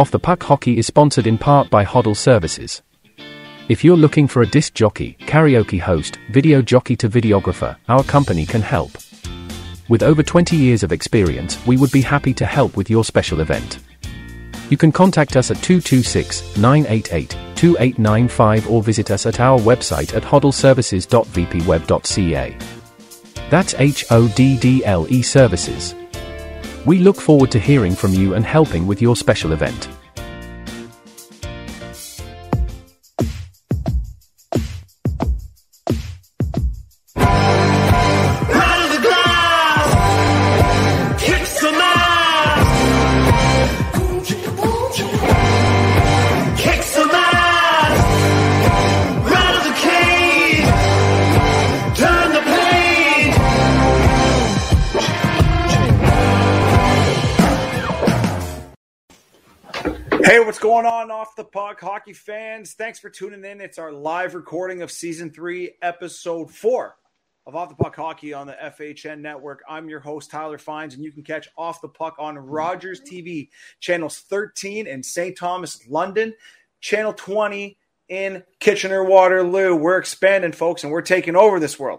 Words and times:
Off 0.00 0.10
the 0.10 0.18
Puck 0.18 0.42
Hockey 0.44 0.78
is 0.78 0.86
sponsored 0.86 1.26
in 1.26 1.36
part 1.36 1.68
by 1.68 1.84
Hoddle 1.84 2.16
Services. 2.16 2.80
If 3.68 3.84
you're 3.84 3.98
looking 3.98 4.26
for 4.26 4.40
a 4.40 4.46
disc 4.46 4.72
jockey, 4.72 5.18
karaoke 5.26 5.78
host, 5.78 6.18
video 6.30 6.62
jockey 6.62 6.96
to 6.96 7.10
videographer, 7.10 7.76
our 7.86 8.02
company 8.04 8.46
can 8.46 8.62
help. 8.62 8.92
With 9.90 10.02
over 10.02 10.22
20 10.22 10.56
years 10.56 10.82
of 10.82 10.90
experience, 10.90 11.58
we 11.66 11.76
would 11.76 11.92
be 11.92 12.00
happy 12.00 12.32
to 12.32 12.46
help 12.46 12.78
with 12.78 12.88
your 12.88 13.04
special 13.04 13.42
event. 13.42 13.80
You 14.70 14.78
can 14.78 14.90
contact 14.90 15.36
us 15.36 15.50
at 15.50 15.58
226 15.58 16.56
988 16.56 17.36
2895 17.54 18.70
or 18.70 18.82
visit 18.82 19.10
us 19.10 19.26
at 19.26 19.38
our 19.38 19.60
website 19.60 20.16
at 20.16 20.22
hoddleservices.vpweb.ca. 20.22 22.58
That's 23.50 23.74
H 23.74 24.06
O 24.10 24.28
D 24.28 24.58
D 24.58 24.82
L 24.82 25.06
E 25.10 25.20
Services. 25.20 25.94
We 26.86 26.98
look 26.98 27.20
forward 27.20 27.50
to 27.50 27.58
hearing 27.58 27.94
from 27.94 28.14
you 28.14 28.34
and 28.34 28.44
helping 28.44 28.86
with 28.86 29.02
your 29.02 29.14
special 29.14 29.52
event. 29.52 29.88
Going 60.70 60.86
on 60.86 61.10
off 61.10 61.34
the 61.34 61.42
puck, 61.42 61.80
hockey 61.80 62.12
fans? 62.12 62.74
Thanks 62.74 63.00
for 63.00 63.10
tuning 63.10 63.44
in. 63.44 63.60
It's 63.60 63.76
our 63.76 63.90
live 63.90 64.36
recording 64.36 64.82
of 64.82 64.92
season 64.92 65.28
three, 65.28 65.72
episode 65.82 66.48
four 66.48 66.94
of 67.44 67.56
Off 67.56 67.70
the 67.70 67.74
Puck 67.74 67.96
Hockey 67.96 68.32
on 68.32 68.46
the 68.46 68.52
FHN 68.52 69.18
network. 69.18 69.64
I'm 69.68 69.88
your 69.88 69.98
host, 69.98 70.30
Tyler 70.30 70.58
Fines, 70.58 70.94
and 70.94 71.02
you 71.02 71.10
can 71.10 71.24
catch 71.24 71.48
Off 71.58 71.80
the 71.80 71.88
Puck 71.88 72.14
on 72.20 72.38
Rogers 72.38 73.00
TV, 73.00 73.48
channels 73.80 74.20
13 74.20 74.86
in 74.86 75.02
St. 75.02 75.36
Thomas, 75.36 75.88
London, 75.88 76.34
channel 76.80 77.14
20 77.14 77.76
in 78.08 78.44
Kitchener 78.60 79.02
Waterloo. 79.02 79.74
We're 79.74 79.98
expanding, 79.98 80.52
folks, 80.52 80.84
and 80.84 80.92
we're 80.92 81.02
taking 81.02 81.34
over 81.34 81.58
this 81.58 81.80
world. 81.80 81.98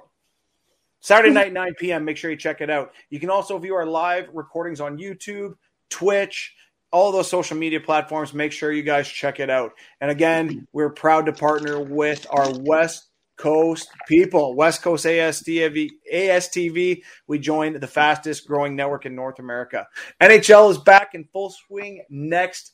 Saturday 1.02 1.34
night, 1.34 1.52
9 1.52 1.74
p.m. 1.78 2.06
Make 2.06 2.16
sure 2.16 2.32
you 2.32 2.38
check 2.38 2.62
it 2.62 2.70
out. 2.70 2.94
You 3.10 3.20
can 3.20 3.32
also 3.32 3.58
view 3.58 3.76
our 3.76 3.86
live 3.86 4.30
recordings 4.32 4.80
on 4.80 4.98
YouTube, 4.98 5.56
Twitch, 5.90 6.56
all 6.92 7.12
those 7.12 7.30
social 7.30 7.58
media 7.58 7.80
platforms. 7.80 8.34
Make 8.34 8.52
sure 8.52 8.72
you 8.72 8.84
guys 8.84 9.08
check 9.08 9.40
it 9.40 9.50
out. 9.50 9.72
And 10.00 10.12
again, 10.12 10.68
we're 10.74 10.90
proud 10.90 11.26
to 11.28 11.34
partner 11.34 11.80
with 11.80 12.26
our 12.30 12.52
West 12.60 13.08
Coast 13.38 13.90
people, 14.08 14.56
West 14.56 14.84
Coast 14.84 15.06
ASTV. 15.06 15.90
ASTV. 16.14 17.02
We 17.28 17.40
joined 17.40 17.82
the 17.82 17.88
fastest 17.88 18.48
growing 18.48 18.76
network 18.76 19.06
in 19.08 19.16
North 19.16 19.40
America. 19.40 19.88
NHL 20.22 20.70
is 20.70 20.78
back 20.78 21.16
in 21.16 21.28
full 21.34 21.50
swing 21.50 22.04
next 22.10 22.74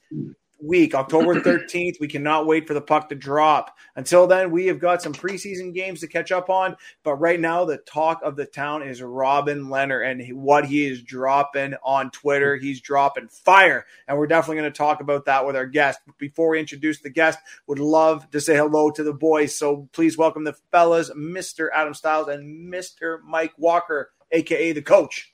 week, 0.61 0.95
October 0.95 1.35
13th. 1.41 1.99
We 1.99 2.07
cannot 2.07 2.47
wait 2.47 2.67
for 2.67 2.73
the 2.73 2.81
puck 2.81 3.09
to 3.09 3.15
drop. 3.15 3.77
Until 3.95 4.27
then, 4.27 4.51
we 4.51 4.65
have 4.67 4.79
got 4.79 5.01
some 5.01 5.13
preseason 5.13 5.73
games 5.73 5.99
to 6.01 6.07
catch 6.07 6.31
up 6.31 6.49
on. 6.49 6.75
But 7.03 7.15
right 7.15 7.39
now, 7.39 7.65
the 7.65 7.77
talk 7.77 8.21
of 8.23 8.35
the 8.35 8.45
town 8.45 8.83
is 8.83 9.01
Robin 9.01 9.65
Lehner 9.65 10.09
and 10.09 10.41
what 10.41 10.65
he 10.65 10.87
is 10.87 11.01
dropping 11.01 11.75
on 11.83 12.11
Twitter. 12.11 12.55
He's 12.55 12.81
dropping 12.81 13.27
fire. 13.27 13.85
And 14.07 14.17
we're 14.17 14.27
definitely 14.27 14.61
going 14.61 14.71
to 14.71 14.77
talk 14.77 15.01
about 15.01 15.25
that 15.25 15.45
with 15.45 15.55
our 15.55 15.67
guest. 15.67 15.99
But 16.05 16.17
before 16.17 16.49
we 16.49 16.59
introduce 16.59 17.01
the 17.01 17.09
guest, 17.09 17.39
would 17.67 17.79
love 17.79 18.29
to 18.31 18.41
say 18.41 18.55
hello 18.55 18.91
to 18.91 19.03
the 19.03 19.13
boys. 19.13 19.55
So 19.55 19.89
please 19.91 20.17
welcome 20.17 20.43
the 20.43 20.55
fellas, 20.71 21.09
Mr. 21.11 21.69
Adam 21.73 21.93
Styles 21.93 22.27
and 22.27 22.71
Mr. 22.73 23.21
Mike 23.23 23.53
Walker, 23.57 24.11
aka 24.31 24.71
the 24.71 24.81
coach, 24.81 25.33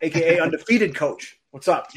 aka 0.00 0.38
undefeated 0.40 0.94
coach. 0.94 1.38
What's 1.50 1.68
up? 1.68 1.92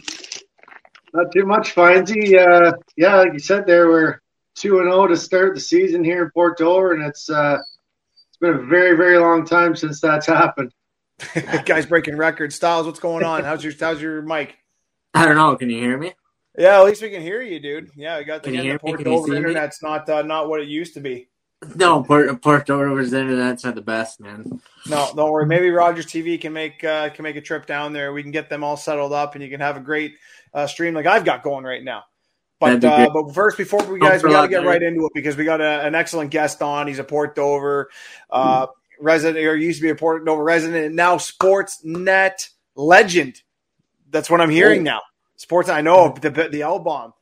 Not 1.17 1.31
too 1.31 1.47
much, 1.47 1.73
Findsy. 1.73 2.37
Uh, 2.37 2.73
yeah, 2.95 3.15
like 3.15 3.33
you 3.33 3.39
said, 3.39 3.65
there 3.65 3.89
we're 3.89 4.21
two 4.53 4.81
and 4.81 4.91
zero 4.91 5.07
to 5.07 5.17
start 5.17 5.55
the 5.55 5.59
season 5.59 6.03
here 6.03 6.25
in 6.25 6.29
Port 6.29 6.59
Dover, 6.59 6.93
and 6.93 7.03
it's 7.03 7.27
uh, 7.27 7.57
it's 8.29 8.37
been 8.37 8.53
a 8.53 8.61
very, 8.61 8.95
very 8.95 9.17
long 9.17 9.43
time 9.43 9.75
since 9.75 9.99
that's 9.99 10.27
happened. 10.27 10.71
Guys 11.65 11.87
breaking 11.87 12.17
records. 12.17 12.53
Styles, 12.53 12.85
what's 12.85 12.99
going 12.99 13.23
on? 13.23 13.43
How's 13.43 13.63
your 13.63 13.73
how's 13.79 13.99
your 13.99 14.21
mic? 14.21 14.57
I 15.15 15.25
don't 15.25 15.35
know. 15.35 15.55
Can 15.55 15.71
you 15.71 15.79
hear 15.79 15.97
me? 15.97 16.13
Yeah, 16.55 16.79
at 16.79 16.85
least 16.85 17.01
we 17.01 17.09
can 17.09 17.23
hear 17.23 17.41
you, 17.41 17.59
dude. 17.59 17.89
Yeah, 17.95 18.19
we 18.19 18.23
got 18.23 18.43
the, 18.43 18.51
Can 18.51 18.53
you 18.53 18.61
hear 18.61 18.77
the 18.77 18.85
me? 18.85 18.91
Port 18.91 18.99
Can 18.99 19.11
you 19.11 19.17
Dover 19.17 19.25
see 19.25 19.31
me? 19.31 19.37
internet's 19.37 19.81
not 19.81 20.07
uh, 20.07 20.21
not 20.21 20.49
what 20.49 20.61
it 20.61 20.67
used 20.67 20.93
to 20.93 20.99
be. 20.99 21.29
No, 21.73 22.03
Port 22.03 22.39
Port 22.43 22.67
Dover's 22.67 23.13
internet's 23.13 23.63
not 23.63 23.73
the 23.73 23.81
best, 23.81 24.19
man. 24.19 24.61
No, 24.87 25.09
don't 25.15 25.31
worry. 25.31 25.47
Maybe 25.47 25.71
Rogers 25.71 26.05
TV 26.05 26.39
can 26.39 26.53
make 26.53 26.83
uh, 26.83 27.09
can 27.09 27.23
make 27.23 27.37
a 27.37 27.41
trip 27.41 27.65
down 27.65 27.91
there. 27.91 28.13
We 28.13 28.21
can 28.21 28.31
get 28.31 28.51
them 28.51 28.63
all 28.63 28.77
settled 28.77 29.13
up, 29.13 29.33
and 29.33 29.43
you 29.43 29.49
can 29.49 29.59
have 29.59 29.77
a 29.77 29.79
great 29.79 30.13
uh, 30.57 30.65
stream 30.65 30.95
like 30.95 31.05
I've 31.05 31.23
got 31.23 31.43
going 31.43 31.63
right 31.63 31.83
now. 31.83 32.05
But 32.59 32.83
uh, 32.83 33.09
but 33.13 33.35
first, 33.35 33.57
before 33.57 33.83
we 33.85 33.99
guys, 33.99 34.23
we 34.23 34.31
got 34.31 34.41
to 34.41 34.47
get 34.47 34.65
right 34.65 34.81
into 34.81 35.05
it 35.05 35.11
because 35.13 35.37
we 35.37 35.45
got 35.45 35.61
a, 35.61 35.85
an 35.85 35.93
excellent 35.93 36.31
guest 36.31 36.63
on. 36.63 36.87
He's 36.87 36.97
a 36.97 37.03
Port 37.03 37.35
Dover 37.35 37.91
uh, 38.31 38.65
resident, 38.99 39.45
or 39.45 39.55
used 39.55 39.77
to 39.79 39.83
be 39.83 39.91
a 39.91 39.95
Port 39.95 40.25
Dover 40.25 40.43
resident, 40.43 40.87
and 40.87 40.95
now 40.95 41.17
Sportsnet 41.17 42.49
legend. 42.75 43.43
That's 44.09 44.27
what 44.27 44.41
I'm 44.41 44.49
hearing 44.49 44.81
now. 44.81 45.01
Sports, 45.35 45.69
I 45.69 45.81
know 45.81 46.15
the 46.19 46.31
the 46.31 46.63
L 46.63 46.79
bomb. 46.79 47.13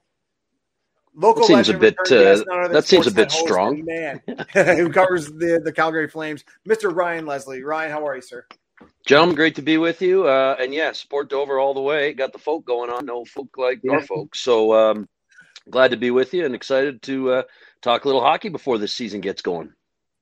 Local 1.13 1.41
That 1.41 1.65
seems 1.65 1.69
a 1.69 1.77
bit, 1.77 1.95
uh, 1.99 2.03
none 2.09 2.19
other 2.19 2.63
than 2.63 2.71
that 2.73 2.85
seems 2.85 3.07
a 3.07 3.11
bit 3.11 3.31
strong. 3.31 3.83
Man, 3.83 4.21
who 4.53 4.89
covers 4.89 5.27
the 5.27 5.61
the 5.61 5.73
Calgary 5.73 6.07
Flames, 6.07 6.45
Mr. 6.65 6.95
Ryan 6.95 7.25
Leslie. 7.25 7.63
Ryan, 7.63 7.91
how 7.91 8.07
are 8.07 8.15
you, 8.15 8.21
sir? 8.21 8.45
Gentlemen, 9.05 9.35
great 9.35 9.55
to 9.55 9.61
be 9.61 9.77
with 9.77 10.01
you. 10.01 10.27
Uh, 10.27 10.55
and 10.59 10.73
yeah, 10.73 10.91
Sport 10.91 11.29
Dover 11.29 11.59
all 11.59 11.73
the 11.73 11.81
way. 11.81 12.13
Got 12.13 12.33
the 12.33 12.39
folk 12.39 12.65
going 12.65 12.89
on. 12.89 13.05
No 13.05 13.25
folk 13.25 13.57
like 13.57 13.81
Yeah. 13.83 13.93
Norfolk. 13.93 14.35
So 14.35 14.73
um, 14.73 15.07
glad 15.69 15.91
to 15.91 15.97
be 15.97 16.11
with 16.11 16.33
you 16.33 16.45
and 16.45 16.55
excited 16.55 17.01
to 17.03 17.31
uh, 17.31 17.43
talk 17.81 18.05
a 18.05 18.07
little 18.07 18.21
hockey 18.21 18.49
before 18.49 18.77
this 18.77 18.93
season 18.93 19.21
gets 19.21 19.41
going. 19.41 19.73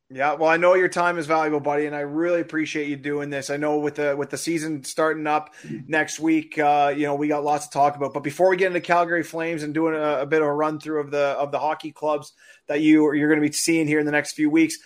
Yeah, 0.09 0.33
well, 0.33 0.49
I 0.49 0.57
know 0.57 0.75
your 0.75 0.89
time 0.89 1.17
is 1.17 1.25
valuable, 1.25 1.59
buddy, 1.59 1.87
and 1.87 1.95
I 1.95 2.01
really 2.01 2.39
appreciate 2.39 2.87
you 2.87 2.95
doing 2.95 3.31
this. 3.31 3.49
I 3.49 3.57
know 3.57 3.79
with 3.79 3.95
the 3.95 4.15
with 4.15 4.29
the 4.29 4.37
season 4.37 4.83
starting 4.83 5.25
up 5.25 5.55
next 5.87 6.19
week, 6.19 6.59
uh, 6.59 6.93
you 6.95 7.07
know, 7.07 7.15
we 7.15 7.27
got 7.27 7.43
lots 7.43 7.67
to 7.67 7.73
talk 7.73 7.95
about. 7.95 8.13
But 8.13 8.21
before 8.21 8.49
we 8.49 8.57
get 8.57 8.67
into 8.67 8.81
Calgary 8.81 9.23
Flames 9.23 9.63
and 9.63 9.73
doing 9.73 9.95
a, 9.95 10.19
a 10.21 10.25
bit 10.27 10.41
of 10.43 10.47
a 10.47 10.53
run 10.53 10.79
through 10.79 11.01
of 11.01 11.09
the 11.09 11.29
of 11.29 11.51
the 11.51 11.57
hockey 11.57 11.91
clubs 11.91 12.33
that 12.67 12.81
you 12.81 13.11
you're 13.15 13.29
going 13.29 13.41
to 13.41 13.47
be 13.47 13.53
seeing 13.53 13.87
here 13.87 13.99
in 13.99 14.05
the 14.05 14.11
next 14.11 14.33
few 14.33 14.51
weeks, 14.51 14.77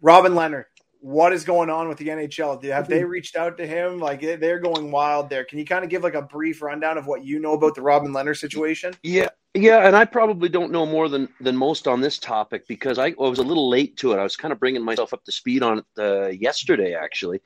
Robin 0.00 0.32
Lehner, 0.32 0.64
what 1.02 1.32
is 1.32 1.42
going 1.44 1.68
on 1.68 1.88
with 1.88 1.98
the 1.98 2.06
NHL? 2.06 2.62
Have 2.64 2.88
they 2.88 3.02
reached 3.02 3.34
out 3.36 3.58
to 3.58 3.66
him? 3.66 3.98
Like 3.98 4.20
they- 4.20 4.36
they're 4.36 4.60
going 4.60 4.92
wild 4.92 5.28
there. 5.28 5.44
Can 5.44 5.58
you 5.58 5.64
kind 5.64 5.82
of 5.84 5.90
give 5.90 6.02
like 6.04 6.14
a 6.14 6.22
brief 6.22 6.62
rundown 6.62 6.96
of 6.96 7.06
what 7.08 7.24
you 7.24 7.40
know 7.40 7.54
about 7.54 7.74
the 7.74 7.82
Robin 7.82 8.12
Lehner 8.12 8.36
situation? 8.38 8.94
Yeah, 9.02 9.28
yeah, 9.54 9.86
and 9.86 9.96
I 9.96 10.04
probably 10.04 10.48
don't 10.48 10.70
know 10.70 10.86
more 10.86 11.08
than 11.08 11.28
than 11.40 11.56
most 11.56 11.88
on 11.88 12.00
this 12.00 12.18
topic 12.18 12.68
because 12.68 12.98
I, 12.98 13.08
I 13.08 13.14
was 13.18 13.40
a 13.40 13.42
little 13.42 13.68
late 13.68 13.96
to 13.98 14.12
it. 14.12 14.18
I 14.18 14.22
was 14.22 14.36
kind 14.36 14.52
of 14.52 14.60
bringing 14.60 14.84
myself 14.84 15.12
up 15.12 15.24
to 15.24 15.32
speed 15.32 15.62
on 15.64 15.78
it 15.78 15.84
uh, 15.98 16.28
yesterday, 16.28 16.94
actually. 16.94 17.40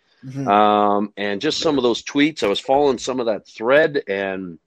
um, 0.47 1.12
and 1.16 1.41
just 1.41 1.61
some 1.61 1.78
of 1.78 1.83
those 1.83 2.03
tweets. 2.03 2.43
I 2.43 2.49
was 2.49 2.61
following 2.61 2.99
some 2.99 3.21
of 3.21 3.27
that 3.27 3.47
thread, 3.49 4.03
and 4.06 4.59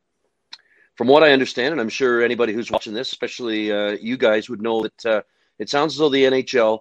from 0.95 1.07
what 1.07 1.23
I 1.23 1.31
understand, 1.31 1.73
and 1.73 1.79
I'm 1.81 1.89
sure 1.89 2.23
anybody 2.23 2.53
who's 2.53 2.71
watching 2.71 2.93
this, 2.93 3.11
especially 3.11 3.71
uh, 3.71 3.91
you 4.01 4.17
guys, 4.17 4.49
would 4.49 4.61
know 4.61 4.81
that 4.81 5.05
uh, 5.05 5.21
it 5.59 5.69
sounds 5.69 5.93
as 5.93 5.99
though 5.99 6.09
the 6.09 6.23
NHL 6.23 6.79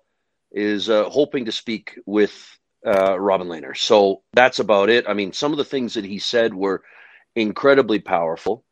is 0.52 0.88
uh, 0.88 1.08
hoping 1.10 1.46
to 1.46 1.52
speak 1.52 1.98
with 2.06 2.58
uh, 2.86 3.18
Robin 3.18 3.48
Lehner. 3.48 3.76
So 3.76 4.22
that's 4.32 4.58
about 4.60 4.90
it. 4.90 5.06
I 5.08 5.14
mean, 5.14 5.32
some 5.32 5.52
of 5.52 5.58
the 5.58 5.64
things 5.64 5.94
that 5.94 6.04
he 6.04 6.18
said 6.18 6.54
were 6.54 6.82
incredibly 7.36 7.98
powerful. 7.98 8.64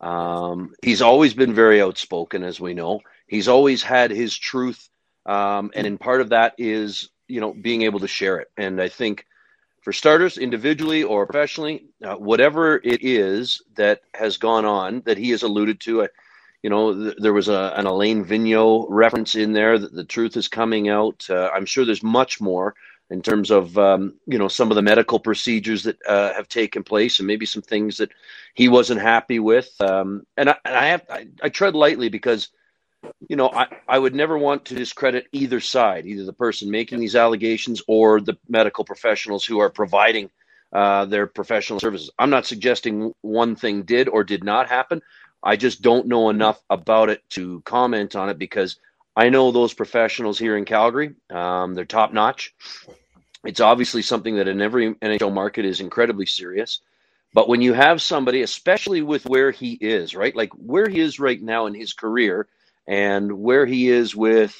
Um, 0.00 0.74
he's 0.82 1.02
always 1.02 1.34
been 1.34 1.54
very 1.54 1.80
outspoken, 1.82 2.42
as 2.42 2.60
we 2.60 2.74
know. 2.74 3.00
He's 3.26 3.48
always 3.48 3.82
had 3.82 4.10
his 4.10 4.36
truth, 4.36 4.88
um, 5.26 5.70
and 5.74 5.86
in 5.86 5.98
part 5.98 6.20
of 6.20 6.30
that 6.30 6.54
is 6.58 7.10
you 7.28 7.40
know 7.40 7.52
being 7.52 7.82
able 7.82 8.00
to 8.00 8.08
share 8.08 8.38
it. 8.38 8.48
And 8.56 8.80
I 8.80 8.88
think 8.88 9.26
for 9.82 9.92
starters, 9.92 10.38
individually 10.38 11.02
or 11.04 11.26
professionally, 11.26 11.86
uh, 12.04 12.16
whatever 12.16 12.76
it 12.82 13.02
is 13.04 13.62
that 13.76 14.02
has 14.14 14.36
gone 14.36 14.64
on 14.64 15.02
that 15.06 15.18
he 15.18 15.30
has 15.30 15.42
alluded 15.42 15.80
to, 15.80 16.02
uh, 16.02 16.08
you 16.62 16.70
know, 16.70 16.94
th- 16.94 17.16
there 17.18 17.32
was 17.32 17.48
a, 17.48 17.72
an 17.76 17.86
Alain 17.86 18.24
Vigneault 18.24 18.86
reference 18.88 19.34
in 19.34 19.52
there 19.52 19.78
that 19.78 19.92
the 19.92 20.04
truth 20.04 20.36
is 20.36 20.48
coming 20.48 20.88
out. 20.88 21.26
Uh, 21.28 21.50
I'm 21.54 21.66
sure 21.66 21.84
there's 21.84 22.02
much 22.02 22.40
more 22.40 22.74
in 23.10 23.22
terms 23.22 23.50
of, 23.50 23.76
um, 23.76 24.14
you 24.26 24.38
know, 24.38 24.48
some 24.48 24.70
of 24.70 24.76
the 24.76 24.82
medical 24.82 25.18
procedures 25.18 25.82
that 25.84 25.98
uh, 26.06 26.32
have 26.34 26.48
taken 26.48 26.84
place 26.84 27.18
and 27.18 27.26
maybe 27.26 27.46
some 27.46 27.62
things 27.62 27.96
that 27.96 28.10
he 28.54 28.68
wasn't 28.68 29.00
happy 29.00 29.38
with. 29.38 29.74
Um, 29.80 30.26
and 30.36 30.50
I, 30.50 30.56
and 30.64 30.74
I 30.76 30.86
have, 30.86 31.04
I, 31.10 31.26
I 31.42 31.48
tread 31.48 31.74
lightly 31.74 32.08
because 32.08 32.48
you 33.28 33.36
know, 33.36 33.48
I, 33.48 33.66
I 33.88 33.98
would 33.98 34.14
never 34.14 34.36
want 34.36 34.66
to 34.66 34.74
discredit 34.74 35.26
either 35.32 35.60
side, 35.60 36.06
either 36.06 36.24
the 36.24 36.32
person 36.32 36.70
making 36.70 37.00
these 37.00 37.16
allegations 37.16 37.82
or 37.86 38.20
the 38.20 38.36
medical 38.48 38.84
professionals 38.84 39.44
who 39.44 39.60
are 39.60 39.70
providing 39.70 40.30
uh, 40.72 41.06
their 41.06 41.26
professional 41.26 41.80
services. 41.80 42.10
I'm 42.18 42.30
not 42.30 42.46
suggesting 42.46 43.14
one 43.22 43.56
thing 43.56 43.82
did 43.82 44.08
or 44.08 44.24
did 44.24 44.44
not 44.44 44.68
happen. 44.68 45.02
I 45.42 45.56
just 45.56 45.82
don't 45.82 46.06
know 46.06 46.30
enough 46.30 46.60
about 46.68 47.10
it 47.10 47.22
to 47.30 47.62
comment 47.62 48.14
on 48.16 48.28
it 48.28 48.38
because 48.38 48.76
I 49.16 49.28
know 49.28 49.50
those 49.50 49.74
professionals 49.74 50.38
here 50.38 50.56
in 50.56 50.64
Calgary. 50.64 51.14
Um, 51.30 51.74
they're 51.74 51.84
top 51.84 52.12
notch. 52.12 52.54
It's 53.44 53.60
obviously 53.60 54.02
something 54.02 54.36
that 54.36 54.48
in 54.48 54.60
every 54.60 54.94
NHL 54.94 55.32
market 55.32 55.64
is 55.64 55.80
incredibly 55.80 56.26
serious. 56.26 56.80
But 57.32 57.48
when 57.48 57.62
you 57.62 57.72
have 57.72 58.02
somebody, 58.02 58.42
especially 58.42 59.02
with 59.02 59.24
where 59.24 59.50
he 59.50 59.72
is, 59.72 60.14
right? 60.14 60.34
Like 60.34 60.50
where 60.54 60.88
he 60.88 61.00
is 61.00 61.20
right 61.20 61.40
now 61.40 61.66
in 61.66 61.74
his 61.74 61.92
career 61.92 62.48
and 62.86 63.32
where 63.32 63.66
he 63.66 63.88
is 63.88 64.14
with 64.14 64.54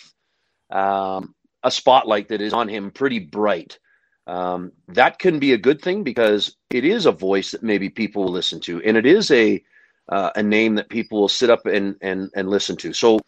um, 0.70 1.34
a 1.62 1.70
spotlight 1.70 2.28
that 2.28 2.40
is 2.40 2.52
on 2.52 2.68
him 2.68 2.90
pretty 2.90 3.18
bright. 3.18 3.78
Um, 4.26 4.72
that 4.88 5.18
can 5.18 5.40
be 5.40 5.52
a 5.52 5.58
good 5.58 5.82
thing 5.82 6.04
because 6.04 6.56
it 6.70 6.84
is 6.84 7.06
a 7.06 7.12
voice 7.12 7.50
that 7.50 7.62
maybe 7.62 7.88
people 7.88 8.24
will 8.24 8.32
listen 8.32 8.60
to, 8.60 8.80
and 8.82 8.96
it 8.96 9.06
is 9.06 9.30
a 9.32 9.62
uh, 10.10 10.30
a 10.36 10.42
name 10.42 10.74
that 10.74 10.88
people 10.88 11.20
will 11.20 11.28
sit 11.28 11.50
up 11.50 11.66
and 11.66 11.96
and 12.02 12.30
and 12.34 12.48
listen 12.48 12.76
to. 12.78 12.92
So 12.92 13.20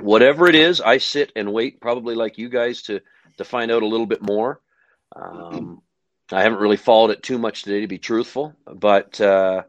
whatever 0.00 0.48
it 0.48 0.54
is, 0.54 0.80
I 0.80 0.98
sit 0.98 1.32
and 1.36 1.52
wait, 1.52 1.80
probably 1.80 2.14
like 2.14 2.38
you 2.38 2.48
guys, 2.48 2.82
to 2.82 3.00
to 3.38 3.44
find 3.44 3.70
out 3.70 3.82
a 3.82 3.86
little 3.86 4.06
bit 4.06 4.22
more. 4.22 4.60
Um, 5.14 5.82
I 6.30 6.42
haven't 6.42 6.60
really 6.60 6.76
followed 6.76 7.10
it 7.10 7.22
too 7.22 7.38
much 7.38 7.62
today, 7.62 7.80
to 7.80 7.86
be 7.86 7.98
truthful, 7.98 8.54
but 8.66 9.20
uh, 9.20 9.62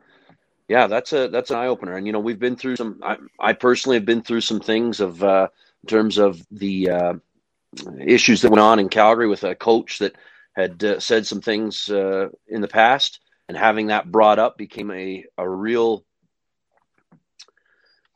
yeah, 0.68 0.88
that's 0.88 1.14
a 1.14 1.28
that's 1.28 1.52
an 1.52 1.58
eye 1.58 1.68
opener. 1.68 1.96
And 1.96 2.08
you 2.08 2.14
know, 2.14 2.20
we've 2.20 2.40
been 2.40 2.56
through 2.56 2.78
some. 2.78 3.00
I, 3.04 3.18
I 3.40 3.54
personally 3.54 3.98
have 3.98 4.06
been 4.06 4.22
through 4.22 4.42
some 4.42 4.60
things 4.60 5.00
of 5.00 5.24
uh, 5.24 5.50
in 5.84 5.88
terms 5.88 6.18
of 6.18 6.46
the 6.52 6.90
uh, 6.90 7.14
issues 8.00 8.42
that 8.42 8.52
went 8.52 8.62
on 8.62 8.80
in 8.80 8.90
Calgary 8.90 9.28
with 9.28 9.44
a 9.44 9.56
coach 9.56 10.00
that 10.00 10.16
had 10.56 10.84
uh, 10.84 11.00
said 11.00 11.26
some 11.28 11.42
things 11.42 11.90
uh, 11.90 12.30
in 12.48 12.62
the 12.62 12.68
past, 12.68 13.20
and 13.48 13.58
having 13.58 13.88
that 13.88 14.12
brought 14.12 14.40
up 14.40 14.58
became 14.58 14.92
a 14.92 15.26
a 15.38 15.48
real. 15.48 16.04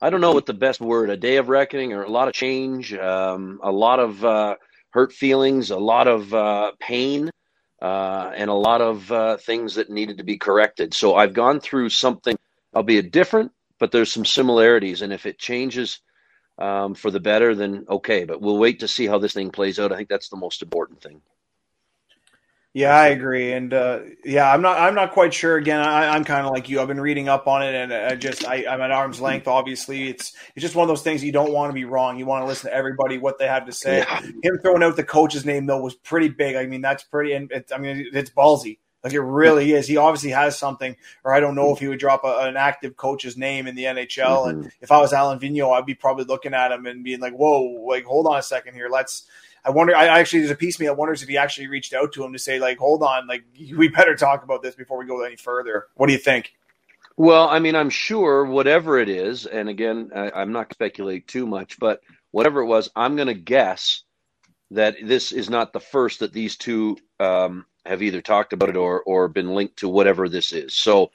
I 0.01 0.09
don't 0.09 0.21
know 0.21 0.33
what 0.33 0.45
the 0.45 0.53
best 0.53 0.79
word, 0.79 1.09
a 1.09 1.17
day 1.17 1.38
of 1.38 1.49
reckoning, 1.49 1.94
or 1.94 2.03
a 2.03 2.09
lot 2.09 2.27
of 2.27 2.33
change, 2.33 2.94
um, 2.94 3.59
a 3.63 3.71
lot 3.71 3.99
of 3.99 4.23
uh, 4.23 4.55
hurt 4.91 5.11
feelings, 5.11 5.71
a 5.71 5.77
lot 5.77 6.07
of 6.07 6.33
uh, 6.33 6.71
pain, 6.79 7.31
uh, 7.81 8.31
and 8.35 8.49
a 8.49 8.53
lot 8.53 8.81
of 8.81 9.11
uh, 9.11 9.38
things 9.38 9.75
that 9.75 9.89
needed 9.89 10.17
to 10.17 10.23
be 10.23 10.38
corrected. 10.38 10.94
So 10.94 11.15
I've 11.15 11.33
gone 11.33 11.59
through 11.59 11.89
something, 11.89 12.38
albeit 12.75 13.11
different, 13.11 13.51
but 13.79 13.91
there's 13.91 14.11
some 14.11 14.25
similarities. 14.25 15.01
And 15.01 15.11
if 15.11 15.25
it 15.25 15.39
changes 15.39 16.00
um, 16.59 16.93
for 16.93 17.09
the 17.09 17.19
better, 17.19 17.55
then 17.55 17.85
okay. 17.89 18.23
But 18.23 18.41
we'll 18.41 18.57
wait 18.57 18.79
to 18.81 18.88
see 18.88 19.07
how 19.07 19.17
this 19.17 19.33
thing 19.33 19.50
plays 19.50 19.79
out. 19.79 19.91
I 19.91 19.97
think 19.97 20.09
that's 20.09 20.29
the 20.29 20.38
most 20.38 20.61
important 20.61 21.01
thing. 21.01 21.21
Yeah, 22.77 22.95
I 22.95 23.07
agree, 23.07 23.53
and 23.53 23.74
uh, 23.74 24.01
yeah, 24.24 24.53
I'm 24.53 24.62
not. 24.62 24.77
I'm 24.77 24.94
not 24.94 25.12
quite 25.12 25.33
sure. 25.33 25.57
Again, 25.57 25.79
I, 25.79 26.09
I'm 26.09 26.24
kind 26.24 26.45
of 26.45 26.53
like 26.53 26.69
you. 26.69 26.79
I've 26.79 26.88
been 26.88 27.01
reading 27.01 27.27
up 27.27 27.47
on 27.47 27.63
it, 27.63 27.74
and 27.74 27.91
I 27.91 28.13
just 28.13 28.47
I, 28.47 28.68
I'm 28.69 28.79
at 28.81 28.91
arm's 28.91 29.19
length. 29.19 29.47
Obviously, 29.47 30.09
it's 30.09 30.33
it's 30.56 30.62
just 30.62 30.75
one 30.75 30.83
of 30.83 30.88
those 30.88 31.01
things 31.01 31.24
you 31.24 31.31
don't 31.31 31.51
want 31.51 31.71
to 31.71 31.74
be 31.74 31.85
wrong. 31.85 32.19
You 32.19 32.27
want 32.27 32.44
to 32.44 32.47
listen 32.47 32.69
to 32.69 32.75
everybody 32.75 33.18
what 33.18 33.39
they 33.39 33.47
have 33.47 33.65
to 33.65 33.71
say. 33.71 34.06
Yeah. 34.07 34.21
Him 34.44 34.59
throwing 34.62 34.83
out 34.83 34.95
the 34.95 35.03
coach's 35.03 35.44
name 35.44 35.65
though 35.65 35.81
was 35.81 35.95
pretty 35.95 36.29
big. 36.29 36.56
I 36.56 36.68
mean, 36.68 36.81
that's 36.81 37.01
pretty. 37.03 37.33
And 37.33 37.51
it's, 37.51 37.71
I 37.71 37.79
mean, 37.79 38.12
it's 38.13 38.29
ballsy. 38.29 38.77
Like 39.03 39.13
it 39.13 39.21
really 39.21 39.71
is. 39.71 39.88
He 39.88 39.97
obviously 39.97 40.29
has 40.29 40.56
something, 40.56 40.95
or 41.24 41.33
I 41.33 41.39
don't 41.39 41.56
know 41.56 41.74
if 41.74 41.79
he 41.79 41.88
would 41.88 41.97
drop 41.97 42.25
a, 42.25 42.41
an 42.41 42.57
active 42.57 42.95
coach's 42.95 43.38
name 43.38 43.65
in 43.65 43.74
the 43.74 43.85
NHL. 43.85 44.51
And 44.51 44.71
if 44.81 44.91
I 44.91 45.00
was 45.00 45.13
Alain 45.13 45.39
Vigneault, 45.39 45.75
I'd 45.75 45.88
be 45.88 45.95
probably 45.95 46.25
looking 46.25 46.53
at 46.53 46.71
him 46.71 46.85
and 46.85 47.03
being 47.03 47.21
like, 47.21 47.33
"Whoa, 47.33 47.88
like 47.88 48.06
hold 48.06 48.27
on 48.27 48.38
a 48.38 48.44
second 48.44 48.75
here. 48.75 48.88
Let's." 48.88 49.25
I 49.67 49.71
wonder. 49.71 49.95
I 49.95 50.07
actually 50.19 50.39
there's 50.39 50.51
a 50.51 50.55
piece 50.55 50.77
of 50.77 50.79
me 50.79 50.85
that 50.87 50.97
wonders 50.97 51.21
if 51.21 51.29
he 51.29 51.37
actually 51.37 51.67
reached 51.67 51.93
out 51.93 52.13
to 52.13 52.23
him 52.23 52.33
to 52.33 52.39
say 52.39 52.59
like, 52.59 52.77
"Hold 52.77 53.03
on, 53.03 53.27
like 53.27 53.43
we 53.75 53.89
better 53.89 54.15
talk 54.15 54.43
about 54.43 54.63
this 54.63 54.75
before 54.75 54.97
we 54.97 55.05
go 55.05 55.23
any 55.23 55.35
further." 55.35 55.87
What 55.95 56.07
do 56.07 56.13
you 56.13 56.19
think? 56.19 56.53
Well, 57.17 57.49
I 57.49 57.59
mean, 57.59 57.75
I'm 57.75 57.89
sure 57.89 58.45
whatever 58.45 58.99
it 58.99 59.09
is, 59.09 59.45
and 59.45 59.69
again, 59.69 60.11
I, 60.15 60.31
I'm 60.31 60.51
not 60.53 60.71
speculating 60.71 61.23
too 61.27 61.47
much, 61.47 61.79
but 61.79 62.01
whatever 62.31 62.61
it 62.61 62.67
was, 62.67 62.89
I'm 62.95 63.15
going 63.15 63.27
to 63.27 63.33
guess 63.33 64.03
that 64.71 64.95
this 65.03 65.31
is 65.31 65.49
not 65.49 65.73
the 65.73 65.79
first 65.79 66.19
that 66.19 66.33
these 66.33 66.57
two 66.57 66.97
um, 67.19 67.65
have 67.85 68.03
either 68.03 68.21
talked 68.21 68.53
about 68.53 68.69
it 68.69 68.77
or 68.77 69.01
or 69.03 69.27
been 69.27 69.49
linked 69.53 69.77
to 69.77 69.89
whatever 69.89 70.29
this 70.29 70.53
is. 70.53 70.75
So 70.75 71.11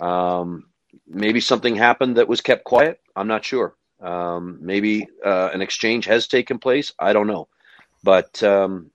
um, 0.00 0.66
maybe 1.08 1.40
something 1.40 1.74
happened 1.74 2.16
that 2.18 2.28
was 2.28 2.40
kept 2.40 2.64
quiet. 2.64 3.00
I'm 3.16 3.28
not 3.28 3.44
sure. 3.44 3.74
Um, 4.00 4.58
maybe 4.60 5.08
uh, 5.24 5.50
an 5.52 5.62
exchange 5.62 6.04
has 6.06 6.28
taken 6.28 6.58
place. 6.58 6.92
I 6.98 7.12
don't 7.12 7.26
know, 7.26 7.48
but 8.06 8.40
um, 8.44 8.92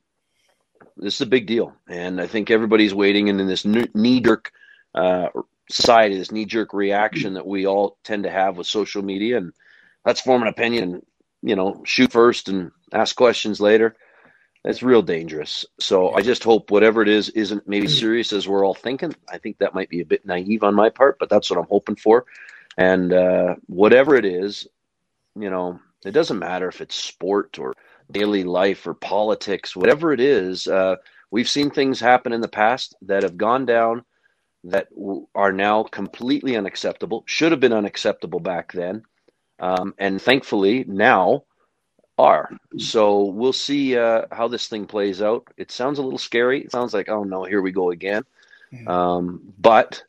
this 0.95 1.15
is 1.15 1.21
a 1.21 1.25
big 1.25 1.45
deal, 1.45 1.75
and 1.89 2.21
I 2.21 2.27
think 2.27 2.49
everybody's 2.49 2.93
waiting. 2.93 3.27
And 3.27 3.41
in 3.41 3.47
this 3.47 3.65
knee 3.65 4.21
jerk 4.21 4.53
uh, 4.95 5.27
society, 5.69 6.17
this 6.17 6.31
knee 6.31 6.45
jerk 6.45 6.73
reaction 6.73 7.33
that 7.33 7.45
we 7.45 7.67
all 7.67 7.97
tend 8.05 8.23
to 8.23 8.31
have 8.31 8.55
with 8.55 8.67
social 8.67 9.01
media, 9.01 9.37
and 9.37 9.51
let's 10.05 10.21
form 10.21 10.43
an 10.43 10.47
opinion 10.47 11.05
you 11.43 11.57
know 11.57 11.83
shoot 11.85 12.09
first 12.13 12.47
and 12.47 12.71
ask 12.93 13.13
questions 13.17 13.59
later. 13.59 13.97
It's 14.63 14.81
real 14.81 15.01
dangerous. 15.01 15.65
So 15.81 16.13
I 16.13 16.21
just 16.21 16.45
hope 16.45 16.71
whatever 16.71 17.01
it 17.01 17.09
is 17.09 17.27
isn't 17.29 17.67
maybe 17.67 17.87
serious 17.89 18.31
as 18.31 18.47
we're 18.47 18.65
all 18.65 18.75
thinking. 18.75 19.13
I 19.29 19.39
think 19.39 19.57
that 19.57 19.73
might 19.73 19.89
be 19.89 19.99
a 19.99 20.05
bit 20.05 20.25
naive 20.25 20.63
on 20.63 20.73
my 20.73 20.89
part, 20.89 21.19
but 21.19 21.29
that's 21.29 21.49
what 21.49 21.59
I'm 21.59 21.67
hoping 21.67 21.97
for. 21.97 22.25
And 22.77 23.11
uh, 23.11 23.55
whatever 23.65 24.15
it 24.15 24.23
is, 24.23 24.67
you 25.35 25.49
know, 25.49 25.81
it 26.05 26.11
doesn't 26.11 26.39
matter 26.39 26.69
if 26.69 26.79
it's 26.79 26.95
sport 26.95 27.59
or 27.59 27.75
daily 28.11 28.43
life 28.43 28.85
or 28.87 28.93
politics, 28.93 29.75
whatever 29.75 30.13
it 30.13 30.19
is. 30.19 30.67
Uh, 30.67 30.95
we've 31.31 31.49
seen 31.49 31.69
things 31.71 31.99
happen 31.99 32.33
in 32.33 32.41
the 32.41 32.47
past 32.47 32.95
that 33.03 33.23
have 33.23 33.37
gone 33.37 33.65
down 33.65 34.03
that 34.63 34.89
w- 34.91 35.27
are 35.33 35.51
now 35.51 35.83
completely 35.83 36.55
unacceptable, 36.57 37.23
should 37.25 37.51
have 37.51 37.61
been 37.61 37.73
unacceptable 37.73 38.39
back 38.39 38.73
then. 38.73 39.03
Um, 39.59 39.93
and 39.97 40.21
thankfully 40.21 40.85
now 40.87 41.43
are. 42.17 42.51
So 42.77 43.25
we'll 43.25 43.53
see 43.53 43.97
uh, 43.97 44.23
how 44.31 44.47
this 44.47 44.67
thing 44.67 44.85
plays 44.85 45.21
out. 45.21 45.47
It 45.57 45.71
sounds 45.71 45.99
a 45.99 46.03
little 46.03 46.19
scary. 46.19 46.61
It 46.61 46.71
sounds 46.71 46.93
like, 46.93 47.09
oh 47.09 47.23
no, 47.23 47.43
here 47.43 47.61
we 47.61 47.71
go 47.71 47.91
again. 47.91 48.23
Um, 48.87 49.53
but, 49.59 50.03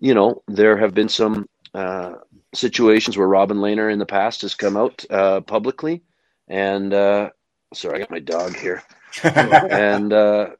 you 0.00 0.14
know, 0.14 0.42
there 0.48 0.76
have 0.76 0.94
been 0.94 1.08
some 1.08 1.48
uh, 1.74 2.14
situations 2.54 3.16
where 3.16 3.28
Robin 3.28 3.58
Lehner 3.58 3.92
in 3.92 3.98
the 3.98 4.06
past 4.06 4.42
has 4.42 4.54
come 4.54 4.76
out 4.76 5.04
uh, 5.10 5.40
publicly. 5.42 6.02
And 6.48 6.92
uh, 6.92 7.30
sorry, 7.74 7.96
I 7.96 7.98
got 8.00 8.10
my 8.10 8.20
dog 8.20 8.56
here. 8.56 8.82
and 9.22 10.12
uh, 10.12 10.50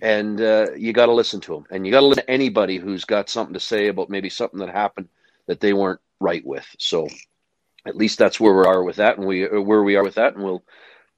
and 0.00 0.40
uh, 0.40 0.72
you 0.76 0.92
got 0.92 1.06
to 1.06 1.12
listen 1.12 1.40
to 1.42 1.54
them, 1.54 1.66
and 1.70 1.86
you 1.86 1.92
got 1.92 2.00
to 2.00 2.06
listen 2.06 2.24
to 2.24 2.30
anybody 2.30 2.78
who's 2.78 3.04
got 3.04 3.28
something 3.28 3.54
to 3.54 3.60
say 3.60 3.88
about 3.88 4.10
maybe 4.10 4.28
something 4.28 4.60
that 4.60 4.70
happened 4.70 5.08
that 5.46 5.60
they 5.60 5.72
weren't 5.72 6.00
right 6.20 6.44
with. 6.44 6.66
So 6.78 7.08
at 7.86 7.96
least 7.96 8.18
that's 8.18 8.40
where 8.40 8.54
we 8.54 8.64
are 8.64 8.82
with 8.82 8.96
that, 8.96 9.18
and 9.18 9.26
we 9.26 9.44
where 9.44 9.82
we 9.82 9.96
are 9.96 10.04
with 10.04 10.16
that, 10.16 10.34
and 10.34 10.42
we'll 10.42 10.64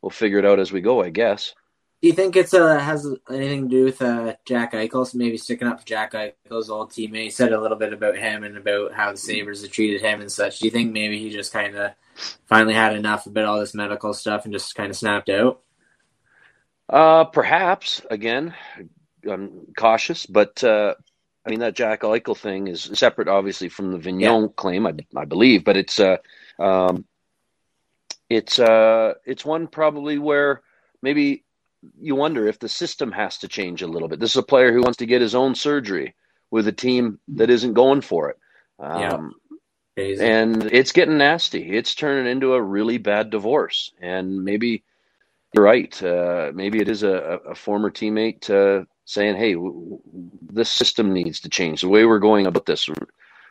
we'll 0.03 0.11
figure 0.11 0.39
it 0.39 0.45
out 0.45 0.59
as 0.59 0.73
we 0.73 0.81
go, 0.81 1.03
I 1.03 1.11
guess. 1.11 1.55
Do 2.03 2.09
you 2.09 2.15
think 2.15 2.37
it's 2.37 2.53
uh 2.53 2.79
has 2.79 3.07
anything 3.31 3.71
to 3.71 3.77
do 3.77 3.85
with 3.85 4.03
uh 4.03 4.35
Jack 4.45 4.73
Eichel? 4.73 5.15
Maybe 5.15 5.39
sticking 5.39 5.69
up 5.69 5.81
for 5.81 5.87
Jack 5.87 6.13
Eichel's 6.13 6.69
old 6.69 6.91
teammate. 6.91 7.25
You 7.25 7.31
said 7.31 7.53
a 7.53 7.61
little 7.61 7.79
bit 7.79 7.95
about 7.95 8.19
him 8.19 8.45
and 8.45 8.59
about 8.59 8.93
how 8.93 9.13
the 9.13 9.17
Sabres 9.17 9.63
have 9.63 9.71
treated 9.71 10.03
him 10.03 10.21
and 10.21 10.31
such. 10.31 10.59
Do 10.59 10.67
you 10.67 10.71
think 10.71 10.93
maybe 10.93 11.19
he 11.19 11.31
just 11.31 11.53
kind 11.53 11.75
of 11.75 11.93
finally 12.47 12.75
had 12.75 12.95
enough 12.95 13.27
about 13.27 13.45
all 13.45 13.61
this 13.61 13.75
medical 13.75 14.13
stuff 14.15 14.45
and 14.45 14.53
just 14.53 14.75
kind 14.75 14.91
of 14.91 14.97
snapped 14.97 15.29
out? 15.29 15.61
Uh, 16.89 17.25
perhaps 17.25 18.03
again, 18.11 18.55
I'm 19.29 19.67
cautious, 19.77 20.27
but 20.27 20.63
uh, 20.63 20.95
I 21.47 21.51
mean 21.51 21.61
that 21.61 21.75
Jack 21.75 22.03
Eichel 22.03 22.37
thing 22.37 22.69
is 22.69 22.91
separate, 22.95 23.29
obviously, 23.29 23.69
from 23.69 23.91
the 23.91 23.99
Vigneault 23.99 24.57
claim, 24.57 24.87
I, 24.87 24.95
I 25.17 25.25
believe, 25.25 25.65
but 25.65 25.77
it's 25.77 25.99
uh, 25.99 26.19
um, 26.59 27.05
it's 28.29 28.59
uh, 28.59 29.15
it's 29.25 29.45
one 29.45 29.67
probably 29.67 30.19
where 30.19 30.63
maybe 31.03 31.45
you 32.01 32.15
wonder 32.15 32.47
if 32.47 32.59
the 32.59 32.69
system 32.69 33.13
has 33.13 33.39
to 33.39 33.49
change 33.49 33.83
a 33.83 33.87
little 33.87 34.09
bit. 34.09 34.21
This 34.21 34.33
is 34.33 34.37
a 34.39 34.43
player 34.43 34.73
who 34.73 34.83
wants 34.83 34.99
to 34.99 35.07
get 35.07 35.21
his 35.21 35.35
own 35.35 35.55
surgery 35.55 36.15
with 36.51 36.67
a 36.69 36.73
team 36.73 37.19
that 37.29 37.51
isn't 37.51 37.75
going 37.75 38.01
for 38.01 38.31
it. 38.31 38.39
Um, 38.79 39.01
Yeah. 39.01 39.19
Crazy. 39.97 40.23
and 40.25 40.65
it's 40.65 40.93
getting 40.93 41.19
nasty. 41.19 41.77
It's 41.77 41.95
turning 41.95 42.31
into 42.31 42.55
a 42.55 42.63
really 42.63 42.99
bad 42.99 43.31
divorce. 43.31 43.93
And 44.01 44.45
maybe 44.45 44.85
you're 45.55 45.65
right. 45.65 46.03
Uh, 46.03 46.53
maybe 46.55 46.81
it 46.81 46.89
is 46.89 47.03
a, 47.05 47.13
a 47.51 47.55
former 47.55 47.91
teammate 47.91 48.51
uh, 48.51 48.87
saying, 49.05 49.37
"Hey, 49.37 49.55
w- 49.55 50.01
w- 50.07 50.31
this 50.43 50.71
system 50.71 51.13
needs 51.13 51.41
to 51.41 51.49
change. 51.49 51.83
The 51.83 51.89
way 51.89 52.05
we're 52.05 52.19
going 52.19 52.47
about 52.47 52.67
this. 52.67 52.89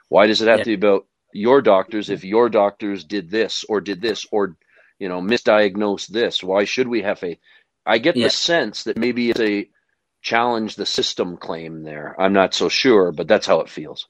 Why 0.09 0.27
does 0.27 0.41
it 0.41 0.49
have 0.49 0.59
Yeah. 0.59 0.63
to 0.65 0.69
be 0.77 0.85
about 0.87 1.07
your 1.33 1.61
doctors 1.61 2.09
if 2.09 2.23
your 2.25 2.49
doctors 2.49 3.03
did 3.05 3.29
this 3.31 3.63
or 3.69 3.81
did 3.81 4.01
this 4.01 4.25
or 4.31 4.57
you 4.99 5.09
know 5.09 5.21
misdiagnosed 5.21 6.07
this? 6.09 6.43
Why 6.43 6.65
should 6.65 6.87
we 6.89 7.03
have 7.03 7.23
a?" 7.23 7.39
I 7.85 7.99
get 7.99 8.17
Yeah. 8.17 8.27
the 8.27 8.31
sense 8.31 8.83
that 8.85 8.97
maybe 8.97 9.29
it's 9.29 9.39
a 9.39 9.69
challenge 10.21 10.75
the 10.75 10.85
system 10.85 11.37
claim 11.37 11.83
there. 11.83 12.15
I'm 12.19 12.33
not 12.33 12.53
so 12.53 12.69
sure, 12.69 13.11
but 13.11 13.27
that's 13.27 13.47
how 13.47 13.61
it 13.61 13.69
feels. 13.69 14.07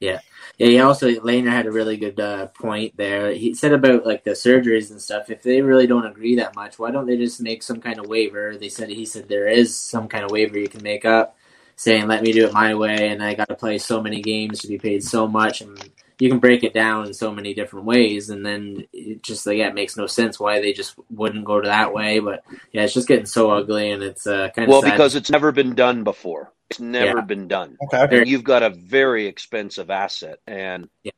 Yeah, 0.00 0.20
yeah. 0.58 0.66
he 0.68 0.80
also 0.80 1.08
Lehner 1.10 1.50
had 1.50 1.66
a 1.66 1.72
really 1.72 1.96
good 1.96 2.20
uh, 2.20 2.46
point 2.48 2.96
there. 2.96 3.32
He 3.32 3.54
said 3.54 3.72
about 3.72 4.06
like 4.06 4.22
the 4.22 4.30
surgeries 4.30 4.90
and 4.90 5.00
stuff. 5.02 5.28
If 5.28 5.42
they 5.42 5.60
really 5.60 5.86
don't 5.88 6.06
agree 6.06 6.36
that 6.36 6.54
much, 6.54 6.78
why 6.78 6.90
don't 6.90 7.06
they 7.06 7.16
just 7.16 7.40
make 7.40 7.62
some 7.62 7.80
kind 7.80 7.98
of 7.98 8.06
waiver? 8.06 8.56
They 8.56 8.68
said 8.68 8.90
he 8.90 9.04
said 9.04 9.28
there 9.28 9.48
is 9.48 9.78
some 9.78 10.06
kind 10.08 10.24
of 10.24 10.30
waiver 10.30 10.58
you 10.58 10.68
can 10.68 10.84
make 10.84 11.04
up, 11.04 11.36
saying 11.74 12.06
let 12.06 12.22
me 12.22 12.32
do 12.32 12.46
it 12.46 12.52
my 12.52 12.74
way, 12.74 13.08
and 13.08 13.22
I 13.22 13.34
got 13.34 13.48
to 13.48 13.56
play 13.56 13.78
so 13.78 14.00
many 14.00 14.22
games 14.22 14.60
to 14.60 14.68
be 14.68 14.78
paid 14.78 15.02
so 15.02 15.26
much, 15.26 15.62
and 15.62 15.90
you 16.20 16.28
can 16.28 16.38
break 16.38 16.62
it 16.62 16.74
down 16.74 17.06
in 17.06 17.14
so 17.14 17.32
many 17.32 17.52
different 17.52 17.86
ways, 17.86 18.30
and 18.30 18.46
then 18.46 18.86
it 18.92 19.22
just 19.24 19.46
like 19.46 19.58
yeah, 19.58 19.68
it 19.68 19.74
makes 19.74 19.96
no 19.96 20.06
sense 20.06 20.38
why 20.38 20.60
they 20.60 20.72
just 20.72 20.94
wouldn't 21.10 21.44
go 21.44 21.60
to 21.60 21.68
that 21.68 21.92
way. 21.92 22.20
But 22.20 22.44
yeah, 22.72 22.82
it's 22.82 22.94
just 22.94 23.08
getting 23.08 23.26
so 23.26 23.50
ugly, 23.50 23.90
and 23.90 24.04
it's 24.04 24.28
uh, 24.28 24.50
kind 24.54 24.68
of 24.68 24.70
Well, 24.70 24.82
sad. 24.82 24.92
because 24.92 25.16
it's 25.16 25.30
never 25.30 25.50
been 25.50 25.74
done 25.74 26.04
before. 26.04 26.52
It's 26.70 26.80
never 26.80 27.18
Yeah. 27.18 27.24
been 27.24 27.48
done. 27.48 27.78
Okay. 27.82 28.18
And 28.20 28.28
you've 28.28 28.44
got 28.44 28.62
a 28.62 28.70
very 28.70 29.26
expensive 29.26 29.90
asset, 29.90 30.38
and 30.46 30.88
Yeah. 31.02 31.12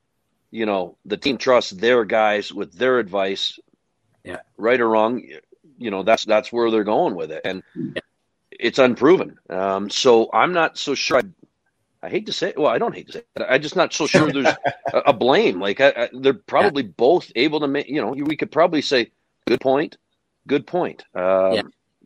you 0.50 0.66
know 0.66 0.96
the 1.04 1.16
team 1.16 1.38
trusts 1.38 1.72
their 1.72 2.04
guys 2.04 2.52
with 2.52 2.72
their 2.74 2.98
advice. 2.98 3.58
Yeah. 4.22 4.40
right 4.58 4.78
or 4.78 4.88
wrong, 4.88 5.22
you 5.78 5.90
know 5.90 6.02
that's 6.02 6.26
that's 6.26 6.52
where 6.52 6.70
they're 6.70 6.84
going 6.84 7.14
with 7.14 7.32
it, 7.32 7.40
and 7.44 7.62
it's 8.50 8.78
unproven. 8.78 9.38
Um, 9.48 9.88
so 9.88 10.28
I'm 10.32 10.52
not 10.52 10.76
so 10.76 10.94
sure. 10.94 11.18
I, 11.18 11.22
I 12.02 12.08
hate 12.10 12.26
to 12.26 12.32
say, 12.32 12.50
it. 12.50 12.58
well, 12.58 12.70
I 12.70 12.78
don't 12.78 12.94
hate 12.94 13.06
to 13.08 13.12
say, 13.14 13.22
it. 13.36 13.46
I'm 13.48 13.62
just 13.62 13.76
not 13.76 13.92
so 13.94 14.06
sure 14.06 14.30
there's 14.30 14.46
a, 14.92 14.98
a 15.06 15.12
blame. 15.14 15.58
Like 15.58 15.80
I, 15.80 15.88
I, 15.96 16.08
they're 16.12 16.34
probably 16.34 16.82
both 16.82 17.32
able 17.34 17.60
to 17.60 17.66
make. 17.68 17.88
You 17.88 18.02
know, 18.02 18.10
we 18.12 18.36
could 18.36 18.52
probably 18.52 18.82
say, 18.82 19.10
good 19.46 19.60
point, 19.60 19.96
good 20.46 20.66
point. 20.66 21.04
Um, 21.14 21.52
Yeah. 21.54 21.62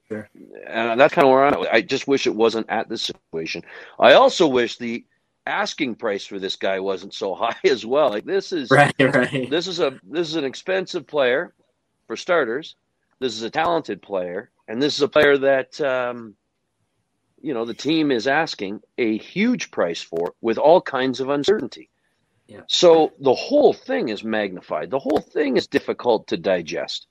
Sure. 0.08 0.28
and 0.66 1.00
that's 1.00 1.14
kind 1.14 1.26
of 1.26 1.32
where 1.32 1.44
I'm 1.44 1.54
at. 1.54 1.72
I 1.74 1.80
just 1.80 2.06
wish 2.06 2.26
it 2.26 2.34
wasn't 2.34 2.68
at 2.68 2.88
this 2.88 3.02
situation. 3.02 3.62
I 3.98 4.12
also 4.12 4.46
wish 4.46 4.76
the 4.76 5.04
asking 5.46 5.94
price 5.94 6.24
for 6.24 6.38
this 6.38 6.56
guy 6.56 6.80
wasn't 6.80 7.14
so 7.14 7.34
high 7.40 7.56
as 7.64 7.84
well. 7.86 8.10
Like 8.10 8.24
this 8.24 8.52
is 8.52 8.70
right, 8.70 8.94
right. 8.98 9.50
this 9.50 9.66
is 9.66 9.80
a 9.80 9.98
this 10.02 10.28
is 10.28 10.36
an 10.36 10.44
expensive 10.44 11.06
player 11.06 11.54
for 12.06 12.16
starters. 12.16 12.76
This 13.20 13.34
is 13.34 13.42
a 13.42 13.50
talented 13.50 14.02
player, 14.02 14.50
and 14.68 14.82
this 14.82 14.94
is 14.94 15.02
a 15.02 15.08
player 15.08 15.38
that 15.38 15.80
um, 15.80 16.34
you 17.40 17.54
know 17.54 17.64
the 17.64 17.74
team 17.74 18.10
is 18.10 18.26
asking 18.26 18.80
a 18.98 19.16
huge 19.18 19.70
price 19.70 20.02
for 20.02 20.34
with 20.40 20.58
all 20.58 20.80
kinds 20.80 21.20
of 21.20 21.30
uncertainty. 21.30 21.88
Yeah. 22.46 22.60
So 22.68 23.12
the 23.20 23.34
whole 23.34 23.72
thing 23.72 24.10
is 24.10 24.22
magnified. 24.22 24.90
The 24.90 24.98
whole 24.98 25.20
thing 25.20 25.56
is 25.56 25.66
difficult 25.66 26.26
to 26.26 26.36
digest. 26.36 27.06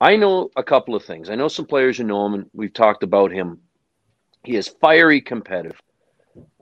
I 0.00 0.16
know 0.16 0.50
a 0.56 0.62
couple 0.62 0.94
of 0.94 1.04
things. 1.04 1.30
I 1.30 1.34
know 1.36 1.48
some 1.48 1.66
players 1.66 1.96
who 1.96 2.04
know 2.04 2.26
him, 2.26 2.34
and 2.34 2.50
we've 2.52 2.72
talked 2.72 3.02
about 3.02 3.32
him. 3.32 3.60
He 4.44 4.56
is 4.56 4.68
fiery 4.68 5.20
competitive. 5.20 5.80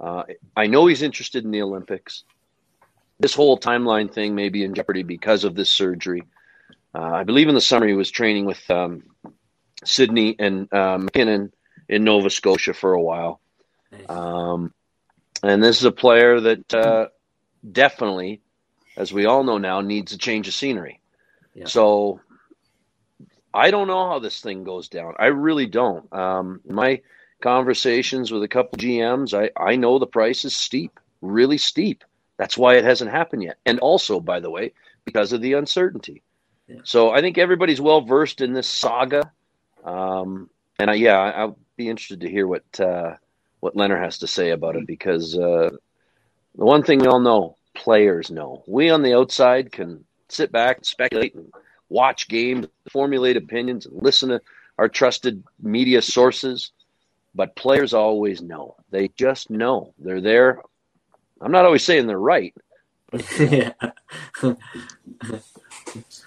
Uh, 0.01 0.23
I 0.57 0.69
know 0.69 0.87
he's 0.87 1.03
interested 1.03 1.45
in 1.45 1.51
the 1.51 1.63
Olympics. 1.63 2.25
This 3.19 3.35
whole 3.35 3.59
timeline 3.59 4.13
thing 4.13 4.35
may 4.35 4.49
be 4.49 4.65
in 4.65 4.75
jeopardy 4.75 5.03
because 5.03 5.45
of 5.45 5.55
this 5.55 5.69
surgery. 5.69 6.23
Uh, 6.95 7.03
I 7.03 7.25
believe 7.25 7.49
in 7.49 7.55
the 7.55 7.61
summer 7.61 7.87
he 7.87 7.95
was 7.95 8.11
training 8.11 8.45
with 8.45 8.71
um, 8.71 9.03
Sidney 9.85 10.37
and 10.39 10.73
uh, 10.73 10.99
MacKinnon 10.99 11.53
in 11.89 12.05
Nova 12.05 12.31
Scotia 12.31 12.73
for 12.73 12.93
a 12.93 13.03
while. 13.03 13.41
Nice. 13.91 14.09
Um, 14.09 14.73
and 15.43 15.63
this 15.63 15.79
is 15.79 15.85
a 15.85 15.93
player 15.93 16.41
that 16.41 16.75
uh, 16.75 17.09
definitely, 17.71 18.41
as 18.97 19.13
we 19.13 19.27
all 19.27 19.43
know 19.43 19.59
now, 19.59 19.81
needs 19.81 20.13
a 20.13 20.19
change 20.19 20.49
of 20.49 20.55
scenery. 20.55 21.01
Yeah. 21.55 21.67
So 21.67 22.21
I 23.55 23.71
don't 23.71 23.87
know 23.87 24.09
how 24.09 24.19
this 24.19 24.41
thing 24.41 24.65
goes 24.65 24.89
down. 24.89 25.15
I 25.19 25.27
really 25.27 25.67
don't. 25.67 26.13
Um, 26.13 26.61
my 26.69 27.03
conversations 27.41 28.33
with 28.33 28.43
a 28.43 28.49
couple 28.49 28.79
GMs, 28.79 29.33
I, 29.33 29.51
I 29.61 29.77
know 29.77 29.99
the 29.99 30.07
price 30.07 30.45
is 30.45 30.57
steep, 30.57 30.99
really 31.23 31.59
steep. 31.59 32.03
That's 32.37 32.59
why 32.59 32.75
it 32.77 32.85
hasn't 32.85 33.13
happened 33.13 33.45
yet. 33.45 33.59
And 33.65 33.79
also, 33.79 34.19
by 34.19 34.41
the 34.41 34.51
way, 34.51 34.73
because 35.05 35.33
of 35.33 35.41
the 35.41 35.53
uncertainty. 35.53 36.23
Yeah. 36.67 36.81
So 36.83 37.11
I 37.11 37.21
think 37.21 37.39
everybody's 37.39 37.81
well 37.81 38.01
versed 38.01 38.41
in 38.41 38.55
this 38.55 38.67
saga. 38.67 39.31
Um, 39.85 40.51
and 40.79 40.91
I, 40.91 40.95
yeah, 40.95 41.19
I'll 41.19 41.59
be 41.77 41.89
interested 41.89 42.23
to 42.23 42.31
hear 42.31 42.49
what 42.49 42.81
uh, 42.81 43.15
what 43.61 43.77
Lehner 43.77 44.01
has 44.01 44.19
to 44.19 44.27
say 44.27 44.51
about 44.51 44.77
it 44.77 44.87
because 44.87 45.39
uh, 45.39 45.71
the 46.57 46.65
one 46.65 46.83
thing 46.83 46.99
we 46.99 47.07
all 47.07 47.21
know, 47.21 47.57
players 47.75 48.31
know. 48.31 48.65
We 48.67 48.91
on 48.91 49.03
the 49.03 49.15
outside 49.15 49.71
can 49.71 50.05
sit 50.29 50.51
back 50.51 50.79
and 50.79 50.87
speculate 50.87 51.35
and 51.35 51.53
watch 51.89 52.29
games, 52.29 52.67
formulate 52.91 53.37
opinions, 53.37 53.87
and 53.87 54.03
listen 54.03 54.29
to 54.31 54.41
our 54.79 54.89
trusted 54.89 55.43
media 55.61 56.03
sources. 56.03 56.73
But 57.35 57.57
players 57.57 57.95
always 57.95 58.43
know. 58.43 58.77
They 58.91 59.09
just 59.17 59.51
know. 59.51 59.93
They're 59.99 60.21
there. 60.21 60.61
I'm 61.41 61.53
not 61.53 61.65
always 61.65 61.85
saying 61.85 62.07
they're 62.07 62.19
right. 62.19 62.55
yeah. 63.39 63.73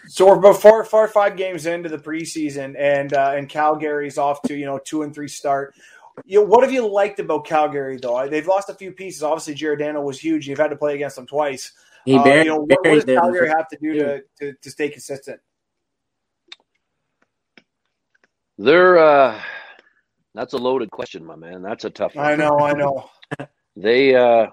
So 0.08 0.26
we're 0.26 0.38
about 0.38 0.62
four, 0.62 0.84
four 0.86 1.04
or 1.04 1.08
five 1.10 1.36
games 1.36 1.66
into 1.66 1.90
the 1.90 1.98
preseason, 1.98 2.76
and 2.80 3.14
uh, 3.14 3.34
and 3.36 3.50
Calgary's 3.50 4.18
off 4.18 4.42
to 4.44 4.56
you 4.56 4.66
know 4.66 4.80
two 4.84 5.02
and 5.04 5.14
three 5.14 5.28
start. 5.28 5.76
You 6.26 6.40
know, 6.40 6.46
what 6.46 6.64
have 6.64 6.72
you 6.72 6.88
liked 6.88 7.20
about 7.20 7.46
Calgary 7.46 7.98
though? 8.02 8.28
They've 8.28 8.48
lost 8.48 8.70
a 8.70 8.74
few 8.74 8.92
pieces. 8.92 9.22
Obviously, 9.22 9.54
Giordano 9.54 10.02
was 10.02 10.20
huge. 10.20 10.48
You've 10.48 10.58
had 10.58 10.70
to 10.70 10.78
play 10.78 10.96
against 10.96 11.18
them 11.18 11.28
twice. 11.28 11.72
He 12.06 12.16
Uh, 12.16 12.24
buried, 12.24 12.46
you 12.46 12.52
know, 12.52 12.60
what, 12.62 12.70
what 12.70 12.84
buried 12.84 12.96
does 12.96 13.06
them. 13.06 13.20
Calgary 13.20 13.50
have 13.50 13.68
to 13.68 13.78
do 13.82 13.94
to, 13.96 14.22
to, 14.40 14.54
to 14.54 14.72
stay 14.72 14.90
consistent? 14.90 15.40
They're 18.58 18.98
uh, 18.98 19.42
that's 20.34 20.54
a 20.54 20.58
loaded 20.58 20.92
question, 20.92 21.26
my 21.26 21.36
man. 21.36 21.62
That's 21.62 21.86
a 21.86 21.90
tough 21.90 22.16
one. 22.16 22.26
I 22.26 22.36
know, 22.36 22.60
I 22.60 22.74
know. 22.74 23.10
they 23.76 24.16
uh, 24.16 24.48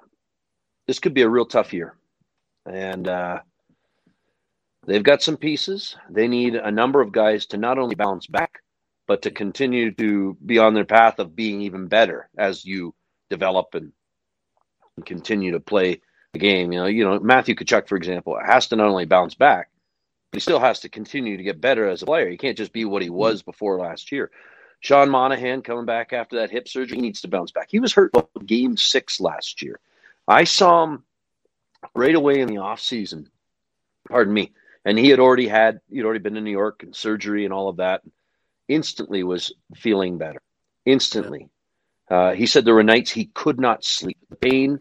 this 0.87 0.99
could 0.99 1.15
be 1.15 1.23
a 1.23 1.29
real 1.29 1.47
tough 1.47 1.73
year, 1.73 1.97
and 2.67 3.09
uh, 3.09 3.41
they've 4.87 5.03
got 5.03 5.23
some 5.23 5.37
pieces. 5.37 5.97
They 6.11 6.29
need 6.29 6.55
a 6.55 6.71
number 6.71 7.01
of 7.01 7.13
guys 7.13 7.47
to 7.47 7.57
not 7.57 7.79
only 7.79 7.95
bounce 7.95 8.27
back, 8.27 8.63
but 9.07 9.23
to 9.23 9.31
continue 9.31 9.93
to 9.95 10.37
be 10.45 10.59
on 10.59 10.75
their 10.75 10.85
path 10.85 11.19
of 11.19 11.37
being 11.37 11.63
even 11.63 11.87
better 11.87 12.29
as 12.37 12.65
you 12.65 12.95
develop 13.31 13.75
and, 13.75 13.93
and 14.97 15.07
continue 15.07 15.53
to 15.53 15.61
play 15.61 16.01
the 16.33 16.39
game. 16.39 16.73
You 16.73 16.81
know, 16.81 16.87
you 16.87 17.05
know 17.05 17.21
Matthew 17.21 17.55
Tkachuk, 17.55 17.89
for 17.89 17.97
example, 17.97 18.39
has 18.45 18.69
to 18.69 18.77
not 18.77 18.89
only 18.89 19.07
bounce 19.07 19.35
back, 19.35 19.71
he 20.35 20.41
still 20.41 20.61
has 20.61 20.81
to 20.81 20.89
continue 20.89 21.37
to 21.37 21.43
get 21.43 21.61
better 21.61 21.89
as 21.89 22.03
a 22.03 22.07
player. 22.07 22.29
He 22.29 22.37
can't 22.37 22.59
just 22.59 22.73
be 22.73 22.85
what 22.85 23.03
he 23.03 23.11
was 23.11 23.43
before 23.43 23.79
last 23.79 24.13
year. 24.13 24.31
Sean 24.81 25.09
Monahan 25.09 25.63
coming 25.63 25.87
back 25.87 26.13
after 26.13 26.37
that 26.37 26.51
hip 26.51 26.69
surgery, 26.69 26.97
he 26.97 27.03
needs 27.03 27.23
to 27.23 27.29
bounce 27.29 27.53
back. 27.53 27.69
He 27.71 27.81
was 27.81 27.93
hurt 27.93 28.13
game 28.45 28.77
six 28.77 29.21
last 29.21 29.63
year. 29.63 29.81
I 30.29 30.45
saw 30.45 30.85
him 30.85 31.05
right 31.95 32.15
away 32.15 32.41
in 32.41 32.49
the 32.49 32.59
off 32.59 32.81
season. 32.81 33.31
Pardon 34.09 34.35
me. 34.35 34.53
And 34.85 34.99
he 34.99 35.09
had 35.09 35.21
already 35.21 35.49
had 35.49 35.81
he'd 35.89 36.05
already 36.05 36.21
been 36.21 36.37
in 36.37 36.45
New 36.45 36.51
York 36.51 36.83
and 36.83 36.95
surgery 36.95 37.45
and 37.45 37.55
all 37.55 37.69
of 37.69 37.77
that. 37.77 38.03
Instantly 38.69 39.23
was 39.23 39.55
feeling 39.75 40.19
better. 40.19 40.43
Instantly. 40.85 41.49
Uh, 42.11 42.33
he 42.33 42.47
said 42.47 42.65
there 42.65 42.75
were 42.75 42.83
nights 42.83 43.11
he 43.11 43.27
could 43.27 43.59
not 43.59 43.85
sleep. 43.85 44.19
The 44.29 44.37
pain 44.37 44.81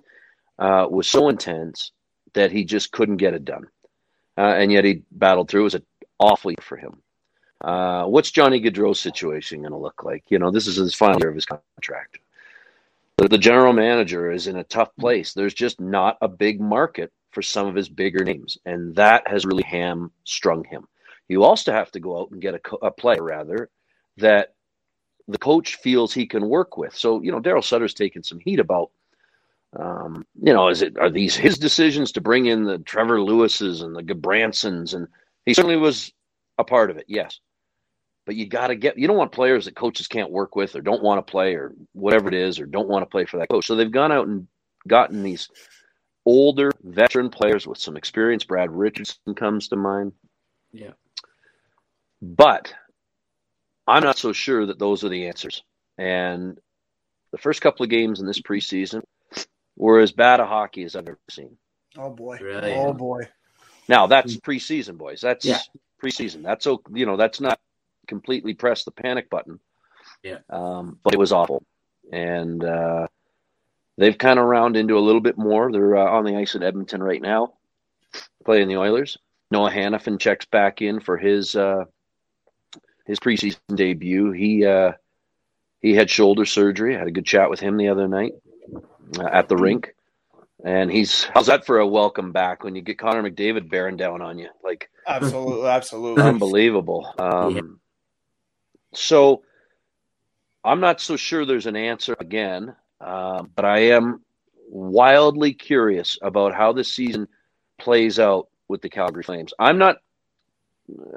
uh, 0.60 0.88
was 0.90 1.08
so 1.08 1.30
intense 1.30 1.92
that 2.34 2.52
he 2.52 2.66
just 2.66 2.92
couldn't 2.92 3.18
get 3.18 3.34
it 3.34 3.46
done. 3.46 3.68
Uh, 4.38 4.42
and 4.42 4.72
yet 4.72 4.84
he 4.84 5.04
battled 5.12 5.50
through. 5.50 5.62
It 5.62 5.64
was 5.66 5.76
an 5.76 5.86
awful 6.20 6.52
year 6.52 6.58
for 6.62 6.78
him. 6.78 7.02
Uh, 7.64 8.06
what's 8.06 8.32
Johnny 8.32 8.60
Gaudreau's 8.60 9.00
situation 9.00 9.62
going 9.62 9.72
to 9.72 9.78
look 9.78 10.04
like? 10.04 10.24
You 10.30 10.40
know, 10.40 10.52
this 10.52 10.68
is 10.68 10.76
his 10.76 10.96
final 10.96 11.20
year 11.20 11.30
of 11.30 11.36
his 11.36 11.46
contract. 11.46 12.20
The, 13.18 13.28
the 13.28 13.38
general 13.38 13.74
manager 13.74 14.32
is 14.32 14.48
in 14.48 14.58
a 14.58 14.64
tough 14.64 14.90
place. 15.00 15.34
There's 15.34 15.54
just 15.54 15.80
not 15.80 16.18
a 16.22 16.28
big 16.28 16.60
market 16.60 17.14
for 17.32 17.42
some 17.42 17.68
of 17.68 17.76
his 17.76 17.90
bigger 17.90 18.24
names, 18.24 18.58
and 18.66 18.96
that 18.96 19.28
has 19.28 19.46
really 19.46 19.64
hamstrung 19.64 20.64
him. 20.66 20.88
You 21.30 21.44
also 21.44 21.72
have 21.72 21.92
to 21.92 22.00
go 22.00 22.20
out 22.20 22.32
and 22.32 22.42
get 22.42 22.56
a, 22.56 22.60
co- 22.60 22.80
a 22.82 22.92
player, 22.92 23.24
rather, 23.24 23.70
that 24.18 24.56
the 25.28 25.38
coach 25.38 25.76
feels 25.76 26.14
he 26.14 26.28
can 26.28 26.50
work 26.50 26.76
with. 26.76 26.96
So, 26.96 27.22
you 27.22 27.32
know, 27.32 27.40
Daryl 27.40 27.64
Sutter's 27.64 27.94
taken 27.94 28.24
some 28.24 28.40
heat 28.40 28.60
about, 28.60 28.92
um, 29.80 30.26
you 30.42 30.54
know, 30.54 30.70
is 30.70 30.82
it 30.82 30.98
are 31.00 31.10
these 31.10 31.36
his 31.36 31.58
decisions 31.58 32.12
to 32.14 32.22
bring 32.22 32.46
in 32.46 32.64
the 32.64 32.80
Trevor 32.80 33.20
Lewises 33.20 33.82
and 33.82 33.96
the 33.96 34.04
Gudbransons? 34.04 34.94
and 34.94 35.08
he 35.46 35.54
certainly 35.54 35.78
was 35.78 36.12
a 36.58 36.64
part 36.64 36.90
of 36.90 36.98
it, 36.98 37.06
yes. 37.08 37.40
But 38.26 38.36
you 38.36 38.48
got 38.48 38.68
to 38.68 38.76
get, 38.76 38.98
you 38.98 39.08
don't 39.08 39.18
want 39.18 39.34
players 39.34 39.66
that 39.66 39.76
coaches 39.76 40.08
can't 40.08 40.32
work 40.32 40.56
with 40.56 40.76
or 40.76 40.82
don't 40.82 41.04
want 41.04 41.26
to 41.26 41.30
play 41.30 41.56
or 41.56 41.74
whatever 41.92 42.30
it 42.30 42.34
is 42.34 42.60
or 42.60 42.66
don't 42.66 42.88
want 42.88 43.04
to 43.04 43.10
play 43.10 43.26
for 43.26 43.38
that 43.38 43.50
coach. 43.50 43.66
So 43.66 43.76
they've 43.76 43.92
gone 43.92 44.14
out 44.14 44.28
and 44.28 44.48
gotten 44.88 45.24
these 45.24 45.50
older 46.26 46.72
veteran 46.82 47.30
players 47.30 47.68
with 47.68 47.78
some 47.78 47.98
experience. 47.98 48.46
Brad 48.46 48.72
Richardson 48.72 49.36
comes 49.36 49.68
to 49.68 49.76
mind. 49.76 50.14
Yeah. 50.72 50.92
But 52.22 52.74
I'm 53.86 54.04
not 54.04 54.18
so 54.18 54.32
sure 54.32 54.66
that 54.68 54.80
those 54.80 55.04
are 55.04 55.10
the 55.10 55.28
answers. 55.28 55.62
And 55.98 56.58
the 57.34 57.38
first 57.38 57.62
couple 57.62 57.84
of 57.84 57.90
games 57.90 58.22
in 58.22 58.26
this 58.26 58.42
preseason 58.42 59.02
were 59.76 60.00
as 60.00 60.12
bad 60.12 60.40
a 60.40 60.46
hockey 60.46 60.84
as 60.84 60.96
I've 60.96 61.08
ever 61.08 61.18
seen. 61.30 61.58
Oh 61.98 62.10
boy. 62.10 62.40
Really? 62.42 62.74
Oh 62.74 62.94
boy. 62.94 63.28
Now 63.88 64.08
that's 64.08 64.38
preseason, 64.38 64.98
boys. 64.98 65.22
That's 65.22 65.46
Yeah. 65.46 65.60
preseason. 66.04 66.44
That's 66.44 66.68
o- 66.68 66.82
you 66.94 67.06
know 67.06 67.18
that's 67.18 67.40
not 67.42 67.60
completely 68.08 68.54
press 68.54 68.84
the 68.84 68.92
panic 68.92 69.30
button. 69.30 69.60
Yeah. 70.24 70.40
Um, 70.50 71.00
but 71.04 71.14
it 71.14 71.20
was 71.20 71.32
awful, 71.32 71.64
and 72.12 72.64
uh, 72.64 73.08
they've 73.98 74.18
kind 74.18 74.40
of 74.40 74.46
round 74.46 74.78
into 74.78 74.98
a 74.98 75.02
little 75.02 75.22
bit 75.22 75.38
more. 75.38 75.72
They're 75.72 75.98
uh, 75.98 76.10
on 76.12 76.24
the 76.24 76.36
ice 76.38 76.56
at 76.56 76.64
Edmonton 76.64 77.04
right 77.04 77.22
now, 77.22 77.54
playing 78.46 78.68
the 78.70 78.78
Oilers. 78.78 79.18
Noah 79.52 79.72
Hanifin 79.72 80.20
checks 80.20 80.46
back 80.46 80.82
in 80.82 81.00
for 81.00 81.18
his 81.18 81.56
uh, 81.56 81.86
his 83.06 83.20
preseason 83.20 83.58
debut. 83.76 84.32
He 84.32 84.66
uh, 84.66 84.94
he 85.82 85.94
had 85.94 86.10
shoulder 86.10 86.46
surgery. 86.46 86.96
I 86.96 87.00
had 87.00 87.08
a 87.08 87.12
good 87.12 87.26
chat 87.26 87.50
with 87.50 87.60
him 87.60 87.78
the 87.78 87.90
other 87.90 88.08
night 88.08 88.34
at 89.32 89.50
the 89.50 89.56
rink. 89.56 89.96
And 90.66 90.90
he's 90.90 91.26
how's 91.26 91.48
that 91.48 91.66
for 91.66 91.80
a 91.80 91.88
welcome 91.88 92.32
back 92.32 92.64
when 92.64 92.76
you 92.76 92.82
get 92.82 92.98
Connor 92.98 93.30
McDavid 93.30 93.70
bearing 93.70 93.98
down 93.98 94.22
on 94.22 94.40
you? 94.40 94.50
Like 94.64 94.90
Absolutely, 95.06 95.68
absolutely. 95.68 96.24
unbelievable. 96.24 97.14
Um, 97.18 97.56
Yeah. 97.56 97.62
So 98.94 99.44
I'm 100.64 100.80
not 100.80 101.02
so 101.02 101.16
sure 101.16 101.46
there's 101.46 101.66
an 101.66 101.76
answer 101.76 102.16
again, 102.20 102.76
uh, 103.02 103.44
but 103.56 103.66
I 103.66 103.80
am 103.80 104.22
wildly 104.70 105.54
curious 105.54 106.18
about 106.22 106.54
how 106.54 106.72
this 106.72 106.94
season 106.94 107.28
plays 107.78 108.20
out 108.20 108.48
with 108.68 108.82
the 108.82 108.90
Calgary 108.90 109.24
Flames. 109.24 109.54
I'm 109.60 109.78
not, 109.78 109.98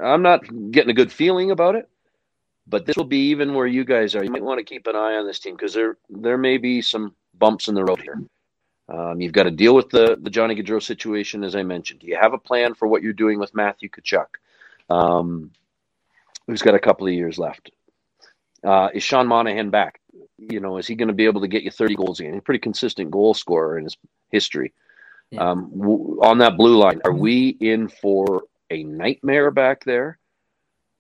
I'm 0.03 0.23
not 0.23 0.43
getting 0.73 0.91
a 0.91 0.95
good 0.95 1.13
feeling 1.13 1.53
about 1.53 1.77
it, 1.77 1.89
but 2.67 2.87
this 2.87 2.97
will 2.97 3.05
be 3.05 3.29
even 3.31 3.55
where 3.55 3.67
you 3.67 3.85
guys 3.85 4.17
are. 4.17 4.25
You 4.25 4.31
might 4.31 4.43
want 4.43 4.59
to 4.59 4.65
keep 4.65 4.87
an 4.87 4.97
eye 4.97 5.15
on 5.15 5.27
this 5.27 5.39
team 5.39 5.55
because 5.55 5.75
there 5.75 5.97
there 6.09 6.39
may 6.39 6.59
be 6.59 6.83
some 6.83 7.15
bumps 7.39 7.69
in 7.69 7.75
the 7.75 7.85
road 7.85 8.01
here. 8.01 8.21
Um, 8.89 9.21
you've 9.21 9.33
got 9.33 9.45
to 9.45 9.51
deal 9.51 9.75
with 9.75 9.91
the 9.91 10.17
the 10.21 10.31
Johnny 10.31 10.55
Gaudreau 10.55 10.83
situation, 10.83 11.43
as 11.43 11.57
I 11.57 11.63
mentioned. 11.63 12.01
Do 12.01 12.07
you 12.07 12.17
have 12.21 12.35
a 12.35 12.39
plan 12.39 12.75
for 12.75 12.87
what 12.87 13.03
you're 13.03 13.13
doing 13.13 13.39
with 13.39 13.55
Matthew 13.55 13.89
Tkachuk? 13.89 14.27
Um, 14.89 15.51
who's 16.47 16.63
got 16.63 16.75
a 16.75 16.81
couple 16.81 17.07
of 17.07 17.13
years 17.13 17.39
left. 17.39 17.71
Uh, 18.63 18.89
is 18.95 19.03
Sean 19.03 19.27
Monahan 19.27 19.71
back? 19.71 20.01
You 20.39 20.61
know, 20.61 20.77
is 20.77 20.87
he 20.87 20.95
going 20.95 21.09
to 21.09 21.15
be 21.15 21.27
able 21.27 21.41
to 21.41 21.49
get 21.49 21.63
you 21.63 21.71
30 21.71 21.95
goals 21.97 22.21
again? 22.21 22.33
He's 22.33 22.41
a 22.41 22.43
pretty 22.43 22.61
consistent 22.61 23.11
goal 23.11 23.35
scorer 23.35 23.79
in 23.79 23.85
his 23.85 23.97
history. 24.31 24.73
Yeah. 25.31 25.51
Um, 25.51 25.71
w- 25.77 26.21
on 26.23 26.39
that 26.39 26.57
blue 26.57 26.77
line, 26.77 27.01
are 27.05 27.13
we 27.13 27.49
in 27.49 27.89
for 27.89 28.45
a 28.71 28.85
nightmare 28.85 29.51
back 29.51 29.85
there? 29.85 30.19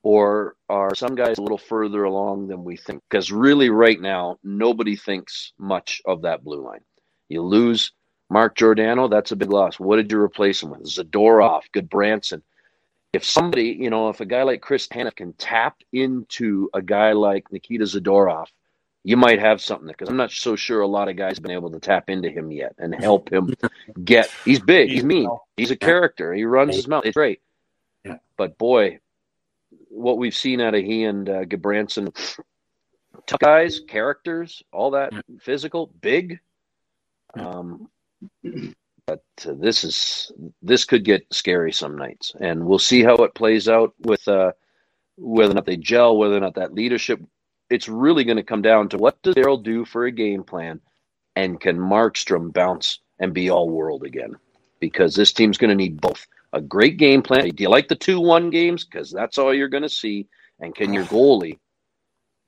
Or 0.06 0.54
are 0.68 0.94
some 0.94 1.16
guys 1.16 1.38
a 1.38 1.42
little 1.42 1.58
further 1.58 2.04
along 2.04 2.46
than 2.46 2.62
we 2.62 2.76
think? 2.76 3.02
Because 3.10 3.32
really, 3.32 3.70
right 3.70 4.00
now, 4.00 4.38
nobody 4.44 4.94
thinks 4.94 5.52
much 5.58 6.00
of 6.04 6.22
that 6.22 6.44
blue 6.44 6.62
line. 6.64 6.84
You 7.28 7.42
lose 7.42 7.90
Mark 8.30 8.54
Giordano, 8.54 9.08
that's 9.08 9.32
a 9.32 9.36
big 9.36 9.50
loss. 9.50 9.80
What 9.80 9.96
did 9.96 10.12
you 10.12 10.20
replace 10.20 10.62
him 10.62 10.70
with? 10.70 10.84
Zadorov, 10.84 11.62
Gudbranson 11.74 12.42
if 13.12 13.24
somebody, 13.24 13.76
you 13.80 13.90
know, 13.90 14.10
if 14.10 14.20
a 14.20 14.26
guy 14.26 14.42
like 14.44 14.60
Chris 14.60 14.86
Tanev 14.86 15.16
can 15.16 15.32
tap 15.32 15.76
into 15.92 16.68
a 16.74 16.82
guy 16.82 17.12
like 17.12 17.50
Nikita 17.50 17.84
Zadorov, 17.84 18.46
you 19.04 19.16
might 19.16 19.40
have 19.40 19.60
something 19.62 19.86
there 19.86 19.94
because 19.96 20.08
I'm 20.10 20.16
not 20.18 20.30
so 20.30 20.54
sure 20.54 20.82
a 20.82 20.86
lot 20.86 21.08
of 21.08 21.16
guys 21.16 21.36
have 21.38 21.42
been 21.42 21.52
able 21.52 21.70
to 21.72 21.80
tap 21.80 22.10
into 22.10 22.28
him 22.28 22.52
yet 22.52 22.74
and 22.78 22.94
help 22.94 23.32
him 23.32 23.54
get. 24.04 24.30
He's 24.44 24.60
big, 24.60 24.90
he's 24.90 25.02
mean, 25.04 25.28
he's 25.56 25.70
a 25.70 25.76
character, 25.76 26.32
he 26.34 26.44
runs 26.44 26.76
his 26.76 26.86
mouth. 26.86 27.06
It's 27.06 27.14
great, 27.14 27.40
Yeah. 28.04 28.18
but 28.36 28.58
boy, 28.58 28.98
what 29.88 30.18
we've 30.18 30.34
seen 30.34 30.60
out 30.60 30.74
of 30.74 30.84
he 30.84 31.04
and 31.04 31.28
uh, 31.28 31.44
Gudbranson, 31.44 32.14
tough 33.26 33.40
guys, 33.40 33.80
characters, 33.80 34.62
all 34.72 34.92
that, 34.92 35.12
physical, 35.40 35.90
big. 36.00 36.40
Um, 37.34 37.88
but 39.06 39.24
uh, 39.46 39.52
this 39.56 39.84
is 39.84 40.32
this 40.62 40.84
could 40.84 41.04
get 41.04 41.26
scary 41.32 41.72
some 41.72 41.96
nights, 41.96 42.34
and 42.40 42.64
we'll 42.64 42.78
see 42.78 43.02
how 43.02 43.16
it 43.16 43.34
plays 43.34 43.68
out 43.68 43.94
with 44.00 44.26
uh, 44.26 44.52
whether 45.16 45.52
or 45.52 45.54
not 45.54 45.66
they 45.66 45.76
gel, 45.76 46.16
whether 46.16 46.36
or 46.36 46.40
not 46.40 46.54
that 46.54 46.74
leadership. 46.74 47.20
It's 47.68 47.88
really 47.88 48.24
going 48.24 48.36
to 48.36 48.42
come 48.42 48.62
down 48.62 48.88
to 48.90 48.98
what 48.98 49.20
does 49.22 49.34
Daryl 49.34 49.62
do 49.62 49.84
for 49.84 50.06
a 50.06 50.12
game 50.12 50.44
plan, 50.44 50.80
and 51.34 51.60
can 51.60 51.78
Markstrom 51.78 52.52
bounce 52.52 53.00
and 53.18 53.32
be 53.32 53.50
all 53.50 53.68
world 53.68 54.04
again? 54.04 54.36
Because 54.80 55.14
this 55.14 55.32
team's 55.32 55.58
going 55.58 55.70
to 55.70 55.74
need 55.74 56.00
both 56.00 56.26
a 56.52 56.60
great 56.60 56.96
game 56.96 57.22
plan. 57.22 57.48
Do 57.50 57.62
you 57.62 57.70
like 57.70 57.88
the 57.88 57.96
two-one 57.96 58.50
games? 58.50 58.84
Because 58.84 59.10
that's 59.10 59.38
all 59.38 59.54
you're 59.54 59.68
going 59.68 59.82
to 59.82 59.88
see. 59.88 60.26
And 60.60 60.74
can 60.74 60.92
your 60.94 61.04
goalie, 61.04 61.58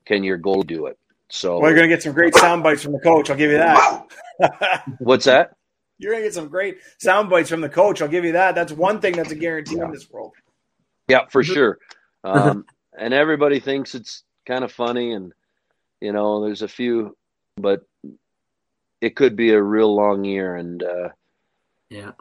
can 0.05 0.23
your 0.23 0.39
goalie 0.39 0.67
do 0.67 0.87
it? 0.87 0.97
So 1.29 1.59
Well, 1.59 1.69
you're 1.69 1.77
going 1.77 1.89
to 1.89 1.95
get 1.95 2.01
some 2.01 2.13
great 2.13 2.35
sound 2.35 2.63
bites 2.63 2.81
from 2.81 2.93
the 2.93 2.99
coach. 2.99 3.29
I'll 3.29 3.37
give 3.37 3.51
you 3.51 3.57
that. 3.57 4.05
what's 4.99 5.25
that? 5.25 5.51
you're 5.99 6.13
going 6.13 6.23
to 6.23 6.27
get 6.27 6.33
some 6.33 6.47
great 6.47 6.79
sound 6.97 7.29
bites 7.29 7.49
from 7.49 7.61
the 7.61 7.69
coach. 7.69 8.01
I'll 8.01 8.07
give 8.07 8.23
you 8.25 8.31
that. 8.31 8.55
That's 8.55 8.71
one 8.71 8.99
thing 9.01 9.15
that's 9.15 9.31
a 9.31 9.35
guarantee 9.35 9.79
in 9.79 9.91
this 9.91 10.09
world. 10.09 10.33
Yeah, 11.07 11.25
for 11.29 11.43
sure. 11.43 11.77
Um, 12.23 12.65
and 12.97 13.13
everybody 13.13 13.59
thinks 13.59 13.95
it's 13.95 14.23
kind 14.47 14.63
of 14.63 14.71
funny, 14.71 15.11
and 15.11 15.33
you 16.01 16.13
know, 16.13 16.41
there's 16.41 16.61
a 16.61 16.67
few, 16.67 17.15
but 17.57 17.81
it 19.01 19.15
could 19.15 19.35
be 19.35 19.51
a 19.51 19.61
real 19.61 19.93
long 19.93 20.23
year. 20.23 20.55
And 20.55 20.81
uh, 20.81 21.09
Yeah. 21.89 22.11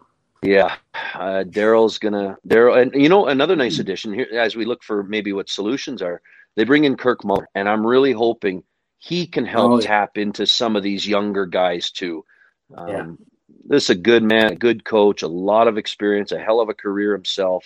Yeah, 0.42 0.77
uh, 1.14 1.44
Daryl's 1.46 1.98
gonna 1.98 2.37
Daryl, 2.46 2.81
and 2.81 2.94
you 3.01 3.09
know, 3.09 3.27
another 3.27 3.57
nice 3.57 3.79
addition 3.79 4.12
here 4.14 4.29
as 4.33 4.57
we 4.57 4.64
look 4.64 4.83
for 4.83 5.03
maybe 5.03 5.33
what 5.33 5.48
solutions 5.48 6.03
are. 6.03 6.20
They 6.57 6.64
bring 6.64 6.85
in 6.85 6.96
Kirk 6.96 7.24
Muller, 7.24 7.48
and 7.55 7.68
I'm 7.68 7.87
really 7.87 8.12
hoping 8.12 8.64
he 8.98 9.27
can 9.27 9.44
help 9.46 9.72
Oh, 9.72 9.81
yeah. 9.81 9.87
tap 9.87 10.18
into 10.18 10.46
some 10.46 10.77
of 10.77 10.83
these 10.83 11.07
younger 11.07 11.46
guys 11.46 11.90
too. 11.90 12.24
Um, 12.77 12.88
Yeah. 12.88 13.07
This 13.64 13.85
is 13.85 13.90
a 13.90 13.94
good 13.94 14.22
man, 14.22 14.53
a 14.53 14.57
good 14.57 14.85
coach, 14.85 15.22
a 15.22 15.29
lot 15.29 15.68
of 15.68 15.79
experience, 15.79 16.33
a 16.33 16.38
hell 16.38 16.61
of 16.61 16.68
a 16.68 16.74
career 16.74 17.12
himself. 17.12 17.64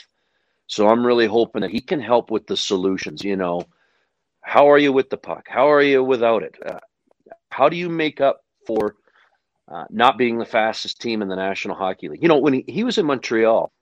So 0.66 0.88
I'm 0.88 1.06
really 1.06 1.26
hoping 1.26 1.62
that 1.62 1.70
he 1.70 1.80
can 1.80 2.00
help 2.00 2.30
with 2.30 2.46
the 2.46 2.56
solutions. 2.56 3.22
You 3.24 3.36
know, 3.36 3.62
how 4.40 4.70
are 4.70 4.78
you 4.78 4.92
with 4.92 5.10
the 5.10 5.16
puck? 5.16 5.46
How 5.48 5.70
are 5.70 5.82
you 5.82 6.02
without 6.02 6.42
it? 6.42 6.56
Uh, 6.64 6.80
how 7.50 7.68
do 7.68 7.76
you 7.76 7.88
make 7.88 8.20
up 8.20 8.44
for 8.66 8.96
uh, 9.72 9.84
not 9.90 10.18
being 10.18 10.38
the 10.38 10.44
fastest 10.44 11.00
team 11.00 11.22
in 11.22 11.28
the 11.28 11.36
National 11.36 11.76
Hockey 11.76 12.08
League? 12.08 12.22
You 12.22 12.28
know, 12.28 12.38
when 12.38 12.52
he, 12.52 12.64
he 12.68 12.84
was 12.84 12.98
in 12.98 13.06
Montreal, 13.06 13.72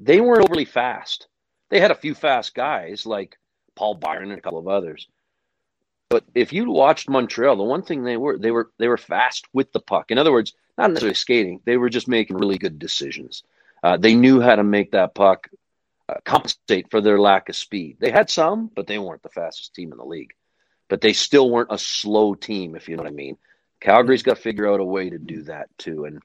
they 0.00 0.20
weren't 0.20 0.44
overly 0.44 0.64
fast. 0.64 1.26
They 1.70 1.80
had 1.80 1.90
a 1.90 1.96
few 1.96 2.14
fast 2.14 2.54
guys 2.54 3.06
like 3.06 3.38
Paul 3.74 3.94
Byron 3.94 4.30
and 4.30 4.38
a 4.38 4.42
couple 4.42 4.58
of 4.58 4.68
others. 4.68 5.08
But 6.08 6.24
if 6.34 6.52
you 6.52 6.70
watched 6.70 7.08
Montreal, 7.08 7.56
the 7.56 7.62
one 7.62 7.82
thing 7.82 8.04
they 8.04 8.18
were 8.18 8.36
they 8.36 8.50
were 8.50 8.70
they 8.78 8.88
were 8.88 8.98
fast 8.98 9.46
with 9.54 9.72
the 9.72 9.80
puck. 9.80 10.10
In 10.10 10.18
other 10.18 10.32
words, 10.32 10.52
not 10.76 10.90
necessarily 10.90 11.14
skating. 11.14 11.60
They 11.64 11.78
were 11.78 11.88
just 11.88 12.06
making 12.08 12.36
really 12.36 12.58
good 12.58 12.78
decisions. 12.78 13.42
Uh, 13.82 13.96
they 13.96 14.14
knew 14.14 14.40
how 14.40 14.56
to 14.56 14.62
make 14.62 14.92
that 14.92 15.14
puck 15.14 15.48
uh, 16.08 16.16
compensate 16.24 16.90
for 16.90 17.00
their 17.00 17.18
lack 17.18 17.48
of 17.48 17.56
speed. 17.56 17.96
They 17.98 18.10
had 18.10 18.28
some, 18.28 18.70
but 18.74 18.86
they 18.86 18.98
weren't 18.98 19.22
the 19.22 19.30
fastest 19.30 19.74
team 19.74 19.92
in 19.92 19.98
the 19.98 20.04
league. 20.04 20.34
But 20.88 21.00
they 21.00 21.14
still 21.14 21.48
weren't 21.48 21.72
a 21.72 21.78
slow 21.78 22.34
team, 22.34 22.76
if 22.76 22.88
you 22.88 22.96
know 22.96 23.02
what 23.04 23.12
I 23.12 23.14
mean. 23.14 23.38
Calgary's 23.82 24.22
got 24.22 24.36
to 24.36 24.42
figure 24.42 24.72
out 24.72 24.78
a 24.80 24.84
way 24.84 25.10
to 25.10 25.18
do 25.18 25.42
that 25.42 25.66
too, 25.76 26.04
and 26.04 26.22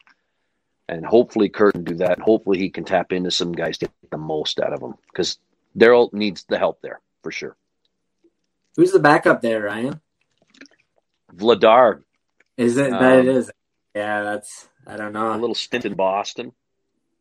and 0.88 1.06
hopefully 1.06 1.50
Kirk 1.50 1.74
can 1.74 1.84
do 1.84 1.96
that. 1.96 2.20
Hopefully 2.20 2.60
he 2.60 2.70
can 2.70 2.86
tap 2.86 3.12
into 3.12 3.32
some 3.32 3.52
guys 3.52 3.78
to 3.80 3.86
get 3.88 4.12
the 4.12 4.18
most 4.18 4.60
out 4.60 4.72
of 4.74 4.80
them 4.80 4.94
because 5.12 5.40
Daryl 5.78 6.14
needs 6.14 6.46
the 6.48 6.58
help 6.58 6.80
there 6.82 7.02
for 7.24 7.32
sure. 7.32 7.56
Who's 8.76 8.92
the 8.92 9.00
backup 9.00 9.42
there, 9.42 9.64
Ryan? 9.64 10.00
Vladar, 11.36 12.04
Is 12.56 12.78
it 12.78 12.92
that 12.92 13.20
Um, 13.20 13.20
it 13.20 13.28
is? 13.28 13.52
Yeah, 13.96 14.22
that's 14.24 14.70
I 14.86 14.96
don't 14.96 15.14
know. 15.14 15.34
a 15.34 15.38
little 15.38 15.56
stint 15.56 15.84
in 15.86 15.96
Boston. 15.96 16.54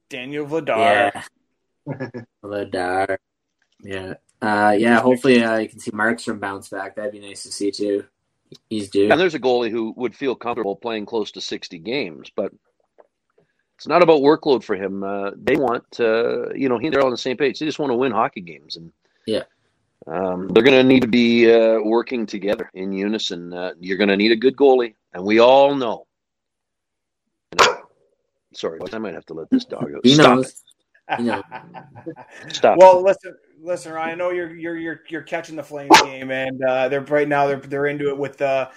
Daniel 0.08 0.46
Vladar. 0.46 1.12
Yeah. 1.86 2.20
Vladar. 2.44 3.16
Yeah. 3.80 4.14
Uh, 4.40 4.76
yeah, 4.78 5.00
hopefully 5.00 5.42
uh, 5.42 5.56
you 5.56 5.68
can 5.68 5.80
see 5.80 5.90
Markstrom 5.90 6.38
bounce 6.38 6.68
back. 6.68 6.94
That'd 6.96 7.12
be 7.12 7.20
nice 7.20 7.42
to 7.44 7.50
see 7.52 7.70
too. 7.70 8.04
He's 8.70 8.90
due. 8.90 9.10
And 9.10 9.20
there's 9.20 9.34
a 9.34 9.40
goalie 9.40 9.70
who 9.70 9.92
would 9.96 10.14
feel 10.14 10.34
comfortable 10.34 10.76
playing 10.76 11.06
close 11.06 11.30
to 11.32 11.40
60 11.40 11.78
games, 11.78 12.30
but 12.34 12.52
it's 13.76 13.86
not 13.86 14.02
about 14.02 14.22
workload 14.22 14.64
for 14.64 14.74
him. 14.74 15.02
Uh, 15.02 15.32
they 15.36 15.56
want, 15.56 15.84
uh, 16.00 16.52
you 16.54 16.68
know, 16.68 16.78
he 16.78 16.86
and 16.86 16.96
Daryl 16.96 17.04
on 17.04 17.10
the 17.10 17.16
same 17.16 17.36
page. 17.36 17.58
They 17.58 17.66
just 17.66 17.78
want 17.78 17.90
to 17.90 17.96
win 17.96 18.12
hockey 18.12 18.40
games, 18.40 18.76
and 18.76 18.92
Yeah. 19.26 19.42
um, 20.06 20.48
they're 20.48 20.62
going 20.62 20.78
to 20.78 20.84
need 20.84 21.02
to 21.02 21.08
be 21.08 21.52
uh, 21.52 21.80
working 21.80 22.26
together 22.26 22.70
in 22.74 22.92
unison. 22.92 23.52
Uh, 23.52 23.72
you're 23.78 23.98
going 23.98 24.08
to 24.08 24.16
need 24.16 24.32
a 24.32 24.36
good 24.36 24.56
goalie, 24.56 24.94
and 25.12 25.24
we 25.24 25.40
all 25.40 25.74
know. 25.74 26.06
You 27.52 27.66
know 27.66 27.76
sorry, 28.54 28.80
I 28.92 28.98
might 28.98 29.14
have 29.14 29.26
to 29.26 29.34
let 29.34 29.50
this 29.50 29.64
dog 29.64 29.90
go. 29.92 30.00
He 30.02 30.14
Stop 30.14 30.38
knows. 30.38 30.62
You 31.18 31.24
know. 31.24 31.42
Well, 32.76 33.02
listen, 33.02 33.36
listen, 33.60 33.92
Ryan. 33.92 34.12
I 34.12 34.14
know 34.14 34.30
you're 34.30 34.54
you're 34.54 34.76
you're 34.76 35.00
you're 35.08 35.22
catching 35.22 35.56
the 35.56 35.62
Flames 35.62 36.00
game, 36.02 36.30
and 36.30 36.62
uh, 36.62 36.88
they're 36.88 37.00
right 37.00 37.28
now 37.28 37.46
they're 37.46 37.60
they're 37.60 37.86
into 37.86 38.08
it 38.08 38.18
with 38.18 38.40
uh, 38.42 38.68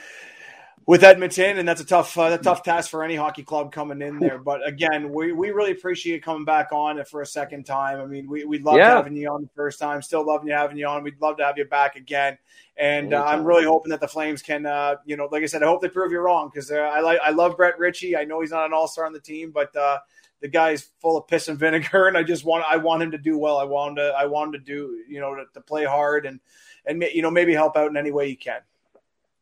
with 0.86 1.04
Edmonton, 1.04 1.60
and 1.60 1.68
that's 1.68 1.82
a 1.82 1.86
tough 1.86 2.18
uh, 2.18 2.30
that's 2.30 2.42
a 2.42 2.44
tough 2.44 2.64
task 2.64 2.90
for 2.90 3.04
any 3.04 3.16
hockey 3.16 3.44
club 3.44 3.72
coming 3.72 4.02
in 4.02 4.20
there. 4.20 4.40
But 4.40 4.68
again, 4.68 5.14
we, 5.14 5.32
we 5.34 5.52
really 5.52 5.72
appreciate 5.72 6.24
coming 6.24 6.46
back 6.46 6.72
on 6.72 7.04
for 7.06 7.22
a 7.22 7.26
second 7.26 7.66
time. 7.66 8.00
I 8.00 8.06
mean, 8.06 8.28
we 8.28 8.44
we 8.46 8.58
loved 8.60 8.80
Yeah. 8.80 8.96
having 8.96 9.16
you 9.16 9.30
on 9.30 9.44
the 9.44 9.50
first 9.56 9.80
time, 9.80 10.02
still 10.02 10.26
loving 10.26 10.48
you 10.48 10.54
having 10.56 10.78
you 10.78 10.88
on. 10.88 11.04
We'd 11.04 11.22
love 11.22 11.38
to 11.38 11.46
have 11.46 11.58
you 11.58 11.66
back 11.66 11.96
again. 11.96 12.38
And 12.78 13.14
uh, 13.14 13.24
I'm 13.28 13.44
really 13.44 13.66
hoping 13.66 13.90
that 13.90 14.00
the 14.00 14.08
Flames 14.08 14.42
can, 14.42 14.66
uh, 14.66 14.96
you 15.06 15.18
know, 15.18 15.28
like 15.32 15.44
I 15.44 15.48
said, 15.48 15.62
I 15.62 15.66
hope 15.68 15.82
they 15.82 15.90
prove 15.90 16.12
you 16.12 16.20
wrong 16.20 16.50
because 16.52 16.72
uh, 16.72 16.76
I 16.78 17.02
like 17.02 17.20
I 17.24 17.32
love 17.32 17.58
Brett 17.58 17.78
Ritchie. 17.78 18.16
I 18.16 18.24
know 18.24 18.40
he's 18.42 18.52
not 18.52 18.66
an 18.66 18.74
all 18.74 18.88
star 18.88 19.06
on 19.06 19.14
the 19.14 19.20
team, 19.20 19.52
but 19.52 19.76
uh, 19.76 20.00
the 20.42 20.48
guy's 20.48 20.90
full 21.02 21.18
of 21.18 21.28
piss 21.28 21.48
and 21.48 21.60
vinegar, 21.60 22.08
and 22.08 22.18
I 22.18 22.24
just 22.24 22.46
want 22.46 22.66
I 22.70 22.78
want 22.78 23.04
him 23.04 23.12
to 23.12 23.18
do 23.18 23.38
well. 23.38 23.58
I 23.58 23.64
want 23.66 23.92
him 23.92 23.96
to 23.98 24.14
I 24.18 24.26
want 24.26 24.48
him 24.56 24.60
to 24.62 24.66
do 24.66 25.04
you 25.08 25.20
know 25.20 25.36
to, 25.36 25.46
to 25.54 25.62
play 25.62 25.86
hard 25.86 26.26
and 26.26 26.40
and 26.86 27.04
you 27.14 27.22
know 27.22 27.32
maybe 27.32 27.54
help 27.54 27.76
out 27.78 27.90
in 27.90 27.98
any 27.98 28.12
way 28.12 28.28
he 28.30 28.36
can. 28.36 28.62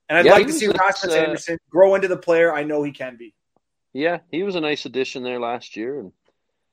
And 0.09 0.17
I'd 0.17 0.25
Yeah, 0.25 0.33
like 0.33 0.47
to 0.47 0.53
see 0.53 0.67
nice, 0.67 0.77
Rasmus 0.79 1.15
uh, 1.15 1.19
Andersson 1.19 1.57
grow 1.69 1.95
into 1.95 2.07
the 2.07 2.17
player 2.17 2.53
I 2.53 2.63
know 2.63 2.81
he 2.83 2.91
can 2.91 3.17
be. 3.17 3.33
Yeah, 3.93 4.19
he 4.31 4.43
was 4.43 4.55
a 4.55 4.61
nice 4.61 4.85
addition 4.85 5.23
there 5.23 5.39
last 5.39 5.75
year, 5.75 5.99
and 5.99 6.11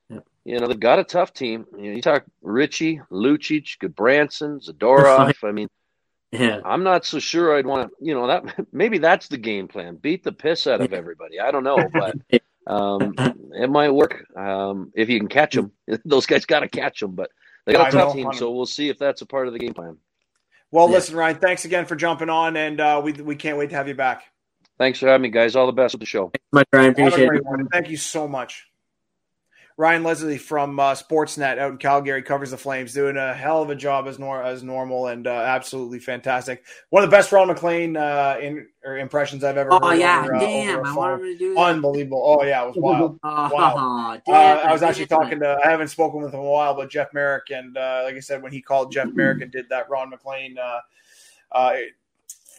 Yeah. 0.09 0.19
you 0.43 0.59
know 0.59 0.67
they've 0.67 0.79
got 0.79 0.99
a 0.99 1.03
tough 1.03 1.33
team. 1.33 1.65
You, 1.77 1.89
know, 1.89 1.95
you 1.95 2.01
talk 2.01 2.23
Ritchie, 2.41 3.01
Lucic, 3.11 3.77
Gudbranson, 3.79 4.65
Zadorov. 4.65 5.33
I 5.43 5.51
mean, 5.51 5.67
Yeah. 6.31 6.61
I'm 6.63 6.83
not 6.83 7.05
so 7.05 7.19
sure 7.19 7.57
I'd 7.57 7.65
want 7.65 7.89
to. 7.89 7.95
You 8.05 8.13
know 8.13 8.27
that 8.27 8.67
maybe 8.71 8.99
that's 8.99 9.27
the 9.27 9.37
game 9.37 9.67
plan: 9.67 9.95
beat 9.95 10.23
the 10.23 10.31
piss 10.31 10.65
out 10.67 10.81
of 10.81 10.93
everybody. 10.93 11.39
I 11.39 11.51
don't 11.51 11.63
know, 11.63 11.89
but 11.93 12.15
Um, 12.67 13.13
it 13.53 13.69
might 13.69 13.89
work 13.89 14.25
um, 14.35 14.91
if 14.95 15.09
you 15.09 15.19
can 15.19 15.27
catch 15.27 15.55
them. 15.55 15.71
Those 16.05 16.25
guys 16.25 16.45
got 16.45 16.61
to 16.61 16.67
catch 16.67 16.99
them, 16.99 17.11
but 17.11 17.31
they 17.65 17.73
got 17.73 17.85
I 17.85 17.89
a 17.89 17.91
tough 17.91 18.15
know, 18.15 18.23
team, 18.23 18.33
so 18.33 18.51
we'll 18.51 18.65
see 18.65 18.89
if 18.89 18.97
that's 18.99 19.21
a 19.21 19.25
part 19.25 19.47
of 19.47 19.53
the 19.53 19.59
game 19.59 19.73
plan. 19.73 19.97
Well, 20.71 20.87
Yeah. 20.87 20.95
listen, 20.95 21.15
Ryan, 21.15 21.37
thanks 21.37 21.65
again 21.65 21.85
for 21.85 21.95
jumping 21.95 22.29
on, 22.29 22.57
and 22.57 22.79
uh, 22.79 23.01
we 23.03 23.13
we 23.13 23.35
can't 23.35 23.57
wait 23.57 23.69
to 23.69 23.75
have 23.75 23.87
you 23.87 23.95
back. 23.95 24.23
Thanks 24.77 24.99
for 24.99 25.07
having 25.07 25.21
me, 25.21 25.29
guys. 25.29 25.55
All 25.55 25.67
the 25.67 25.71
best 25.71 25.93
with 25.93 26.01
the 26.01 26.05
show. 26.05 26.31
Much, 26.51 26.67
Ryan. 26.73 26.91
Appreciate 26.91 27.29
it. 27.31 27.43
Thank 27.71 27.89
you 27.89 27.97
so 27.97 28.27
much. 28.27 28.67
Ryan 29.77 30.03
Leslie 30.03 30.37
from 30.37 30.79
uh, 30.79 30.93
Sportsnet 30.93 31.57
out 31.57 31.69
in 31.71 31.77
Calgary 31.77 32.21
covers 32.23 32.51
the 32.51 32.57
Flames, 32.57 32.93
doing 32.93 33.17
a 33.17 33.33
hell 33.33 33.61
of 33.61 33.69
a 33.69 33.75
job 33.75 34.07
as 34.07 34.17
nor- 34.17 34.41
as 34.41 34.63
normal 34.63 35.07
and 35.07 35.27
uh, 35.27 35.31
absolutely 35.31 35.99
fantastic. 35.99 36.63
One 36.91 37.03
of 37.03 37.09
the 37.09 37.15
best 37.17 37.29
Ron 37.33 37.47
MacLean 37.47 37.97
uh, 37.97 38.37
in, 38.41 38.67
or 38.85 38.97
impressions 38.97 39.43
I've 39.43 39.57
ever 39.57 39.73
Oh 39.73 39.89
heard. 39.89 39.99
yeah, 39.99 40.21
over, 40.23 40.35
uh, 40.35 40.39
damn! 40.39 40.69
over 40.77 40.79
a 40.79 40.83
I 40.83 40.87
phone. 40.87 40.95
wanted 40.95 41.23
to 41.23 41.37
do 41.37 41.53
that. 41.55 41.59
Unbelievable! 41.59 42.23
Oh 42.39 42.43
yeah, 42.45 42.63
it 42.63 42.67
was 42.67 42.75
wild. 42.79 43.19
Oh, 43.21 43.49
Wow. 43.53 44.21
damn, 44.25 44.57
Uh, 44.59 44.61
I 44.61 44.71
was 44.71 44.81
actually 44.81 45.07
damn. 45.07 45.19
talking 45.19 45.39
to. 45.41 45.57
I 45.65 45.69
haven't 45.69 45.89
spoken 45.89 46.21
with 46.21 46.33
him 46.33 46.39
in 46.39 46.45
a 46.45 46.49
while, 46.49 46.73
but 46.73 46.89
Jeff 46.89 47.13
Merrick, 47.13 47.49
and 47.49 47.75
uh, 47.77 48.01
like 48.05 48.15
I 48.15 48.21
said, 48.21 48.41
when 48.41 48.53
he 48.53 48.61
called 48.61 48.93
Jeff 48.93 49.09
Merrick 49.13 49.41
and 49.41 49.51
did 49.51 49.67
that 49.69 49.89
Ron 49.89 50.09
MacLean, 50.09 50.55
uh, 50.57 50.79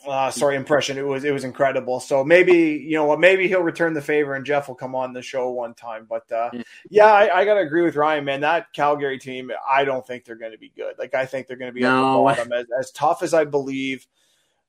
uh, 0.06 0.30
sorry, 0.30 0.56
impression, 0.56 0.96
it 0.98 1.06
was 1.06 1.24
it 1.24 1.32
was 1.32 1.44
incredible. 1.44 2.00
So 2.00 2.24
maybe 2.24 2.52
you 2.52 2.96
know 2.96 3.04
what, 3.04 3.20
maybe 3.20 3.48
he'll 3.48 3.62
return 3.62 3.92
the 3.94 4.00
favor, 4.00 4.34
and 4.34 4.44
Jeff 4.46 4.68
will 4.68 4.74
come 4.74 4.94
on 4.94 5.12
the 5.12 5.22
show 5.22 5.50
one 5.50 5.74
time. 5.74 6.06
But 6.08 6.30
uh, 6.30 6.50
Yeah. 6.88 7.06
I, 7.06 7.40
I 7.40 7.44
got 7.44 7.54
to 7.54 7.60
agree 7.60 7.82
with 7.82 7.96
Ryan, 7.96 8.24
man. 8.24 8.40
That 8.40 8.72
Calgary 8.72 9.18
team, 9.18 9.50
I 9.68 9.84
don't 9.84 10.06
think 10.06 10.24
they're 10.24 10.36
going 10.36 10.52
to 10.52 10.58
be 10.58 10.72
good. 10.76 10.94
Like 10.98 11.14
I 11.14 11.26
think 11.26 11.46
they're 11.46 11.56
going 11.56 11.70
to 11.70 11.74
be 11.74 11.80
No. 11.82 12.28
at 12.28 12.36
the 12.36 12.42
bottom, 12.42 12.52
as, 12.52 12.66
as 12.78 12.90
tough 12.92 13.22
as 13.22 13.34
I 13.34 13.44
believe. 13.44 14.06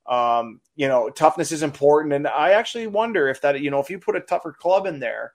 Um, 0.05 0.61
you 0.77 0.87
know, 0.87 1.09
toughness 1.09 1.51
is 1.51 1.63
important, 1.63 2.13
and 2.13 2.27
I 2.27 2.51
actually 2.51 2.87
wonder 2.87 3.27
if 3.27 3.41
that, 3.41 3.59
you 3.59 3.69
know, 3.69 3.79
if 3.79 3.89
you 3.89 3.99
put 3.99 4.15
a 4.15 4.21
tougher 4.21 4.53
club 4.53 4.85
in 4.85 4.99
there, 4.99 5.33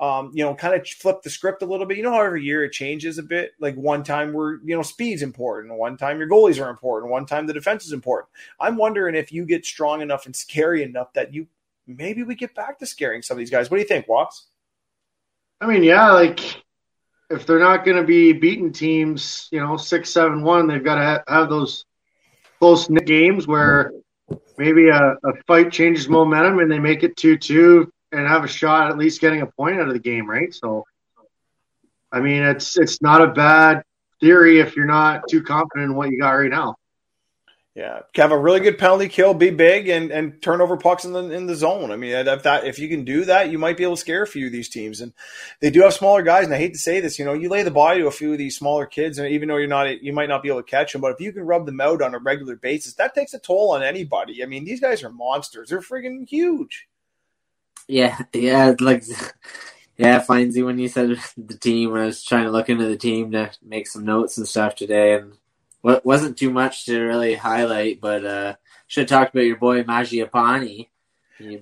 um, 0.00 0.30
you 0.32 0.42
know, 0.42 0.54
kind 0.54 0.74
of 0.74 0.88
flip 0.88 1.20
the 1.22 1.28
script 1.28 1.60
a 1.62 1.66
little 1.66 1.84
bit. 1.84 1.98
You 1.98 2.02
know 2.02 2.12
how 2.12 2.22
every 2.22 2.42
year 2.42 2.64
it 2.64 2.72
changes 2.72 3.18
a 3.18 3.22
bit. 3.22 3.52
Like 3.60 3.76
one 3.76 4.02
time 4.02 4.32
we're, 4.32 4.54
you 4.64 4.74
know, 4.74 4.82
speed's 4.82 5.20
important. 5.20 5.74
One 5.74 5.98
time 5.98 6.18
your 6.18 6.28
goalies 6.28 6.62
are 6.64 6.70
important. 6.70 7.12
One 7.12 7.26
time 7.26 7.46
the 7.46 7.52
defense 7.52 7.84
is 7.84 7.92
important. 7.92 8.30
I'm 8.58 8.76
wondering 8.76 9.14
if 9.14 9.30
you 9.30 9.44
get 9.44 9.66
strong 9.66 10.00
enough 10.00 10.24
and 10.24 10.34
scary 10.34 10.82
enough 10.82 11.12
that 11.12 11.34
you 11.34 11.46
maybe 11.86 12.22
we 12.22 12.34
get 12.34 12.54
back 12.54 12.78
to 12.78 12.86
scaring 12.86 13.20
some 13.20 13.34
of 13.34 13.38
these 13.40 13.50
guys. 13.50 13.70
What 13.70 13.76
do 13.76 13.82
you 13.82 13.88
think, 13.88 14.08
Watts? 14.08 14.46
I 15.60 15.66
mean, 15.66 15.82
yeah, 15.82 16.10
like 16.12 16.62
if 17.28 17.44
they're 17.44 17.58
not 17.58 17.84
going 17.84 17.98
to 17.98 18.02
be 18.02 18.32
beating 18.32 18.72
teams, 18.72 19.48
you 19.52 19.60
know, 19.60 19.76
six, 19.76 20.08
seven, 20.10 20.42
one, 20.42 20.66
they've 20.66 20.82
got 20.82 20.94
to 20.94 21.04
ha- 21.04 21.22
have 21.28 21.50
those 21.50 21.84
close 22.58 22.88
games 22.88 23.46
where 23.46 23.92
maybe 24.56 24.88
a, 24.88 25.12
a 25.24 25.42
fight 25.46 25.70
changes 25.70 26.08
momentum 26.08 26.58
and 26.58 26.72
they 26.72 26.78
make 26.78 27.02
it 27.02 27.18
two 27.18 27.36
two 27.36 27.92
and 28.12 28.26
have 28.26 28.44
a 28.44 28.48
shot 28.48 28.90
at 28.90 28.98
least 28.98 29.20
getting 29.20 29.42
a 29.42 29.46
point 29.46 29.80
out 29.80 29.88
of 29.88 29.94
the 29.94 30.00
game, 30.00 30.28
right? 30.28 30.52
So, 30.54 30.84
I 32.12 32.20
mean, 32.20 32.42
it's 32.42 32.78
it's 32.78 33.00
not 33.00 33.22
a 33.22 33.28
bad 33.28 33.84
theory 34.20 34.60
if 34.60 34.76
you're 34.76 34.86
not 34.86 35.28
too 35.28 35.42
confident 35.42 35.90
in 35.90 35.96
what 35.96 36.10
you 36.10 36.18
got 36.18 36.30
right 36.30 36.50
now. 36.50 36.76
Yeah, 37.76 38.00
have 38.16 38.32
a 38.32 38.38
really 38.38 38.58
good 38.58 38.78
penalty 38.78 39.08
kill, 39.08 39.32
be 39.32 39.50
big, 39.50 39.88
and 39.88 40.10
and 40.10 40.42
turn 40.42 40.60
over 40.60 40.76
pucks 40.76 41.04
in 41.04 41.12
the 41.12 41.30
in 41.30 41.46
the 41.46 41.54
zone. 41.54 41.92
I 41.92 41.96
mean, 41.96 42.10
if 42.10 42.42
that 42.42 42.64
if 42.64 42.80
you 42.80 42.88
can 42.88 43.04
do 43.04 43.24
that, 43.26 43.50
you 43.50 43.58
might 43.58 43.76
be 43.76 43.84
able 43.84 43.94
to 43.94 44.00
scare 44.00 44.22
a 44.22 44.26
few 44.26 44.46
of 44.46 44.52
these 44.52 44.68
teams. 44.68 45.00
And 45.00 45.12
they 45.60 45.70
do 45.70 45.82
have 45.82 45.94
smaller 45.94 46.22
guys. 46.22 46.46
And 46.46 46.54
I 46.54 46.58
hate 46.58 46.72
to 46.72 46.80
say 46.80 46.98
this, 46.98 47.16
you 47.16 47.24
know, 47.24 47.32
you 47.32 47.48
lay 47.48 47.62
the 47.62 47.70
body 47.70 48.00
to 48.00 48.08
a 48.08 48.10
few 48.10 48.32
of 48.32 48.38
these 48.38 48.56
smaller 48.56 48.86
kids, 48.86 49.18
and 49.18 49.28
even 49.28 49.48
though 49.48 49.56
you're 49.56 49.68
not, 49.68 50.02
you 50.02 50.12
might 50.12 50.28
not 50.28 50.42
be 50.42 50.48
able 50.48 50.62
to 50.62 50.68
catch 50.68 50.92
them, 50.92 51.00
but 51.00 51.12
if 51.12 51.20
you 51.20 51.32
can 51.32 51.44
rub 51.44 51.64
them 51.64 51.80
out 51.80 52.02
on 52.02 52.12
a 52.12 52.18
regular 52.18 52.56
basis, 52.56 52.94
that 52.94 53.14
takes 53.14 53.34
a 53.34 53.38
toll 53.38 53.70
on 53.72 53.84
anybody. 53.84 54.42
I 54.42 54.46
mean, 54.46 54.64
these 54.64 54.80
guys 54.80 55.04
are 55.04 55.10
monsters. 55.10 55.68
They're 55.68 55.80
friggin' 55.80 56.28
huge. 56.28 56.88
Yeah, 57.90 58.16
yeah, 58.32 58.74
like 58.80 59.02
yeah, 59.96 60.22
Findsy 60.22 60.64
when 60.64 60.78
you 60.78 60.86
said 60.88 61.18
the 61.36 61.58
team 61.58 61.90
when 61.90 62.02
I 62.02 62.06
was 62.06 62.22
trying 62.22 62.44
to 62.44 62.52
look 62.52 62.68
into 62.68 62.86
the 62.86 62.96
team 62.96 63.32
to 63.32 63.50
make 63.62 63.88
some 63.88 64.04
notes 64.04 64.38
and 64.38 64.46
stuff 64.46 64.76
today 64.76 65.14
and 65.14 65.32
what 65.80 66.06
wasn't 66.06 66.38
too 66.38 66.50
much 66.50 66.84
to 66.86 67.00
really 67.00 67.34
highlight, 67.34 68.00
but 68.00 68.24
uh 68.24 68.54
should 68.86 69.10
have 69.10 69.18
talked 69.18 69.34
about 69.34 69.46
your 69.46 69.56
boy 69.56 69.82
Mangiapane. 69.82 70.86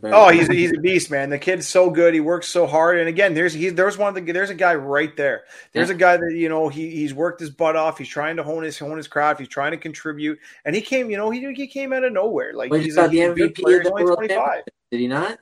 Oh, 0.04 0.28
he's 0.28 0.48
he's 0.48 0.72
a 0.72 0.80
beast, 0.80 1.10
man. 1.10 1.30
The 1.30 1.38
kid's 1.38 1.66
so 1.66 1.88
good. 1.88 2.12
He 2.12 2.20
works 2.20 2.48
so 2.48 2.66
hard. 2.66 2.98
And 2.98 3.08
again, 3.08 3.32
there's 3.32 3.54
he 3.54 3.70
there's 3.70 3.96
one 3.96 4.08
of 4.08 4.26
the 4.26 4.32
there's 4.32 4.50
a 4.50 4.54
guy 4.54 4.74
right 4.74 5.16
there. 5.16 5.44
There's 5.72 5.88
a 5.88 5.94
guy 5.94 6.16
that 6.16 6.34
you 6.34 6.48
know 6.48 6.68
he 6.68 6.90
he's 6.90 7.14
worked 7.14 7.40
his 7.40 7.50
butt 7.50 7.76
off. 7.76 7.96
He's 7.96 8.08
trying 8.08 8.36
to 8.36 8.42
hone 8.42 8.64
his 8.64 8.78
hone 8.78 8.96
his 8.96 9.08
craft. 9.08 9.38
He's 9.38 9.48
trying 9.48 9.70
to 9.70 9.78
contribute. 9.78 10.40
And 10.64 10.74
he 10.74 10.82
came, 10.82 11.10
you 11.10 11.16
know, 11.16 11.30
he 11.30 11.52
he 11.54 11.68
came 11.68 11.92
out 11.92 12.04
of 12.04 12.12
nowhere. 12.12 12.52
Like 12.54 12.70
Well, 12.70 12.80
he 12.80 12.86
he's 12.86 12.98
a, 12.98 13.08
the 13.08 13.10
he's 13.10 13.20
a 13.20 13.34
MVP 13.34 13.62
player. 13.62 13.78
of 13.78 13.84
the 13.84 13.90
only 13.90 14.04
World 14.04 14.18
twenty 14.18 14.34
five. 14.34 14.64
Did 14.90 15.00
he 15.00 15.06
not? 15.06 15.38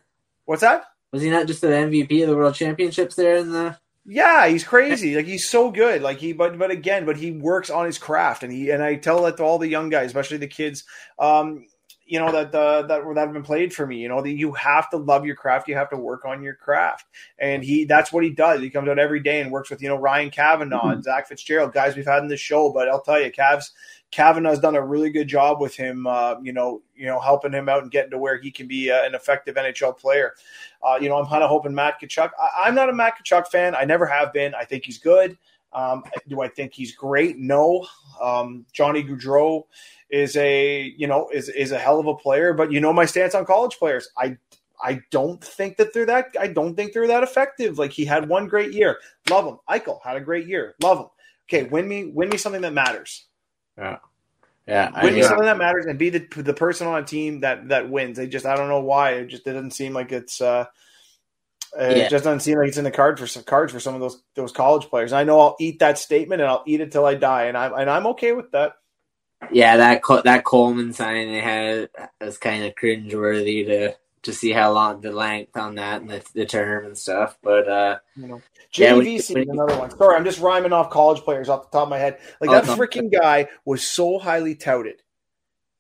What's 0.46 0.62
that? 0.62 0.84
Was 1.12 1.22
he 1.22 1.30
not 1.30 1.46
just 1.46 1.60
the 1.60 1.68
MVP 1.68 2.22
of 2.22 2.28
the 2.28 2.36
World 2.36 2.54
Championships 2.54 3.14
there 3.14 3.36
in 3.36 3.52
the 3.52 3.78
Yeah, 4.04 4.46
he's 4.48 4.64
crazy. 4.64 5.14
Like 5.14 5.26
he's 5.26 5.48
so 5.48 5.70
good. 5.70 6.02
Like 6.02 6.18
he, 6.18 6.32
but 6.32 6.58
but 6.58 6.70
again, 6.70 7.04
but 7.04 7.16
he 7.16 7.32
works 7.32 7.70
on 7.70 7.86
his 7.86 7.98
craft, 7.98 8.42
and 8.42 8.52
he 8.52 8.70
and 8.70 8.82
I 8.82 8.96
tell 8.96 9.22
that 9.22 9.36
to 9.36 9.42
all 9.42 9.58
the 9.58 9.68
young 9.68 9.90
guys, 9.90 10.06
especially 10.06 10.38
the 10.38 10.46
kids. 10.46 10.84
Um, 11.18 11.66
you 12.06 12.20
know 12.20 12.30
that 12.30 12.54
uh, 12.54 12.82
that 12.82 13.02
that 13.14 13.20
have 13.20 13.32
been 13.32 13.42
played 13.42 13.74
for 13.74 13.84
me. 13.84 13.96
You 13.96 14.08
know 14.08 14.22
that 14.22 14.30
you 14.30 14.52
have 14.52 14.88
to 14.90 14.96
love 14.96 15.26
your 15.26 15.34
craft. 15.34 15.68
You 15.68 15.74
have 15.74 15.90
to 15.90 15.96
work 15.96 16.24
on 16.24 16.42
your 16.42 16.54
craft, 16.54 17.06
and 17.38 17.64
he 17.64 17.84
that's 17.84 18.12
what 18.12 18.22
he 18.22 18.30
does. 18.30 18.60
He 18.60 18.70
comes 18.70 18.88
out 18.88 19.00
every 19.00 19.20
day 19.20 19.40
and 19.40 19.50
works 19.50 19.70
with 19.70 19.82
you 19.82 19.88
know 19.88 19.96
Ryan 19.96 20.30
Kavanaugh 20.30 20.90
and 20.90 21.02
Zach 21.02 21.26
Fitzgerald, 21.26 21.72
guys 21.72 21.96
we've 21.96 22.06
had 22.06 22.22
in 22.22 22.28
the 22.28 22.36
show. 22.36 22.72
But 22.72 22.88
I'll 22.88 23.02
tell 23.02 23.20
you, 23.20 23.32
Cavs 23.32 23.70
Kavanaugh's 24.12 24.60
done 24.60 24.76
a 24.76 24.84
really 24.84 25.10
good 25.10 25.28
job 25.28 25.60
with 25.60 25.74
him. 25.74 26.06
Uh, 26.06 26.36
you 26.42 26.52
know, 26.52 26.82
you 26.94 27.06
know, 27.06 27.20
helping 27.20 27.52
him 27.52 27.68
out 27.68 27.82
and 27.82 27.90
getting 27.90 28.10
to 28.12 28.18
where 28.18 28.38
he 28.38 28.50
can 28.50 28.66
be 28.66 28.90
uh, 28.90 29.04
an 29.04 29.14
effective 29.14 29.56
NHL 29.56 29.98
player. 29.98 30.34
Uh, 30.82 30.98
you 31.00 31.08
know, 31.08 31.16
I'm 31.16 31.26
kind 31.26 31.42
of 31.42 31.50
hoping 31.50 31.74
Matt 31.74 32.00
Tkachuk. 32.00 32.30
I, 32.40 32.66
I'm 32.66 32.74
not 32.74 32.88
a 32.88 32.92
Matt 32.92 33.14
Tkachuk 33.18 33.48
fan. 33.48 33.74
I 33.74 33.84
never 33.84 34.06
have 34.06 34.32
been. 34.32 34.54
I 34.54 34.64
think 34.64 34.84
he's 34.84 34.98
good. 34.98 35.36
Um, 35.72 36.04
do 36.28 36.40
I 36.40 36.48
think 36.48 36.72
he's 36.72 36.94
great? 36.94 37.36
No. 37.38 37.86
Um, 38.20 38.64
Johnny 38.72 39.02
Gaudreau 39.02 39.64
is 40.08 40.36
a 40.36 40.94
you 40.96 41.06
know 41.06 41.28
is 41.30 41.48
is 41.48 41.72
a 41.72 41.78
hell 41.78 42.00
of 42.00 42.06
a 42.06 42.14
player, 42.14 42.54
but 42.54 42.72
you 42.72 42.80
know 42.80 42.92
my 42.92 43.04
stance 43.04 43.34
on 43.34 43.44
college 43.44 43.76
players. 43.78 44.08
I 44.16 44.36
I 44.82 45.00
don't 45.10 45.42
think 45.42 45.76
that 45.76 45.92
they're 45.92 46.06
that. 46.06 46.28
I 46.38 46.46
don't 46.48 46.74
think 46.74 46.92
they're 46.92 47.08
that 47.08 47.22
effective. 47.22 47.78
Like 47.78 47.92
he 47.92 48.04
had 48.04 48.28
one 48.28 48.46
great 48.46 48.72
year. 48.72 48.98
Love 49.28 49.46
him. 49.46 49.58
Eichel 49.68 50.00
had 50.02 50.16
a 50.16 50.20
great 50.20 50.46
year. 50.46 50.74
Love 50.82 50.98
him. 50.98 51.06
Okay, 51.48 51.68
win 51.68 51.86
me 51.86 52.06
win 52.06 52.28
me 52.28 52.36
something 52.36 52.62
that 52.62 52.72
matters. 52.72 53.26
Yeah. 53.78 53.98
Yeah. 54.66 54.90
I 54.94 55.08
Win 55.08 55.12
mean, 55.12 55.22
something 55.22 55.46
that 55.46 55.58
matters 55.58 55.86
and 55.86 55.98
be 55.98 56.10
the 56.10 56.26
the 56.42 56.54
person 56.54 56.86
on 56.88 57.02
a 57.02 57.06
team 57.06 57.40
that 57.40 57.68
that 57.70 57.90
wins. 57.90 58.18
They 58.18 58.28
just 58.28 58.46
I 58.46 58.56
don't 58.56 58.68
know 58.68 58.80
why 58.80 59.12
it 59.12 59.28
just 59.28 59.46
it 59.46 59.52
doesn't 59.54 59.72
seem 59.72 59.94
like 59.94 60.12
it's. 60.12 60.40
uh 60.40 60.64
it 61.78 62.04
Yeah. 62.04 62.08
just 62.08 62.24
doesn't 62.24 62.40
seem 62.40 62.58
like 62.58 62.68
it's 62.68 62.78
in 62.78 62.84
the 62.84 62.90
card 62.90 63.18
for 63.18 63.26
some 63.26 63.44
cards 63.44 63.72
for 63.72 63.80
some 63.80 63.94
of 63.94 64.02
those 64.02 64.22
those 64.34 64.52
college 64.52 64.88
players. 64.88 65.12
And 65.12 65.20
I 65.20 65.24
know 65.24 65.40
I'll 65.40 65.56
eat 65.60 65.80
that 65.80 65.98
statement 65.98 66.42
and 66.42 66.50
I'll 66.50 66.64
eat 66.66 66.80
it 66.82 66.92
till 66.92 67.06
I 67.06 67.14
die, 67.14 67.44
and 67.46 67.56
I'm 67.56 67.74
and 67.74 67.90
I'm 67.90 68.08
okay 68.08 68.32
with 68.32 68.50
that. 68.52 68.74
yeah, 69.52 69.76
that 69.78 70.02
that 70.24 70.44
Coleman 70.44 70.92
sign 70.92 71.28
they 71.28 71.40
had 71.40 71.90
was 72.20 72.38
kind 72.38 72.64
of 72.64 72.74
cringeworthy 72.74 73.66
to 73.66 73.96
to 74.26 74.32
see 74.32 74.52
how 74.52 74.70
long 74.72 75.00
the 75.00 75.10
length 75.10 75.56
on 75.56 75.74
that 75.76 76.02
and 76.02 76.10
the, 76.10 76.22
the 76.34 76.44
term 76.46 76.84
and 76.86 76.96
stuff. 76.98 77.38
But 77.42 77.66
uh, 77.68 77.98
You 78.14 78.26
know, 78.28 78.36
Yeah, 78.36 78.42
Jimmy 78.70 78.96
when- 78.98 79.04
Vesey 79.06 79.46
another 79.48 79.76
one. 79.78 79.90
Sorry, 79.90 80.14
I'm 80.16 80.24
just 80.24 80.40
rhyming 80.40 80.72
off 80.72 80.90
college 80.90 81.22
players 81.22 81.48
off 81.48 81.70
the 81.70 81.78
top 81.78 81.84
of 81.84 81.88
my 81.90 81.98
head. 81.98 82.18
Like 82.40 82.50
Oh, 82.50 82.52
that 82.54 82.66
no. 82.66 82.76
freaking 82.76 83.10
guy 83.10 83.48
was 83.64 83.82
so 83.82 84.18
highly 84.18 84.54
touted, 84.54 85.02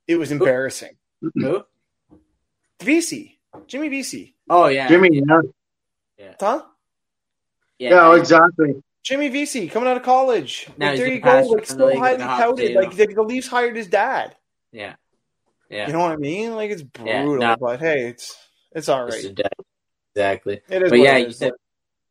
it 0.08 0.16
was 0.16 0.32
embarrassing. 0.32 0.96
who? 1.34 1.62
Vesey, 2.82 3.38
Jimmy 3.66 3.88
Vesey, 3.88 4.34
Oh 4.48 4.66
yeah, 4.68 4.86
Jimmy, 4.88 5.08
yeah, 5.12 5.22
huh? 6.38 6.62
yeah, 7.78 7.90
yeah, 7.90 8.16
exactly. 8.16 8.82
Jimmy 9.02 9.28
Vesey 9.28 9.68
coming 9.68 9.88
out 9.88 9.96
of 9.96 10.02
college. 10.02 10.68
Now 10.76 10.88
Like, 10.90 10.98
there 10.98 11.08
you 11.08 11.20
go. 11.20 11.42
Like 11.42 11.64
from 11.66 11.78
the 11.78 11.90
so 11.92 11.98
highly 11.98 12.18
touted. 12.18 12.74
Like 12.76 12.94
the, 12.94 13.06
the 13.06 13.22
Leafs 13.22 13.46
hired 13.48 13.76
his 13.76 13.86
dad. 13.86 14.36
yeah, 14.72 14.94
yeah. 15.70 15.86
You 15.86 15.92
know 15.92 16.00
what 16.00 16.12
I 16.12 16.16
mean? 16.16 16.54
Like 16.54 16.70
it's 16.70 16.82
Yeah, 17.04 17.22
brutal, 17.22 17.48
no. 17.48 17.56
but 17.58 17.80
hey, 17.80 18.08
it's 18.08 18.36
it's 18.72 18.88
all 18.88 19.04
right. 19.04 19.24
Exactly. 20.14 20.60
It 20.68 20.82
is 20.82 20.90
But 20.90 21.00
yeah, 21.00 21.16
you 21.16 21.32
said 21.32 21.52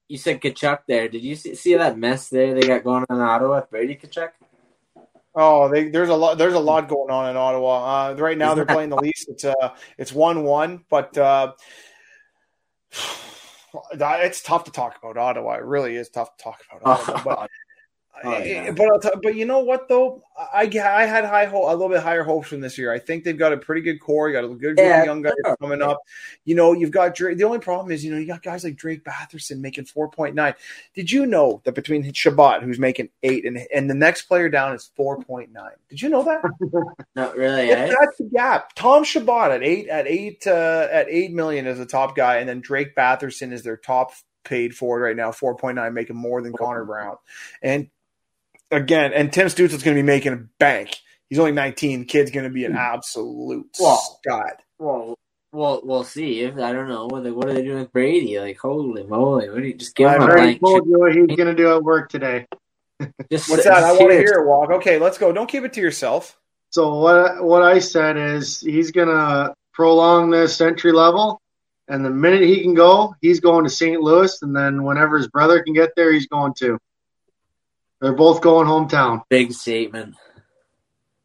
you 0.08 0.18
said 0.18 0.41
Tkachuk 0.41 0.80
there. 0.88 1.08
Did 1.08 1.24
you 1.24 1.36
see, 1.36 1.56
see 1.56 1.76
that 1.76 1.98
mess 1.98 2.30
there 2.30 2.54
they 2.54 2.68
got 2.68 2.84
going 2.84 3.06
on 3.10 3.18
in 3.18 3.22
Ottawa 3.24 3.56
with 3.56 3.70
Brady 3.70 3.96
Tkachuk? 3.96 4.30
Oh, 5.34 5.68
they, 5.68 5.89
there's 5.89 6.10
a 6.10 6.15
lot. 6.15 6.38
There's 6.38 6.54
a 6.54 6.60
lot 6.60 6.88
going 6.89 7.12
on 7.12 7.30
in 7.30 7.38
Ottawa. 7.38 8.10
Uh, 8.12 8.13
right 8.15 8.38
now, 8.38 8.56
they're 8.56 8.65
playing 8.65 8.89
the 8.89 8.98
Leafs. 8.98 9.28
It's 9.28 9.44
uh, 9.44 9.76
it's 9.98 10.13
one 10.13 10.44
one, 10.44 10.86
but 10.89 11.18
uh, 11.18 11.54
it's 13.94 14.41
tough 14.41 14.65
to 14.65 14.72
talk 14.72 14.98
about 15.02 15.18
Ottawa. 15.18 15.56
It 15.56 15.63
really 15.63 15.96
is 15.96 16.10
tough 16.10 16.36
to 16.38 16.44
talk 16.44 16.60
about 16.72 17.00
Ottawa. 17.00 17.22
But, 17.24 17.50
Oh, 18.23 18.38
yeah. 18.38 18.71
but 18.71 19.01
t- 19.01 19.10
but 19.21 19.36
you 19.36 19.45
know 19.45 19.60
what 19.60 19.89
though, 19.89 20.21
I 20.38 20.62
I 20.63 21.06
had 21.06 21.25
high 21.25 21.45
hope, 21.45 21.65
a 21.65 21.71
little 21.71 21.89
bit 21.89 22.01
higher 22.01 22.23
hopes 22.23 22.47
from 22.47 22.62
this 22.62 22.78
year. 22.78 22.91
I 22.93 22.97
think 22.97 23.23
they've 23.23 23.38
got 23.38 23.51
a 23.51 23.58
pretty 23.58 23.82
good 23.82 23.99
core. 23.99 24.30
You 24.30 24.34
got 24.34 24.45
a 24.45 24.47
good 24.47 24.60
group 24.60 24.80
Yeah, 24.80 25.01
of 25.01 25.06
young 25.06 25.21
guys 25.21 25.34
sure. 25.45 25.58
coming 25.58 25.82
up. 25.82 25.97
You 26.45 26.56
know, 26.56 26.71
you've 26.71 26.91
got 26.91 27.13
Drake. 27.13 27.38
The 27.38 27.43
only 27.43 27.60
problem 27.60 27.91
is, 27.91 28.06
you 28.06 28.12
know, 28.12 28.17
you 28.17 28.25
got 28.25 28.41
guys 28.41 28.63
like 28.63 28.78
Drake 28.78 29.04
Batherson 29.04 29.60
making 29.60 29.86
four 29.86 30.10
point 30.10 30.34
nine. 30.34 30.54
Did 30.93 31.12
you 31.12 31.25
know 31.25 31.62
that 31.65 31.75
between 31.75 32.10
Chabot, 32.13 32.63
who's 32.63 32.80
making 32.80 33.10
eight, 33.21 33.45
and 33.45 33.60
and 33.73 33.89
the 33.89 33.95
next 33.95 34.23
player 34.23 34.47
down 34.49 34.73
is 34.73 34.89
four 34.95 35.19
point 35.21 35.51
nine? 35.51 35.75
Did 35.89 36.01
you 36.01 36.10
know 36.10 36.23
that? 36.23 36.41
Not 37.15 37.36
really. 37.36 37.69
Eh? 37.69 37.88
that's 37.88 38.17
the 38.17 38.30
gap. 38.34 38.73
Tom 38.75 39.04
Chabot 39.04 39.51
at 39.51 39.62
eight 39.62 39.89
at 39.89 40.08
eight 40.08 40.47
uh, 40.47 40.88
at 40.89 41.08
eight 41.10 41.34
million 41.34 41.67
is 41.67 41.78
the 41.78 41.86
top 41.86 42.15
guy, 42.15 42.38
and 42.38 42.47
then 42.47 42.62
Drake 42.62 42.95
Batherson 42.95 43.51
is 43.51 43.63
their 43.63 43.78
top 43.78 44.12
paid 44.45 44.75
for 44.75 44.99
right 44.99 45.15
now, 45.15 45.32
four 45.32 45.56
point 45.56 45.75
nine, 45.75 45.93
making 45.93 46.15
more 46.15 46.41
than 46.41 46.54
Connor 46.54 46.86
Brown. 46.86 47.17
And 47.62 47.89
again, 48.76 49.14
and 49.14 49.32
Tim 49.32 49.48
Stützle's 49.48 49.84
going 49.84 49.96
to 49.96 50.02
be 50.02 50.06
making 50.06 50.34
a 50.34 50.46
bank. 50.60 50.98
He's 51.30 51.40
only 51.40 51.52
19. 51.52 52.02
The 52.02 52.06
kid's 52.06 52.32
going 52.32 52.44
to 52.46 52.54
be 52.54 52.66
an 52.66 52.74
hmm. 52.74 52.78
absolute 52.78 53.68
Wow. 53.80 53.98
stud. 53.98 54.54
Well, 54.78 55.18
well, 55.52 55.82
we'll 55.84 56.04
see. 56.04 56.42
If 56.42 56.58
I 56.58 56.74
don't 56.74 56.90
know 56.90 57.08
what 57.08 57.24
they, 57.24 57.32
what 57.32 57.48
are 57.48 57.54
they 57.54 57.64
doing 57.64 57.80
with 57.80 57.94
Brady? 57.94 58.40
Like, 58.40 58.58
holy 58.58 59.04
moly! 59.04 59.50
What 59.50 59.62
do 59.62 59.68
you 59.68 59.74
just 59.74 59.96
give 59.96 60.08
I 60.10 60.16
him 60.16 60.22
I 60.22 60.26
a 60.26 60.28
already 60.28 60.58
blank? 60.58 60.62
told 60.62 60.88
you 60.88 61.00
what 61.00 61.16
he's 61.16 61.38
going 61.38 61.48
to 61.48 61.56
do 61.56 61.74
at 61.74 61.82
work 61.82 62.10
today. 62.10 62.46
Just 63.32 63.50
What's 63.50 63.66
that? 63.66 63.84
I 63.84 63.92
want 63.92 64.12
to 64.12 64.18
hear 64.18 64.40
it, 64.40 64.46
Walk. 64.46 64.70
Okay, 64.72 65.00
let's 65.00 65.18
go. 65.18 65.32
Don't 65.34 65.50
keep 65.50 65.64
it 65.64 65.74
to 65.74 65.82
yourself. 65.82 66.38
So 66.70 67.00
what 67.00 67.44
what 67.44 67.62
I 67.62 67.80
said 67.80 68.18
is 68.18 68.60
he's 68.62 68.92
going 68.92 69.08
to 69.08 69.54
prolong 69.74 70.30
this 70.30 70.60
entry 70.62 70.92
level, 70.92 71.42
and 71.88 72.06
the 72.06 72.10
minute 72.10 72.42
he 72.42 72.62
can 72.62 72.74
go, 72.74 73.16
he's 73.22 73.40
going 73.40 73.64
to 73.66 73.70
St. 73.70 74.02
Louis, 74.02 74.42
and 74.42 74.56
then 74.56 74.84
whenever 74.84 75.18
his 75.18 75.28
brother 75.28 75.62
can 75.64 75.74
get 75.74 75.92
there, 75.96 76.12
he's 76.12 76.28
going 76.28 76.54
to. 76.56 76.78
They're 78.01 78.13
both 78.13 78.41
going 78.41 78.67
hometown. 78.67 79.21
Big 79.29 79.53
statement. 79.53 80.15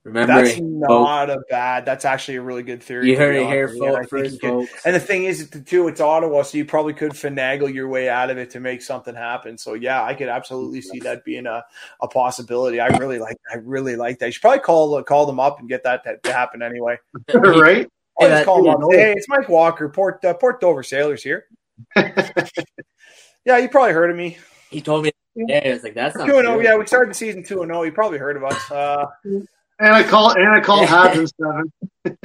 Remember, 0.02 0.32
That's 0.32 0.56
folks, 0.56 0.62
not 0.62 1.28
a 1.28 1.42
bad. 1.50 1.84
That's 1.84 2.06
actually 2.06 2.36
a 2.36 2.42
really 2.42 2.62
good 2.62 2.82
theory. 2.82 3.10
you 3.10 3.18
heard 3.18 3.36
it 3.36 3.46
here, 3.46 3.66
honest 3.66 3.74
with 3.74 3.82
you, 3.82 3.86
and 3.86 3.96
folks. 3.96 4.08
First, 4.08 4.40
folks. 4.40 4.86
And 4.86 4.96
the 4.96 5.00
thing 5.00 5.24
is, 5.24 5.50
too, 5.66 5.88
it's 5.88 6.00
Ottawa, 6.00 6.42
so 6.42 6.56
you 6.56 6.64
probably 6.64 6.94
could 6.94 7.12
finagle 7.12 7.72
your 7.72 7.86
way 7.86 8.08
out 8.08 8.30
of 8.30 8.38
it 8.38 8.50
to 8.50 8.60
make 8.60 8.80
something 8.80 9.14
happen. 9.14 9.58
So 9.58 9.74
yeah, 9.74 10.02
I 10.02 10.14
could 10.14 10.28
absolutely 10.28 10.80
see 10.80 11.00
that 11.00 11.22
being 11.22 11.44
a, 11.44 11.62
a 12.00 12.08
possibility. 12.08 12.80
I 12.80 12.96
really 12.96 13.18
like. 13.18 13.36
I 13.52 13.58
really 13.58 13.94
like 13.94 14.20
that. 14.20 14.26
You 14.26 14.32
should 14.32 14.40
probably 14.40 14.60
call 14.60 15.02
call 15.02 15.26
them 15.26 15.38
up 15.38 15.60
and 15.60 15.68
get 15.68 15.82
that 15.84 16.02
to, 16.04 16.16
to 16.16 16.32
happen 16.32 16.62
anyway. 16.62 16.96
right? 17.34 17.86
Or 18.16 18.28
just 18.28 18.46
call 18.46 18.64
them 18.64 18.82
up. 18.82 18.90
hey, 18.90 19.12
it's 19.12 19.28
Mike 19.28 19.50
Walker, 19.50 19.90
Port 19.90 20.24
uh, 20.24 20.32
Port 20.32 20.62
Dover 20.62 20.82
Sailors 20.82 21.22
here. 21.22 21.44
yeah, 21.96 23.58
you 23.58 23.68
probably 23.68 23.92
heard 23.92 24.10
of 24.10 24.16
me. 24.16 24.38
He 24.70 24.80
told 24.80 25.04
me. 25.04 25.12
Yeah, 25.34 25.58
it's 25.58 25.84
like, 25.84 25.94
"That's 25.94 26.16
not 26.16 26.26
Two 26.26 26.38
and 26.38 26.46
zero. 26.46 26.60
Yeah, 26.60 26.76
we 26.76 26.86
started 26.86 27.10
the 27.10 27.14
season 27.14 27.44
two 27.44 27.62
and 27.62 27.70
zero. 27.70 27.82
You 27.82 27.92
probably 27.92 28.18
heard 28.18 28.36
of 28.36 28.44
us. 28.44 28.70
Uh, 28.70 29.06
And 29.24 29.94
I 29.94 30.02
call 30.02 30.32
and 30.32 30.48
I 30.48 30.60
call 30.60 30.82
Yeah. 30.82 30.86
Habs 30.88 31.16
in 31.16 31.26
seven. 31.28 31.72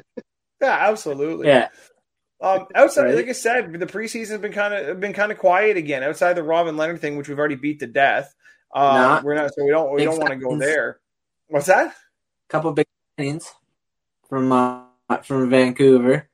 yeah, 0.61 0.77
absolutely. 0.89 1.47
yeah." 1.47 1.69
Um, 2.41 2.67
outside, 2.75 3.05
Right. 3.05 3.15
like 3.15 3.29
I 3.29 3.31
said, 3.31 3.71
the 3.73 3.85
preseason's 3.85 4.41
been 4.41 4.51
kind 4.51 4.73
of 4.73 4.99
been 4.99 5.13
kind 5.13 5.31
of 5.31 5.37
quiet 5.37 5.77
again. 5.77 6.03
Outside 6.03 6.33
the 6.33 6.43
Robin 6.43 6.75
Lehner 6.75 6.99
thing, 6.99 7.15
which 7.17 7.29
we've 7.29 7.39
already 7.39 7.55
beat 7.55 7.79
to 7.79 7.87
death. 7.87 8.33
Uh, 8.73 8.81
Not 8.93 9.23
we're 9.23 9.35
not, 9.35 9.53
so 9.53 9.63
we 9.63 9.69
don't 9.71 9.91
we 9.91 9.97
big 9.99 10.09
don't 10.09 10.19
want 10.19 10.31
to 10.31 10.35
go 10.35 10.57
there. 10.57 10.99
What's 11.47 11.67
that? 11.67 11.87
A 11.87 12.49
couple 12.49 12.73
big 12.73 12.85
signings 13.17 13.45
from 14.27 14.51
uh, 14.51 14.81
from 15.23 15.49
Vancouver. 15.49 16.27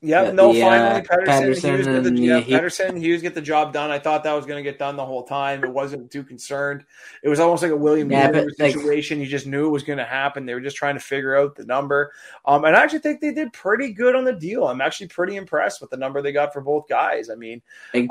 Yeah, 0.00 0.24
Yeah, 0.24 0.30
no. 0.30 0.52
the, 0.52 0.60
finally, 0.60 1.00
uh, 1.00 1.02
Pettersson, 1.02 1.26
Pettersson 1.26 1.74
Hughes, 1.74 1.86
get 1.86 2.02
the, 2.04 2.12
yeah, 2.20 2.40
he- 2.40 2.52
Pettersson, 2.52 2.96
Hughes 2.96 3.22
get 3.22 3.34
the 3.34 3.40
job 3.42 3.72
done. 3.72 3.90
I 3.90 3.98
thought 3.98 4.22
that 4.22 4.32
was 4.32 4.46
going 4.46 4.62
to 4.62 4.68
get 4.70 4.78
done 4.78 4.96
the 4.96 5.04
whole 5.04 5.24
time. 5.24 5.64
It 5.64 5.70
wasn't 5.72 6.10
too 6.12 6.22
concerned. 6.22 6.84
It 7.24 7.28
was 7.28 7.40
almost 7.40 7.62
like 7.62 7.72
a 7.72 7.76
William 7.76 8.10
Yeah, 8.10 8.30
but, 8.30 8.46
like- 8.60 8.72
situation. 8.72 9.18
you 9.18 9.26
just 9.26 9.46
knew 9.46 9.66
it 9.66 9.70
was 9.70 9.82
going 9.82 9.98
to 9.98 10.04
happen. 10.04 10.46
They 10.46 10.54
were 10.54 10.60
just 10.60 10.76
trying 10.76 10.94
to 10.94 11.00
figure 11.00 11.36
out 11.36 11.56
the 11.56 11.64
number. 11.64 12.12
Um, 12.44 12.64
and 12.64 12.76
I 12.76 12.82
actually 12.84 13.00
think 13.00 13.20
they 13.20 13.32
did 13.32 13.52
pretty 13.52 13.92
good 13.92 14.14
on 14.14 14.24
the 14.24 14.32
deal. 14.32 14.68
I'm 14.68 14.80
actually 14.80 15.08
pretty 15.08 15.34
impressed 15.36 15.80
with 15.80 15.90
the 15.90 15.96
number 15.96 16.22
they 16.22 16.32
got 16.32 16.52
for 16.52 16.60
both 16.60 16.88
guys. 16.88 17.28
I 17.28 17.34
mean, 17.34 17.60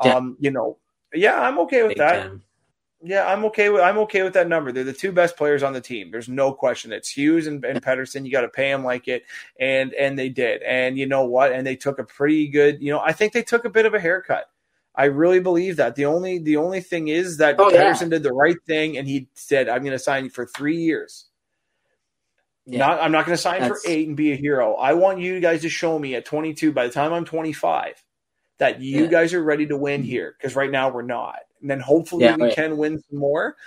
um, 0.03 0.35
you 0.39 0.51
know, 0.51 0.77
yeah, 1.13 1.39
I'm 1.39 1.59
okay 1.59 1.83
with 1.87 1.97
that. 1.97 2.23
time. 2.23 2.43
Yeah, 3.05 3.25
I'm 3.27 3.43
okay 3.45 3.67
with 3.67 3.81
I'm 3.81 3.97
okay 3.99 4.23
with 4.23 4.33
that 4.33 4.47
number. 4.47 4.71
They're 4.71 4.85
the 4.85 4.93
two 4.93 5.11
best 5.11 5.35
players 5.35 5.61
on 5.61 5.73
the 5.73 5.81
team. 5.81 6.09
There's 6.09 6.29
no 6.29 6.53
question. 6.53 6.93
It's 6.93 7.09
Hughes 7.09 7.47
and, 7.47 7.63
and 7.65 7.83
Pettersson. 7.83 8.25
You 8.25 8.31
got 8.31 8.41
to 8.41 8.49
pay 8.49 8.71
them 8.71 8.85
like 8.85 9.09
it, 9.09 9.25
and 9.59 9.93
and 9.93 10.17
they 10.17 10.29
did. 10.29 10.61
And 10.63 10.97
you 10.97 11.05
know 11.05 11.25
what? 11.25 11.51
And 11.51 11.67
they 11.67 11.75
took 11.75 11.99
a 11.99 12.05
pretty 12.05 12.47
good. 12.47 12.81
You 12.81 12.93
know, 12.93 13.01
I 13.01 13.11
think 13.11 13.33
they 13.33 13.43
took 13.43 13.65
a 13.65 13.69
bit 13.69 13.85
of 13.85 13.93
a 13.93 13.99
haircut. 13.99 14.45
I 14.95 15.05
really 15.05 15.41
believe 15.41 15.75
that. 15.77 15.95
The 15.95 16.05
only 16.05 16.39
the 16.39 16.55
only 16.55 16.79
thing 16.79 17.09
is 17.09 17.37
that 17.37 17.59
Oh, 17.59 17.69
yeah. 17.69 17.91
Pettersson 17.91 18.09
did 18.09 18.23
the 18.23 18.31
right 18.31 18.57
thing, 18.65 18.97
and 18.97 19.05
he 19.05 19.27
said, 19.33 19.67
"I'm 19.67 19.81
going 19.81 19.91
to 19.91 19.99
sign 19.99 20.23
you 20.23 20.29
for 20.29 20.45
three 20.45 20.77
years. 20.77 21.25
Yeah. 22.65 22.79
Not 22.79 23.01
I'm 23.01 23.11
not 23.11 23.25
going 23.25 23.35
to 23.35 23.41
sign 23.41 23.59
That's- 23.59 23.83
for 23.83 23.91
eight 23.91 24.07
and 24.07 24.15
be 24.15 24.31
a 24.31 24.37
hero. 24.37 24.75
I 24.75 24.93
want 24.93 25.19
you 25.19 25.41
guys 25.41 25.61
to 25.63 25.69
show 25.69 25.99
me 25.99 26.15
at 26.15 26.23
22. 26.23 26.71
By 26.71 26.87
the 26.87 26.93
time 26.93 27.11
I'm 27.11 27.25
25, 27.25 28.01
that 28.59 28.79
you 28.79 29.03
Yeah. 29.03 29.07
guys 29.07 29.33
are 29.33 29.43
ready 29.43 29.65
to 29.67 29.75
win 29.75 30.01
mm-hmm. 30.01 30.09
here. 30.09 30.35
Because 30.37 30.55
right 30.55 30.71
now 30.71 30.89
we're 30.89 31.01
not. 31.01 31.39
And 31.63 31.71
then 31.71 31.81
hopefully 31.81 32.25
Yeah, 32.25 32.37
we 32.37 32.49
yeah. 32.49 32.55
can 32.55 32.77
win 32.77 33.01
some 33.09 33.19
more. 33.19 33.57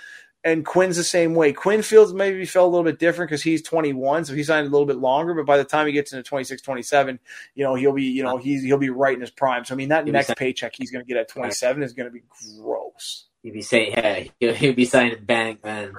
And 0.45 0.65
Quinn's 0.65 0.95
the 0.97 1.03
same 1.03 1.35
way. 1.35 1.53
Quinn 1.53 1.81
feels 1.81 2.13
maybe 2.13 2.45
felt 2.45 2.69
a 2.69 2.71
little 2.71 2.85
bit 2.85 2.99
different 2.99 3.29
because 3.29 3.43
he's 3.43 3.61
21, 3.63 4.25
so 4.25 4.33
he 4.33 4.43
signed 4.43 4.67
a 4.67 4.71
little 4.71 4.85
bit 4.87 4.97
longer. 4.97 5.33
But 5.33 5.45
by 5.45 5.57
the 5.57 5.65
time 5.65 5.87
he 5.87 5.93
gets 5.93 6.13
into 6.13 6.23
26, 6.23 6.61
27, 6.61 7.19
you 7.55 7.65
know 7.65 7.75
he'll 7.75 7.93
be, 7.93 8.05
you 8.05 8.23
know, 8.23 8.37
he's 8.37 8.63
he'll 8.63 8.77
be 8.77 8.89
right 8.91 9.15
in 9.15 9.21
his 9.21 9.31
prime. 9.31 9.65
So 9.65 9.75
I 9.75 9.77
mean, 9.77 9.89
that 9.89 10.05
He'll 10.05 10.13
next 10.13 10.35
paycheck 10.37 10.75
he's 10.77 10.91
going 10.91 11.03
to 11.05 11.09
get 11.09 11.17
at 11.19 11.27
27 11.27 11.83
is 11.83 11.93
going 11.93 12.07
to 12.07 12.13
be 12.13 12.23
gross. 12.61 13.25
He'd 13.43 13.53
be 13.53 13.61
saying, 13.63 13.93
yeah, 13.97 14.23
he'll, 14.39 14.53
he'll 14.55 14.73
be 14.75 14.85
signing 14.85 15.23
bank 15.25 15.61
then. 15.63 15.93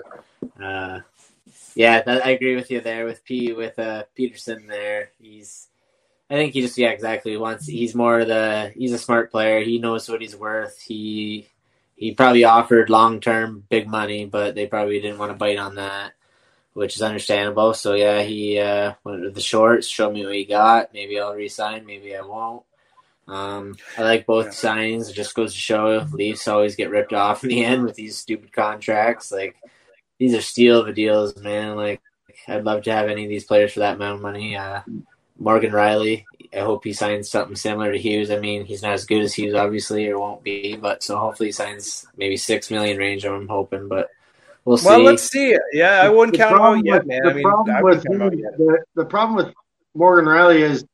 Uh, 0.62 1.00
yeah, 1.74 2.02
that, 2.02 2.26
I 2.26 2.30
agree 2.30 2.56
with 2.56 2.70
you 2.70 2.80
there 2.80 3.04
with 3.06 3.24
P 3.24 3.52
with 3.52 3.78
uh, 3.78 4.04
Pettersson. 4.18 4.68
There, 4.68 5.10
he's. 5.20 5.68
I 6.30 6.34
think 6.34 6.54
he 6.54 6.60
just 6.62 6.78
yeah 6.78 6.90
exactly 6.90 7.36
wants. 7.36 7.66
He's 7.66 7.94
more 7.94 8.24
the. 8.24 8.72
He's 8.76 8.92
a 8.92 8.98
smart 8.98 9.30
player. 9.30 9.60
He 9.62 9.78
knows 9.78 10.08
what 10.08 10.20
he's 10.22 10.36
worth. 10.36 10.80
He 10.80 11.48
he 11.98 12.14
probably 12.14 12.44
offered 12.44 12.90
long 12.90 13.20
term 13.20 13.64
big 13.68 13.88
money, 13.88 14.24
but 14.24 14.54
they 14.54 14.66
probably 14.66 15.00
didn't 15.00 15.18
want 15.18 15.32
to 15.32 15.36
bite 15.36 15.58
on 15.58 15.74
that, 15.74 16.12
which 16.72 16.94
is 16.94 17.02
understandable. 17.02 17.74
So 17.74 17.94
yeah, 17.94 18.22
he 18.22 18.58
uh, 18.60 18.94
went 19.02 19.22
with 19.22 19.34
the 19.34 19.40
shorts. 19.40 19.88
Show 19.88 20.10
me 20.10 20.24
what 20.24 20.34
he 20.34 20.44
got. 20.44 20.94
Maybe 20.94 21.18
I'll 21.18 21.34
resign. 21.34 21.84
Maybe 21.86 22.16
I 22.16 22.20
won't. 22.22 22.62
Um, 23.26 23.76
I 23.96 24.02
like 24.02 24.26
both 24.26 24.46
Yeah. 24.46 24.52
signings. 24.52 25.10
It 25.10 25.14
just 25.14 25.34
goes 25.34 25.52
to 25.52 25.58
show 25.58 26.06
Leafs 26.12 26.48
always 26.48 26.76
get 26.76 26.90
ripped 26.90 27.12
off 27.12 27.42
in 27.42 27.50
the 27.50 27.64
end 27.64 27.82
with 27.84 27.96
these 27.96 28.16
stupid 28.16 28.52
contracts. 28.52 29.32
Like 29.32 29.56
these 30.18 30.34
are 30.34 30.40
steal 30.40 30.80
of 30.80 30.88
a 30.88 30.92
deals, 30.92 31.36
man. 31.36 31.76
Like 31.76 32.00
I'd 32.46 32.64
love 32.64 32.84
to 32.84 32.92
have 32.92 33.08
any 33.08 33.24
of 33.24 33.28
these 33.28 33.44
players 33.44 33.72
for 33.72 33.80
that 33.80 33.96
amount 33.96 34.16
of 34.16 34.22
money. 34.22 34.56
Uh, 34.56 34.82
Morgan 35.38 35.72
Rielly, 35.72 36.24
I 36.54 36.60
hope 36.60 36.84
he 36.84 36.92
signs 36.92 37.30
something 37.30 37.56
similar 37.56 37.92
to 37.92 37.98
Hughes. 37.98 38.30
I 38.30 38.38
mean, 38.38 38.64
he's 38.64 38.82
not 38.82 38.92
as 38.92 39.04
good 39.04 39.22
as 39.22 39.34
Hughes, 39.34 39.54
obviously, 39.54 40.08
or 40.08 40.18
won't 40.18 40.42
be, 40.42 40.76
but 40.76 41.02
so 41.02 41.18
hopefully 41.18 41.48
he 41.48 41.52
signs 41.52 42.06
maybe 42.16 42.36
six 42.36 42.70
million 42.70 42.96
range. 42.96 43.24
I'm 43.24 43.48
hoping, 43.48 43.88
but 43.88 44.08
we'll 44.64 44.78
see. 44.78 44.86
Well, 44.86 45.02
let's 45.02 45.24
see. 45.24 45.56
Yeah, 45.72 46.00
I 46.02 46.08
wouldn't 46.08 46.36
The 46.36 46.44
count 46.44 46.60
out 46.60 46.84
yet, 46.84 46.98
with- 47.00 47.06
man. 47.06 47.22
The 47.24 47.30
I 47.30 47.34
mean, 47.34 47.42
problem 47.42 47.82
with 47.82 48.06
him 48.06 48.22
out 48.22 48.38
yet. 48.38 48.56
the, 48.56 48.84
the 48.94 49.04
problem 49.04 49.36
with 49.44 49.54
Morgan 49.94 50.24
Rielly 50.26 50.60
is 50.60 50.84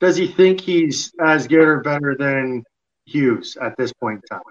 does 0.00 0.16
he 0.16 0.26
think 0.26 0.60
he's 0.60 1.12
as 1.20 1.46
good 1.46 1.66
or 1.66 1.80
better 1.80 2.16
than 2.18 2.64
Hughes 3.06 3.56
at 3.60 3.76
this 3.76 3.92
point 3.92 4.22
in 4.30 4.36
time? 4.36 4.42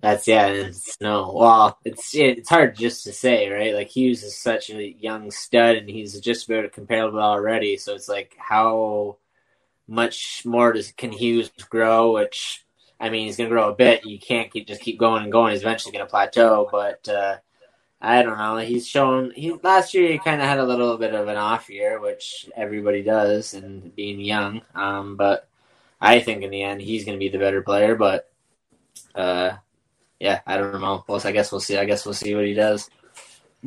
That's 0.00 0.28
yeah, 0.28 0.48
it's 0.48 1.00
no. 1.00 1.32
Well, 1.34 1.78
it's 1.84 2.14
it's 2.14 2.50
hard 2.50 2.76
just 2.76 3.04
to 3.04 3.12
say, 3.12 3.48
right? 3.48 3.74
Like 3.74 3.88
Hughes 3.88 4.22
is 4.22 4.36
such 4.38 4.68
a 4.70 4.82
young 5.00 5.30
stud, 5.30 5.76
and 5.76 5.88
he's 5.88 6.20
just 6.20 6.48
about 6.48 6.70
comparable 6.72 7.20
already. 7.20 7.78
So 7.78 7.94
it's 7.94 8.08
like 8.08 8.34
how 8.36 9.16
much 9.86 10.42
more 10.44 10.72
does 10.72 10.92
can 10.92 11.12
Hughes 11.12 11.50
grow? 11.68 12.12
Which 12.12 12.64
I 13.00 13.10
mean, 13.10 13.26
he's 13.26 13.36
gonna 13.36 13.48
grow 13.48 13.70
a 13.70 13.74
bit. 13.74 14.04
You 14.04 14.18
can't 14.18 14.52
keep, 14.52 14.66
just 14.66 14.80
keep 14.80 14.98
going 14.98 15.22
and 15.22 15.32
going. 15.32 15.52
He's 15.52 15.62
eventually 15.62 15.92
gonna 15.92 16.06
plateau, 16.06 16.68
but 16.70 17.08
uh, 17.08 17.36
I 18.00 18.22
don't 18.22 18.38
know. 18.38 18.58
He's 18.58 18.86
shown 18.86 19.32
he 19.34 19.52
last 19.62 19.94
year 19.94 20.10
he 20.10 20.18
kind 20.18 20.40
of 20.40 20.48
had 20.48 20.58
a 20.58 20.64
little 20.64 20.96
bit 20.98 21.14
of 21.14 21.28
an 21.28 21.36
off 21.36 21.70
year, 21.70 22.00
which 22.00 22.48
everybody 22.56 23.02
does, 23.02 23.54
and 23.54 23.94
being 23.94 24.20
young. 24.20 24.62
Um, 24.74 25.16
but 25.16 25.48
I 26.00 26.20
think 26.20 26.42
in 26.42 26.50
the 26.50 26.62
end 26.62 26.80
he's 26.80 27.04
gonna 27.04 27.18
be 27.18 27.28
the 27.28 27.38
better 27.38 27.62
player, 27.62 27.94
but. 27.94 28.30
Uh, 29.14 29.56
yeah, 30.20 30.40
I 30.46 30.56
don't 30.56 30.80
know. 30.80 31.04
Well, 31.06 31.20
I 31.24 31.32
guess 31.32 31.52
we'll 31.52 31.60
see. 31.60 31.76
I 31.76 31.84
guess 31.84 32.04
we'll 32.06 32.14
see 32.14 32.34
what 32.34 32.46
he 32.46 32.54
does. 32.54 32.88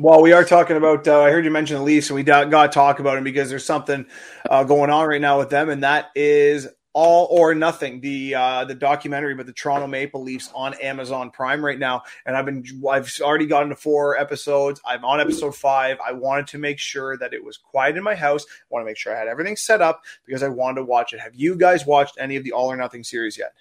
Well, 0.00 0.22
we 0.22 0.32
are 0.32 0.44
talking 0.44 0.76
about. 0.76 1.08
Uh, 1.08 1.22
I 1.22 1.32
heard 1.32 1.44
you 1.44 1.50
mention 1.50 1.76
the 1.76 1.82
Leafs, 1.82 2.08
and 2.08 2.14
we 2.14 2.22
got 2.22 2.48
to 2.48 2.68
talk 2.68 3.00
about 3.00 3.16
them 3.16 3.24
because 3.24 3.50
there's 3.50 3.66
something 3.66 4.06
uh, 4.48 4.62
going 4.62 4.90
on 4.90 5.08
right 5.08 5.20
now 5.20 5.40
with 5.40 5.50
them, 5.50 5.70
and 5.70 5.82
that 5.82 6.10
is 6.14 6.68
all 6.92 7.26
or 7.32 7.52
nothing. 7.52 8.00
The 8.00 8.32
uh, 8.36 8.64
the 8.64 8.76
documentary 8.76 9.32
about 9.32 9.46
the 9.46 9.52
Toronto 9.52 9.88
Maple 9.88 10.22
Leafs 10.22 10.52
on 10.54 10.74
Amazon 10.74 11.32
Prime 11.32 11.64
right 11.64 11.80
now, 11.80 12.02
and 12.24 12.36
I've 12.36 12.44
been 12.44 12.64
I've 12.88 13.12
already 13.20 13.46
gotten 13.46 13.70
to 13.70 13.74
four 13.74 14.16
episodes. 14.16 14.80
I'm 14.86 15.04
on 15.04 15.18
episode 15.18 15.56
five. 15.56 15.98
I 16.06 16.12
wanted 16.12 16.46
to 16.48 16.58
make 16.58 16.78
sure 16.78 17.16
that 17.16 17.34
it 17.34 17.42
was 17.42 17.56
quiet 17.56 17.96
in 17.96 18.04
my 18.04 18.14
house. 18.14 18.46
I 18.48 18.66
want 18.70 18.84
to 18.84 18.86
make 18.86 18.98
sure 18.98 19.12
I 19.12 19.18
had 19.18 19.26
everything 19.26 19.56
set 19.56 19.82
up 19.82 20.02
because 20.24 20.44
I 20.44 20.48
wanted 20.48 20.76
to 20.76 20.84
watch 20.84 21.12
it. 21.12 21.18
Have 21.18 21.34
you 21.34 21.56
guys 21.56 21.84
watched 21.84 22.18
any 22.20 22.36
of 22.36 22.44
the 22.44 22.52
All 22.52 22.70
or 22.70 22.76
Nothing 22.76 23.02
series 23.02 23.36
yet? 23.36 23.52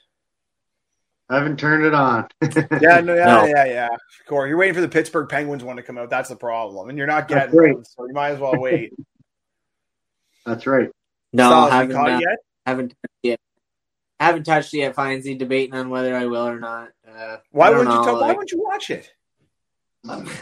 I 1.30 1.36
haven't 1.38 1.60
turned 1.60 1.86
it 1.86 1.94
on. 1.94 2.28
Yeah, 2.82 3.02
no, 3.02 3.16
yeah, 3.16 3.26
No. 3.26 3.46
yeah, 3.46 3.66
yeah. 3.66 3.90
Corey, 4.28 4.50
you're 4.50 4.58
waiting 4.58 4.76
for 4.76 4.82
the 4.82 4.88
Pittsburgh 4.88 5.28
Penguins 5.28 5.64
one 5.64 5.76
to 5.76 5.84
come 5.84 5.98
out. 5.98 6.10
That's 6.10 6.30
the 6.30 6.36
problem, 6.36 6.90
and 6.90 6.98
you're 6.98 7.08
not 7.08 7.28
getting 7.28 7.58
right. 7.58 7.76
one, 7.76 7.84
so 7.86 8.06
you 8.08 8.14
might 8.14 8.30
as 8.32 8.40
well 8.40 8.60
wait. 8.60 8.94
That's 10.46 10.66
right. 10.66 10.90
No, 11.34 11.50
Styles, 11.50 11.66
you 11.68 11.72
haven't 11.78 11.96
caught 11.96 12.10
uh, 12.12 12.20
yet? 12.20 12.38
haven't 12.66 12.90
touched 12.90 13.14
it 13.24 13.28
yet. 13.28 13.40
Haven't 14.20 14.44
touched 14.46 14.74
it 14.74 14.78
yet. 14.78 14.96
Findsy 14.96 15.38
debating 15.38 15.76
on 15.76 15.90
whether 15.90 16.16
I 16.16 16.26
will 16.26 16.48
or 16.48 16.60
not. 16.60 16.90
Uh, 17.08 17.38
Why 17.52 17.68
I 17.68 17.70
don't 17.72 17.80
wouldn't 17.80 17.94
you? 17.94 18.00
know, 18.00 18.06
Tell, 18.06 18.22
why 18.22 18.28
wouldn't 18.30 18.52
you 18.52 18.64
watch 18.64 18.90
it? 18.90 19.12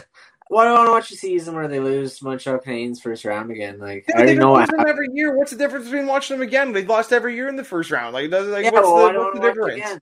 Why 0.48 0.64
do 0.64 0.70
I 0.70 0.74
want 0.74 0.86
to 0.86 0.92
watch 0.92 1.08
the 1.10 1.16
season 1.16 1.56
where 1.56 1.66
they 1.66 1.80
lose 1.80 2.22
Montreal 2.22 2.60
Canadiens 2.60 3.02
first 3.02 3.24
round 3.24 3.50
again? 3.50 3.80
Like 3.80 4.04
Yeah, 4.08 4.14
I 4.14 4.18
they 4.18 4.36
already 4.36 4.38
know 4.38 4.54
lose 4.54 4.68
them 4.68 4.84
every 4.86 5.08
year. 5.12 5.36
What's 5.36 5.50
the 5.50 5.58
difference 5.58 5.86
between 5.86 6.06
watching 6.06 6.38
them 6.38 6.46
again? 6.46 6.72
They've 6.72 6.88
lost 6.88 7.12
every 7.12 7.34
year 7.34 7.48
in 7.48 7.56
the 7.56 7.64
first 7.64 7.90
round. 7.90 8.14
Like, 8.14 8.30
like 8.30 8.62
Yeah, 8.62 8.70
what's 8.70 8.86
well, 8.86 9.12
the, 9.12 9.18
what's 9.18 9.34
the 9.34 9.40
wanna 9.40 9.52
difference? 9.54 10.00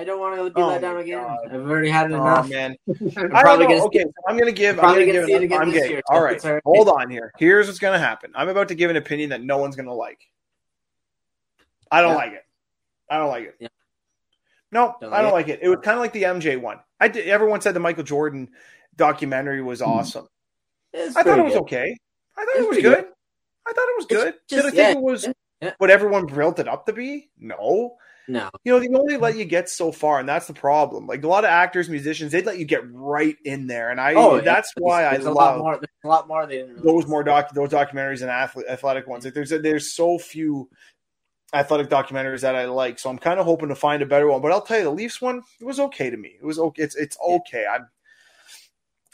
Again. 0.00 0.02
I 0.02 0.04
don't 0.04 0.20
want 0.20 0.36
to 0.36 0.50
be 0.54 0.62
Oh 0.62 0.68
let 0.68 0.80
down 0.80 0.96
again. 0.98 1.22
God. 1.22 1.38
I've 1.52 1.60
already 1.68 1.90
had 1.90 2.10
Oh 2.12 2.16
enough. 2.16 2.50
man, 2.50 2.76
I'm 2.88 2.98
I 3.16 3.18
don't 3.18 3.40
probably 3.40 3.66
know. 3.66 3.70
gonna 3.72 3.84
Okay, 3.86 4.02
so 4.04 4.12
I'm 4.28 4.38
gonna 4.38 4.52
give. 4.52 4.78
I'm 4.78 4.84
gonna 4.92 5.06
gonna 5.06 5.12
give. 5.12 5.28
it 5.28 5.42
again 5.42 5.62
I'm 5.62 5.70
this 5.70 5.82
gay. 5.82 5.90
year, 5.90 6.02
All 6.08 6.18
so 6.18 6.24
right, 6.24 6.44
all 6.44 6.52
right. 6.54 6.62
hold 6.64 6.88
on 6.88 7.10
here. 7.10 7.32
Here's 7.38 7.66
what's 7.66 7.78
gonna 7.78 7.98
happen. 7.98 8.32
I'm 8.34 8.48
about 8.48 8.68
to 8.68 8.74
give 8.74 8.90
an 8.90 8.96
opinion 8.96 9.30
that 9.30 9.42
no 9.42 9.58
one's 9.58 9.76
gonna 9.76 9.94
like. 9.94 10.20
I 11.90 12.02
don't 12.02 12.12
Yeah. 12.12 12.16
like 12.16 12.32
it. 12.32 12.44
I 13.10 13.18
don't 13.18 13.28
like 13.28 13.44
it. 13.44 13.56
Yeah. 13.58 13.68
No, 14.72 14.94
Don't 15.00 15.12
I 15.12 15.20
don't 15.22 15.32
like 15.32 15.48
like 15.48 15.56
it. 15.56 15.60
It 15.62 15.68
was 15.68 15.78
kind 15.82 15.96
of 15.96 16.00
like 16.00 16.12
the 16.12 16.22
MJ 16.24 16.60
one. 16.60 16.78
I 17.00 17.08
did, 17.08 17.26
everyone 17.26 17.60
said 17.60 17.74
the 17.74 17.80
Michael 17.80 18.04
Jordan 18.04 18.50
documentary 18.96 19.62
was 19.62 19.80
hmm. 19.80 19.86
awesome. 19.88 20.28
It's 20.92 21.16
I 21.16 21.22
thought 21.22 21.38
it 21.38 21.44
was 21.44 21.54
good. 21.54 21.62
okay. 21.62 21.96
I 22.36 22.44
thought 22.44 22.48
It's 22.54 22.64
it 22.64 22.68
was 22.68 22.76
good. 22.78 22.82
good. 22.84 23.04
I 23.66 23.72
thought 23.72 23.88
it 23.88 23.96
was 23.96 24.06
It's 24.08 24.24
good. 24.24 24.34
Did 24.48 24.58
I 24.60 24.62
think 24.70 24.74
yeah, 24.76 24.90
it 24.92 25.00
was 25.00 25.24
yeah, 25.24 25.32
yeah. 25.60 25.72
what 25.78 25.90
everyone 25.90 26.26
built 26.26 26.58
it 26.58 26.68
up 26.68 26.86
to 26.86 26.92
be? 26.92 27.30
No. 27.38 27.96
No, 28.28 28.48
You 28.64 28.72
know, 28.72 28.80
they 28.80 28.88
only 28.88 29.16
let 29.16 29.36
you 29.36 29.44
get 29.44 29.68
so 29.68 29.90
far, 29.90 30.20
and 30.20 30.28
that's 30.28 30.46
the 30.46 30.52
problem. 30.52 31.06
Like 31.06 31.24
a 31.24 31.28
lot 31.28 31.44
of 31.44 31.50
actors, 31.50 31.88
musicians, 31.88 32.30
they'd 32.30 32.46
let 32.46 32.58
you 32.58 32.64
get 32.64 32.82
right 32.92 33.36
in 33.44 33.66
there, 33.66 33.90
and 33.90 34.00
I 34.00 34.14
oh, 34.14 34.36
yeah. 34.36 34.42
that's 34.42 34.72
why 34.76 35.06
I 35.06 35.12
there's 35.12 35.26
a 35.26 35.32
lot 35.32 35.52
love 35.52 35.58
more. 35.58 35.72
There's 35.74 36.04
a 36.04 36.08
lot 36.08 36.28
more 36.28 36.46
they 36.46 36.62
those 36.62 37.06
more 37.06 37.24
doc 37.24 37.52
those 37.54 37.70
documentaries 37.70 38.20
and 38.20 38.30
athlete, 38.30 38.66
athletic 38.68 39.06
ones. 39.08 39.24
Like 39.24 39.34
there's 39.34 39.50
there's 39.50 39.92
so 39.92 40.18
few 40.18 40.68
athletic 41.52 41.88
documentaries 41.88 42.42
that 42.42 42.54
I 42.54 42.66
like, 42.66 42.98
so 42.98 43.10
I'm 43.10 43.18
kind 43.18 43.40
of 43.40 43.46
hoping 43.46 43.70
to 43.70 43.74
find 43.74 44.02
a 44.02 44.06
better 44.06 44.28
one. 44.28 44.42
But 44.42 44.52
I'll 44.52 44.62
tell 44.62 44.78
you, 44.78 44.84
the 44.84 44.90
Leafs 44.90 45.20
one 45.20 45.42
it 45.60 45.64
was 45.64 45.80
okay 45.80 46.10
to 46.10 46.16
me. 46.16 46.36
It 46.40 46.44
was 46.44 46.58
okay. 46.58 46.82
It's 46.82 46.94
it's 46.94 47.18
okay. 47.20 47.66
I'm 47.66 47.88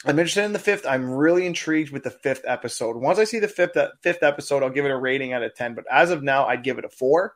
I'm 0.05 0.19
interested 0.19 0.43
in 0.43 0.53
the 0.53 0.59
fifth. 0.59 0.85
I'm 0.85 1.09
really 1.09 1.45
intrigued 1.47 1.91
with 1.91 2.03
the 2.03 2.11
fifth 2.11 2.43
episode. 2.45 2.97
Once 2.97 3.17
I 3.17 3.23
see 3.23 3.39
the 3.39 3.47
fifth 3.47 3.75
uh, 3.75 3.89
fifth 4.03 4.21
episode, 4.21 4.61
I'll 4.61 4.69
give 4.69 4.85
it 4.85 4.91
a 4.91 4.97
rating 4.97 5.33
out 5.33 5.43
of 5.43 5.55
ten. 5.55 5.73
But 5.73 5.85
as 5.91 6.11
of 6.11 6.21
now, 6.21 6.45
I'd 6.45 6.63
give 6.63 6.77
it 6.77 6.85
a 6.85 6.89
four. 6.89 7.35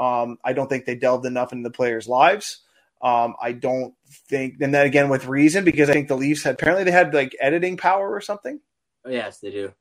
Um, 0.00 0.38
I 0.42 0.54
don't 0.54 0.68
think 0.68 0.86
they 0.86 0.96
delved 0.96 1.26
enough 1.26 1.52
into 1.52 1.68
the 1.68 1.72
players' 1.72 2.08
lives. 2.08 2.62
Um, 3.02 3.34
I 3.40 3.52
don't 3.52 3.94
think, 4.28 4.56
and 4.60 4.74
then 4.74 4.86
again 4.86 5.08
with 5.08 5.26
reason 5.26 5.64
because 5.64 5.88
I 5.88 5.92
think 5.92 6.08
the 6.08 6.16
Leafs 6.16 6.42
had 6.42 6.54
apparently 6.54 6.84
they 6.84 6.90
had 6.90 7.14
like 7.14 7.36
editing 7.38 7.76
power 7.76 8.10
or 8.10 8.20
something. 8.20 8.60
Yes, 9.06 9.38
they 9.38 9.50
do. 9.50 9.72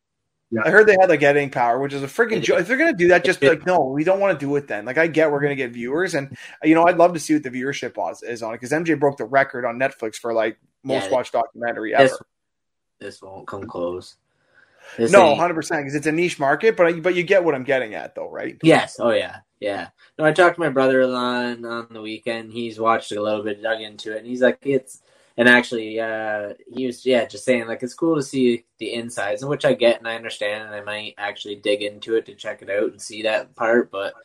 I 0.63 0.71
heard 0.71 0.87
they 0.87 0.97
had 0.99 1.09
like 1.09 1.21
editing 1.21 1.51
power, 1.51 1.79
which 1.79 1.93
is 1.93 2.01
a 2.01 2.07
freaking 2.07 2.41
joke. 2.41 2.59
If 2.59 2.67
they're 2.67 2.77
gonna 2.77 2.93
do 2.93 3.09
that, 3.09 3.23
just 3.23 3.39
be 3.39 3.47
like, 3.47 3.65
no, 3.67 3.83
we 3.83 4.03
don't 4.03 4.19
want 4.19 4.37
to 4.37 4.45
do 4.45 4.55
it. 4.55 4.67
Then, 4.67 4.85
like, 4.85 4.97
I 4.97 5.07
get 5.07 5.31
we're 5.31 5.41
gonna 5.41 5.55
get 5.55 5.71
viewers, 5.71 6.15
and 6.15 6.35
you 6.63 6.73
know, 6.73 6.85
I'd 6.85 6.97
love 6.97 7.13
to 7.13 7.19
see 7.19 7.35
what 7.35 7.43
the 7.43 7.51
viewership 7.51 7.95
was, 7.95 8.23
is 8.23 8.41
on 8.41 8.53
it 8.53 8.57
because 8.59 8.71
MJ 8.71 8.99
broke 8.99 9.17
the 9.17 9.25
record 9.25 9.63
on 9.63 9.77
Netflix 9.77 10.15
for 10.15 10.33
like 10.33 10.57
most 10.83 11.05
Yeah, 11.05 11.11
watched 11.11 11.33
documentary 11.33 11.93
ever. 11.93 12.03
This, 12.03 12.19
this 12.99 13.21
won't 13.21 13.47
come 13.47 13.67
close. 13.67 14.15
This 14.97 15.11
no, 15.11 15.35
hundred 15.35 15.55
percent, 15.55 15.81
because 15.81 15.95
it's 15.95 16.07
a 16.07 16.11
niche 16.11 16.39
market, 16.39 16.75
but 16.75 16.87
I, 16.87 16.93
but 16.99 17.15
you 17.15 17.23
get 17.23 17.43
what 17.43 17.55
I'm 17.55 17.63
getting 17.63 17.93
at, 17.95 18.15
though, 18.15 18.29
right? 18.29 18.57
Yes. 18.63 18.97
Oh 18.99 19.11
yeah. 19.11 19.37
Yeah. 19.59 19.89
No, 20.17 20.25
I 20.25 20.31
talked 20.31 20.55
to 20.55 20.61
my 20.61 20.69
brother-in-law 20.69 21.17
on, 21.17 21.65
on 21.65 21.87
the 21.91 22.01
weekend. 22.01 22.51
He's 22.51 22.79
watched 22.79 23.11
it 23.11 23.17
a 23.17 23.21
little 23.21 23.43
bit, 23.43 23.61
dug 23.61 23.81
into 23.81 24.13
it, 24.15 24.19
and 24.19 24.27
he's 24.27 24.41
like, 24.41 24.59
it's. 24.61 25.01
And 25.37 25.47
actually, 25.47 25.97
uh, 26.01 26.53
he 26.75 26.85
was 26.85 27.05
yeah, 27.05 27.23
just 27.23 27.45
saying 27.45 27.65
like 27.65 27.81
it's 27.81 27.93
cool 27.93 28.17
to 28.17 28.21
see 28.21 28.65
the 28.77 28.93
insides, 28.93 29.41
and 29.41 29.49
which 29.49 29.63
I 29.63 29.73
get 29.73 29.97
and 29.99 30.05
I 30.05 30.15
understand, 30.15 30.65
and 30.65 30.75
I 30.75 30.81
might 30.81 31.15
actually 31.17 31.55
dig 31.55 31.81
into 31.81 32.17
it 32.17 32.25
to 32.25 32.35
check 32.35 32.61
it 32.61 32.69
out 32.69 32.91
and 32.91 33.01
see 33.01 33.21
that 33.23 33.55
part. 33.55 33.89
But 33.89 34.15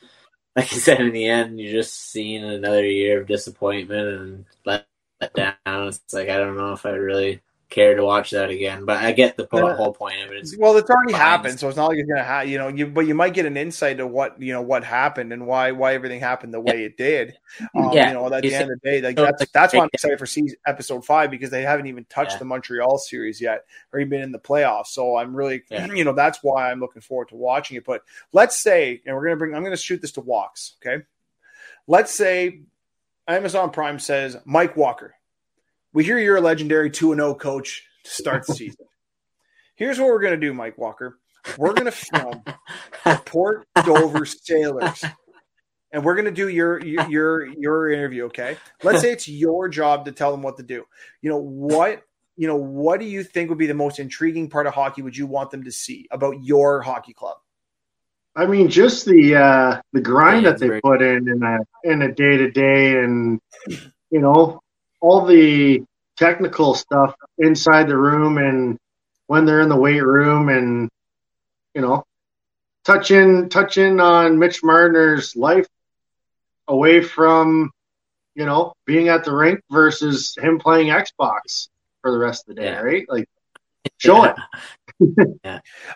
like 0.56 0.72
I 0.72 0.76
said, 0.76 1.00
in 1.00 1.12
the 1.12 1.26
end, 1.26 1.60
you're 1.60 1.72
just 1.72 1.94
seeing 2.10 2.42
another 2.42 2.84
year 2.84 3.20
of 3.20 3.28
disappointment 3.28 4.08
and 4.08 4.44
let, 4.66 4.88
let 5.20 5.34
down. 5.34 5.54
It's 5.66 6.12
like 6.12 6.28
I 6.28 6.38
don't 6.38 6.56
know 6.56 6.72
if 6.72 6.84
I 6.84 6.90
really 6.90 7.40
care 7.74 7.94
to 7.94 8.04
watch 8.04 8.30
that 8.30 8.50
again, 8.50 8.84
but 8.84 8.98
I 9.02 9.12
get 9.12 9.36
the 9.36 9.48
Yeah. 9.52 9.74
whole 9.74 9.92
point 9.92 10.20
of 10.22 10.30
it. 10.30 10.38
It's 10.38 10.56
Well, 10.56 10.76
it's 10.76 10.88
already 10.90 11.12
Fine. 11.12 11.20
happened, 11.20 11.58
so 11.60 11.68
it's 11.68 11.76
not 11.76 11.88
like 11.88 11.98
it's 11.98 12.08
gonna 12.08 12.22
happen. 12.22 12.50
You 12.50 12.58
know, 12.58 12.68
you 12.68 12.86
but 12.86 13.06
you 13.06 13.14
might 13.14 13.34
get 13.34 13.46
an 13.46 13.56
insight 13.56 13.98
to 13.98 14.06
what 14.06 14.40
you 14.40 14.52
know 14.52 14.62
what 14.62 14.84
happened 14.84 15.32
and 15.32 15.46
why 15.46 15.72
why 15.72 15.94
everything 15.94 16.20
happened 16.20 16.54
the 16.54 16.60
way 16.60 16.84
it 16.84 16.96
did. 16.96 17.34
Um, 17.74 17.92
Yeah. 17.94 18.08
you 18.08 18.14
know, 18.14 18.26
at 18.32 18.42
You 18.44 18.50
the 18.50 18.54
end 18.56 18.70
of 18.70 18.78
the 18.80 18.90
day, 18.90 19.00
like 19.00 19.16
So, 19.16 19.24
that's 19.24 19.50
that's 19.50 19.74
why 19.74 19.82
I'm 19.82 19.90
excited 19.92 20.18
for 20.18 20.26
season 20.26 20.56
episode 20.66 21.04
five 21.04 21.30
because 21.30 21.50
they 21.50 21.62
haven't 21.62 21.86
even 21.86 22.04
touched 22.06 22.32
Yeah. 22.32 22.38
the 22.40 22.44
Montreal 22.46 22.98
series 22.98 23.40
yet 23.40 23.64
or 23.92 24.00
even 24.00 24.10
been 24.10 24.22
in 24.22 24.32
the 24.32 24.38
playoffs. 24.38 24.88
So 24.88 25.16
I'm 25.16 25.34
really, 25.34 25.62
Yeah. 25.70 25.86
you 25.94 26.04
know, 26.04 26.12
that's 26.12 26.38
why 26.42 26.70
I'm 26.70 26.80
looking 26.80 27.02
forward 27.02 27.28
to 27.28 27.36
watching 27.36 27.76
it. 27.76 27.84
But 27.84 28.02
let's 28.32 28.58
say, 28.58 29.02
and 29.06 29.14
we're 29.16 29.24
gonna 29.24 29.36
bring, 29.36 29.54
I'm 29.54 29.64
gonna 29.64 29.76
shoot 29.76 30.00
this 30.00 30.12
to 30.12 30.20
walks. 30.20 30.76
Okay, 30.84 31.04
let's 31.86 32.12
say 32.12 32.60
Amazon 33.26 33.70
Prime 33.70 33.98
says 33.98 34.36
Mike 34.44 34.76
Walker. 34.76 35.14
We 35.94 36.04
hear 36.04 36.18
you're 36.18 36.36
a 36.36 36.40
legendary 36.42 36.90
two 36.90 37.12
and 37.12 37.20
zero 37.20 37.34
coach 37.34 37.84
to 38.04 38.10
start 38.10 38.46
the 38.46 38.54
season. 38.54 38.84
Here's 39.76 39.98
what 39.98 40.08
we're 40.08 40.20
gonna 40.20 40.36
do, 40.36 40.52
Mike 40.52 40.76
Walker. 40.76 41.18
We're 41.56 41.72
gonna 41.72 41.90
film 41.92 42.42
Port 43.24 43.66
Dover 43.84 44.26
Sailors. 44.26 45.02
And 45.92 46.04
we're 46.04 46.16
gonna 46.16 46.32
do 46.32 46.48
your 46.48 46.80
your 46.84 47.08
your 47.08 47.46
your 47.46 47.90
interview, 47.90 48.24
okay? 48.24 48.56
Let's 48.82 49.00
say 49.00 49.12
it's 49.12 49.28
your 49.28 49.68
job 49.68 50.04
to 50.06 50.12
tell 50.12 50.32
them 50.32 50.42
what 50.42 50.56
to 50.56 50.62
do. 50.64 50.84
You 51.22 51.30
know 51.30 51.38
what? 51.38 52.02
You 52.36 52.48
know 52.48 52.56
what 52.56 52.98
do 52.98 53.06
you 53.06 53.22
think 53.22 53.48
would 53.48 53.58
be 53.58 53.68
the 53.68 53.74
most 53.74 54.00
intriguing 54.00 54.50
part 54.50 54.66
of 54.66 54.74
hockey? 54.74 55.02
Would 55.02 55.16
you 55.16 55.26
want 55.28 55.52
them 55.52 55.62
to 55.64 55.70
see 55.70 56.08
about 56.10 56.42
your 56.42 56.82
hockey 56.82 57.12
club? 57.14 57.36
I 58.34 58.46
mean, 58.46 58.68
just 58.68 59.06
the 59.06 59.36
uh, 59.36 59.80
the 59.92 60.00
grind 60.00 60.42
Yeah, 60.42 60.50
that 60.50 60.58
they 60.58 60.66
it's 60.66 60.70
very- 60.70 60.80
put 60.80 61.00
in 61.00 61.28
in 61.28 61.40
a 61.44 61.58
in 61.84 62.02
a 62.02 62.12
day 62.12 62.36
to 62.38 62.50
day, 62.50 62.98
and 62.98 63.40
you 64.10 64.20
know 64.20 64.60
all 65.04 65.26
the 65.26 65.82
technical 66.16 66.74
stuff 66.74 67.14
inside 67.38 67.88
the 67.88 67.96
room, 67.96 68.38
and 68.38 68.78
when 69.26 69.44
they're 69.44 69.60
in 69.60 69.68
the 69.68 69.76
weight 69.76 70.02
room, 70.02 70.48
and 70.48 70.88
you 71.74 71.82
know 71.82 72.02
touching 72.84 73.48
touching 73.50 74.00
on 74.00 74.38
Mitch 74.38 74.62
Marner's 74.64 75.36
life 75.36 75.66
away 76.68 77.02
from 77.02 77.70
you 78.34 78.46
know 78.46 78.72
being 78.86 79.08
at 79.08 79.24
the 79.24 79.34
rink 79.34 79.60
versus 79.70 80.34
him 80.40 80.58
playing 80.58 80.88
Xbox 80.88 81.68
for 82.00 82.10
the 82.10 82.18
rest 82.18 82.48
of 82.48 82.54
the 82.56 82.62
day, 82.62 82.68
Yeah. 82.70 82.80
right? 82.80 83.04
Like 83.08 83.28
show 83.98 84.24
it. 84.24 84.36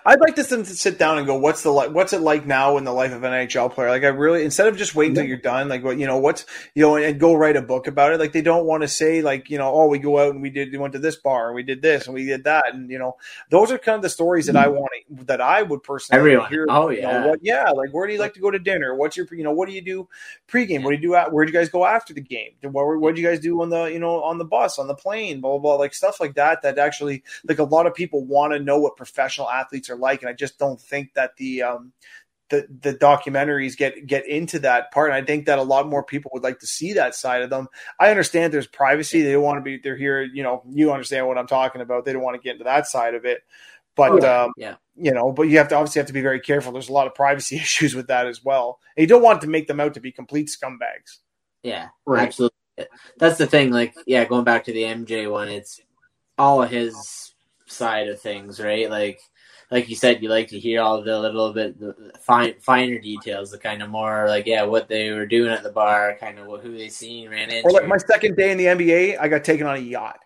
I'd 0.04 0.20
like 0.20 0.34
to 0.36 0.44
sit 0.44 0.98
down 0.98 1.18
and 1.18 1.26
go, 1.26 1.38
what's 1.38 1.62
the 1.62 1.72
li- 1.72 1.88
what's 1.88 2.12
it 2.12 2.20
like 2.20 2.46
now 2.46 2.76
in 2.78 2.84
the 2.84 2.92
life 2.92 3.12
of 3.12 3.22
an 3.22 3.32
NHL 3.32 3.72
player? 3.72 3.90
Like 3.90 4.02
I 4.02 4.08
really 4.08 4.44
instead 4.44 4.66
of 4.66 4.76
just 4.76 4.94
waiting 4.94 5.16
until 5.16 5.28
you're 5.28 5.36
done, 5.36 5.68
like 5.68 5.84
what 5.84 5.98
you 5.98 6.06
know, 6.06 6.18
what's 6.18 6.46
you 6.74 6.82
know, 6.82 6.96
and, 6.96 7.04
and 7.04 7.20
go 7.20 7.34
write 7.34 7.56
a 7.56 7.62
book 7.62 7.86
about 7.86 8.12
it. 8.12 8.18
Like 8.18 8.32
they 8.32 8.42
don't 8.42 8.66
want 8.66 8.82
to 8.82 8.88
say 8.88 9.22
like 9.22 9.50
you 9.50 9.58
know, 9.58 9.72
oh, 9.72 9.86
we 9.86 10.00
go 10.00 10.18
out 10.18 10.32
and 10.32 10.42
we 10.42 10.50
did 10.50 10.72
we 10.72 10.78
went 10.78 10.94
to 10.94 10.98
this 10.98 11.14
bar 11.14 11.46
and 11.46 11.54
we 11.54 11.62
did 11.62 11.80
this 11.80 12.06
and 12.06 12.14
we 12.14 12.24
did 12.24 12.44
that, 12.44 12.64
and 12.72 12.90
you 12.90 12.98
know, 12.98 13.16
those 13.50 13.70
are 13.70 13.78
kind 13.78 13.96
of 13.96 14.02
the 14.02 14.08
stories 14.08 14.46
that 14.46 14.56
I 14.56 14.64
mm-hmm. 14.64 14.74
want 14.74 14.90
to, 15.18 15.24
that 15.26 15.40
I 15.40 15.62
would 15.62 15.84
personally 15.84 16.18
Everyone. 16.18 16.48
hear. 16.48 16.66
Oh, 16.68 16.90
you 16.90 17.02
know, 17.02 17.10
yeah. 17.10 17.26
what, 17.26 17.38
yeah, 17.42 17.70
like 17.70 17.90
where 17.92 18.06
do 18.08 18.12
you 18.12 18.18
like 18.18 18.34
to 18.34 18.40
go 18.40 18.50
to 18.50 18.58
dinner? 18.58 18.96
What's 18.96 19.16
your 19.16 19.28
you 19.30 19.44
know, 19.44 19.52
what 19.52 19.68
do 19.68 19.74
you 19.74 19.82
do 19.82 20.08
pregame? 20.48 20.82
What 20.82 20.90
do 20.90 20.96
you 20.96 21.02
do? 21.02 21.14
At, 21.14 21.32
where 21.32 21.44
do 21.44 21.52
you 21.52 21.58
guys 21.58 21.68
go 21.68 21.86
after 21.86 22.12
the 22.12 22.20
game? 22.20 22.50
What 22.62 22.98
what 22.98 23.14
do 23.14 23.20
you 23.20 23.28
guys 23.28 23.38
do 23.38 23.62
on 23.62 23.70
the 23.70 23.84
you 23.84 24.00
know 24.00 24.24
on 24.24 24.38
the 24.38 24.44
bus 24.44 24.80
on 24.80 24.88
the 24.88 24.96
plane? 24.96 25.40
Blah 25.40 25.52
blah 25.52 25.58
blah, 25.58 25.74
like 25.76 25.94
stuff 25.94 26.18
like 26.18 26.34
that. 26.34 26.62
That 26.62 26.78
actually 26.78 27.22
like 27.46 27.60
a 27.60 27.64
lot 27.64 27.86
of 27.86 27.94
people 27.94 28.24
want 28.24 28.54
to 28.54 28.58
know 28.58 28.87
what 28.88 28.96
professional 28.96 29.48
athletes 29.50 29.90
are 29.90 29.96
like, 29.96 30.22
and 30.22 30.28
I 30.28 30.32
just 30.32 30.58
don't 30.58 30.80
think 30.80 31.14
that 31.14 31.36
the 31.36 31.62
um, 31.62 31.92
the 32.50 32.66
the 32.80 32.94
documentaries 32.94 33.76
get 33.76 34.06
get 34.06 34.26
into 34.26 34.58
that 34.60 34.90
part. 34.90 35.10
And 35.10 35.16
I 35.16 35.24
think 35.24 35.46
that 35.46 35.58
a 35.58 35.62
lot 35.62 35.88
more 35.88 36.02
people 36.02 36.30
would 36.34 36.42
like 36.42 36.60
to 36.60 36.66
see 36.66 36.94
that 36.94 37.14
side 37.14 37.42
of 37.42 37.50
them. 37.50 37.68
I 38.00 38.10
understand 38.10 38.52
there's 38.52 38.66
privacy; 38.66 39.22
they 39.22 39.32
don't 39.32 39.42
want 39.42 39.58
to 39.58 39.62
be. 39.62 39.78
They're 39.78 39.96
here, 39.96 40.22
you 40.22 40.42
know. 40.42 40.62
You 40.70 40.92
understand 40.92 41.26
what 41.26 41.38
I'm 41.38 41.46
talking 41.46 41.80
about. 41.80 42.04
They 42.04 42.12
don't 42.12 42.22
want 42.22 42.36
to 42.40 42.42
get 42.42 42.52
into 42.52 42.64
that 42.64 42.86
side 42.86 43.14
of 43.14 43.24
it, 43.24 43.42
but 43.94 44.24
um, 44.24 44.52
Yeah. 44.56 44.76
you 44.96 45.12
know, 45.12 45.30
but 45.32 45.42
you 45.42 45.58
have 45.58 45.68
to 45.68 45.76
obviously 45.76 46.00
have 46.00 46.06
to 46.06 46.12
be 46.12 46.22
very 46.22 46.40
careful. 46.40 46.72
There's 46.72 46.88
a 46.88 46.92
lot 46.92 47.06
of 47.06 47.14
privacy 47.14 47.56
issues 47.64 47.94
with 47.94 48.08
that 48.08 48.26
as 48.26 48.42
well. 48.44 48.80
And 48.96 49.02
you 49.02 49.08
don't 49.08 49.22
want 49.22 49.42
to 49.42 49.46
make 49.48 49.66
them 49.66 49.80
out 49.80 49.94
to 49.94 50.00
be 50.00 50.12
complete 50.12 50.48
scumbags. 50.48 51.18
Yeah, 51.62 51.88
Right. 52.06 52.28
absolutely. 52.28 52.54
That's 53.18 53.38
the 53.38 53.46
thing. 53.46 53.72
Like, 53.72 53.94
yeah, 54.06 54.24
going 54.24 54.44
back 54.44 54.64
to 54.64 54.72
the 54.72 54.84
MJ 54.84 55.30
one, 55.30 55.48
it's 55.48 55.80
all 56.38 56.62
of 56.62 56.70
his 56.70 57.27
side 57.70 58.08
of 58.08 58.20
things, 58.20 58.60
right? 58.60 58.90
Like, 58.90 59.20
like 59.70 59.88
you 59.88 59.96
said, 59.96 60.22
you 60.22 60.30
like 60.30 60.48
to 60.48 60.58
hear 60.58 60.80
all 60.80 61.02
the 61.02 61.18
little 61.18 61.52
bit 61.52 61.78
the 61.78 61.94
fine, 62.20 62.54
finer 62.60 62.98
details, 62.98 63.50
the 63.50 63.58
kind 63.58 63.82
of 63.82 63.90
more 63.90 64.26
like, 64.26 64.46
yeah, 64.46 64.62
what 64.62 64.88
they 64.88 65.10
were 65.10 65.26
doing 65.26 65.50
at 65.50 65.62
the 65.62 65.70
bar, 65.70 66.16
kind 66.18 66.38
of 66.38 66.46
what, 66.46 66.62
who 66.62 66.76
they 66.76 66.88
seen, 66.88 67.28
ran 67.28 67.50
into. 67.50 67.68
Or 67.68 67.72
like 67.72 67.86
my 67.86 67.98
second 67.98 68.36
day 68.36 68.50
in 68.50 68.56
the 68.56 68.64
NBA, 68.64 69.20
I 69.20 69.28
got 69.28 69.44
taken 69.44 69.66
on 69.66 69.76
a 69.76 69.80
yacht. 69.80 70.20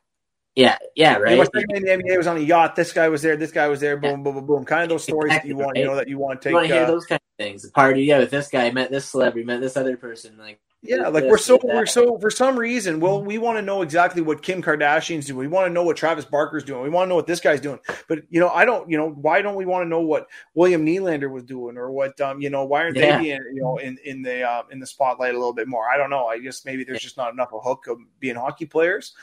yeah, 0.54 0.78
yeah, 0.94 1.16
right. 1.16 1.36
My 1.36 1.44
second 1.44 1.68
day 1.68 1.76
in 1.76 2.00
the 2.00 2.04
NBA 2.04 2.18
was 2.18 2.28
on 2.28 2.36
a 2.36 2.40
yacht. 2.40 2.76
This 2.76 2.92
guy 2.92 3.08
was 3.08 3.22
there. 3.22 3.36
This 3.36 3.50
guy 3.50 3.66
was 3.66 3.80
there. 3.80 3.96
Boom, 3.96 4.22
boom, 4.22 4.34
boom, 4.34 4.46
boom. 4.46 4.64
Kind 4.64 4.84
of 4.84 4.88
those 4.90 5.02
stories 5.02 5.32
that 5.32 5.44
you 5.44 5.56
want, 5.56 5.76
you 5.76 5.86
know, 5.86 5.96
that 5.96 6.08
you 6.08 6.18
want 6.18 6.40
to 6.42 6.50
you 6.50 6.54
want 6.54 6.64
take. 6.64 6.70
to 6.70 6.76
hear 6.76 6.84
uh, 6.84 6.90
those 6.90 7.06
kind 7.06 7.20
of 7.20 7.44
things. 7.44 7.62
The 7.62 7.72
party, 7.72 8.04
yeah, 8.04 8.18
with 8.18 8.30
this 8.30 8.48
guy, 8.48 8.70
met 8.70 8.90
this 8.90 9.06
celebrity, 9.06 9.44
met 9.44 9.60
this 9.60 9.76
other 9.76 9.96
person, 9.96 10.38
like. 10.38 10.60
Yeah, 10.84 11.06
like 11.08 11.22
we're 11.24 11.38
so 11.38 11.60
we're 11.62 11.86
so 11.86 12.18
for 12.18 12.28
some 12.28 12.58
reason, 12.58 12.98
well, 12.98 13.22
we 13.22 13.38
want 13.38 13.56
to 13.56 13.62
know 13.62 13.82
exactly 13.82 14.20
what 14.20 14.42
Kim 14.42 14.60
Kardashian's 14.60 15.26
doing. 15.26 15.38
We 15.38 15.46
want 15.46 15.68
to 15.68 15.72
know 15.72 15.84
what 15.84 15.96
Travis 15.96 16.24
Barker's 16.24 16.64
doing. 16.64 16.82
We 16.82 16.88
want 16.90 17.06
to 17.06 17.08
know 17.10 17.14
what 17.14 17.28
this 17.28 17.38
guy's 17.38 17.60
doing. 17.60 17.78
But 18.08 18.22
you 18.30 18.40
know, 18.40 18.48
I 18.48 18.64
don't. 18.64 18.90
You 18.90 18.98
know, 18.98 19.08
why 19.08 19.42
don't 19.42 19.54
we 19.54 19.64
want 19.64 19.84
to 19.84 19.88
know 19.88 20.00
what 20.00 20.26
William 20.54 20.84
Nylander 20.84 21.30
was 21.30 21.44
doing, 21.44 21.76
or 21.76 21.92
what 21.92 22.20
um, 22.20 22.40
you 22.40 22.50
know, 22.50 22.64
why 22.64 22.82
aren't 22.82 22.96
Yeah. 22.96 23.16
they 23.18 23.22
being 23.22 23.40
you 23.54 23.62
know 23.62 23.76
in 23.76 23.96
in 24.04 24.22
the 24.22 24.42
uh, 24.42 24.62
in 24.72 24.80
the 24.80 24.86
spotlight 24.88 25.34
a 25.36 25.38
little 25.38 25.52
bit 25.52 25.68
more? 25.68 25.88
I 25.88 25.96
don't 25.96 26.10
know. 26.10 26.26
I 26.26 26.38
guess 26.40 26.64
maybe 26.64 26.82
there's 26.82 27.00
just 27.00 27.16
not 27.16 27.32
enough 27.32 27.52
of 27.52 27.60
a 27.64 27.68
hook 27.68 27.86
of 27.86 27.98
being 28.18 28.34
hockey 28.34 28.66
players. 28.66 29.14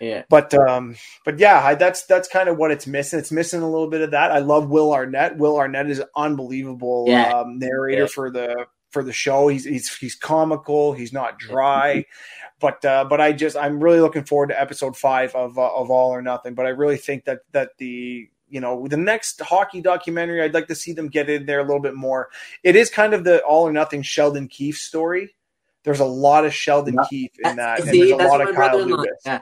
Yeah, 0.00 0.22
But 0.30 0.54
um, 0.54 0.96
but 1.24 1.38
yeah, 1.38 1.62
I, 1.62 1.74
that's 1.74 2.04
that's 2.06 2.28
kind 2.28 2.48
of 2.48 2.56
what 2.56 2.70
it's 2.70 2.86
missing. 2.86 3.18
It's 3.18 3.30
missing 3.30 3.60
a 3.60 3.70
little 3.70 3.88
bit 3.88 4.00
of 4.00 4.10
that. 4.12 4.32
I 4.32 4.38
love 4.38 4.68
Will 4.70 4.92
Arnett. 4.92 5.36
Will 5.36 5.56
Arnett 5.58 5.88
is 5.90 5.98
an 5.98 6.08
unbelievable 6.16 7.04
Yeah. 7.08 7.30
um, 7.40 7.58
narrator 7.58 8.02
Yeah. 8.02 8.08
for 8.08 8.30
the 8.30 8.66
for 8.94 9.02
the 9.04 9.12
show. 9.12 9.48
He's 9.48 9.64
he's 9.64 9.94
he's 9.94 10.14
comical. 10.14 10.94
He's 10.94 11.12
not 11.12 11.38
dry. 11.38 12.06
But 12.60 12.82
uh, 12.84 13.04
but 13.04 13.20
I 13.20 13.32
just 13.32 13.56
I'm 13.58 13.82
really 13.82 14.00
looking 14.00 14.24
forward 14.24 14.46
to 14.46 14.58
episode 14.58 14.96
five 14.96 15.34
of 15.34 15.58
uh, 15.58 15.74
of 15.74 15.90
All 15.90 16.10
or 16.10 16.22
Nothing. 16.22 16.54
But 16.54 16.64
I 16.64 16.70
really 16.70 16.96
think 16.96 17.24
that 17.24 17.40
that 17.52 17.76
the 17.76 18.30
you 18.48 18.60
know 18.60 18.86
the 18.86 18.96
next 18.96 19.40
hockey 19.42 19.82
documentary 19.82 20.40
I'd 20.40 20.54
like 20.54 20.68
to 20.68 20.74
see 20.74 20.92
them 20.92 21.08
get 21.08 21.28
in 21.28 21.44
there 21.44 21.58
a 21.58 21.64
little 21.64 21.82
bit 21.82 21.94
more. 21.94 22.30
It 22.62 22.74
is 22.74 22.88
kind 22.88 23.12
of 23.12 23.24
the 23.24 23.42
All 23.42 23.68
or 23.68 23.72
Nothing 23.72 24.00
Sheldon 24.02 24.48
Keefe 24.48 24.78
story. 24.78 25.34
There's 25.82 26.00
a 26.00 26.06
lot 26.06 26.46
of 26.46 26.54
Sheldon 26.54 26.94
Yeah. 26.94 27.04
Keefe 27.10 27.32
in 27.44 27.56
that, 27.56 27.80
and 27.80 27.90
See, 27.90 27.98
there's 27.98 28.12
a 28.12 28.28
lot 28.28 28.40
of 28.40 28.46
my 28.48 28.54
Kyle 28.54 28.70
brother-in-law. 28.70 29.04
Yeah, 29.26 29.40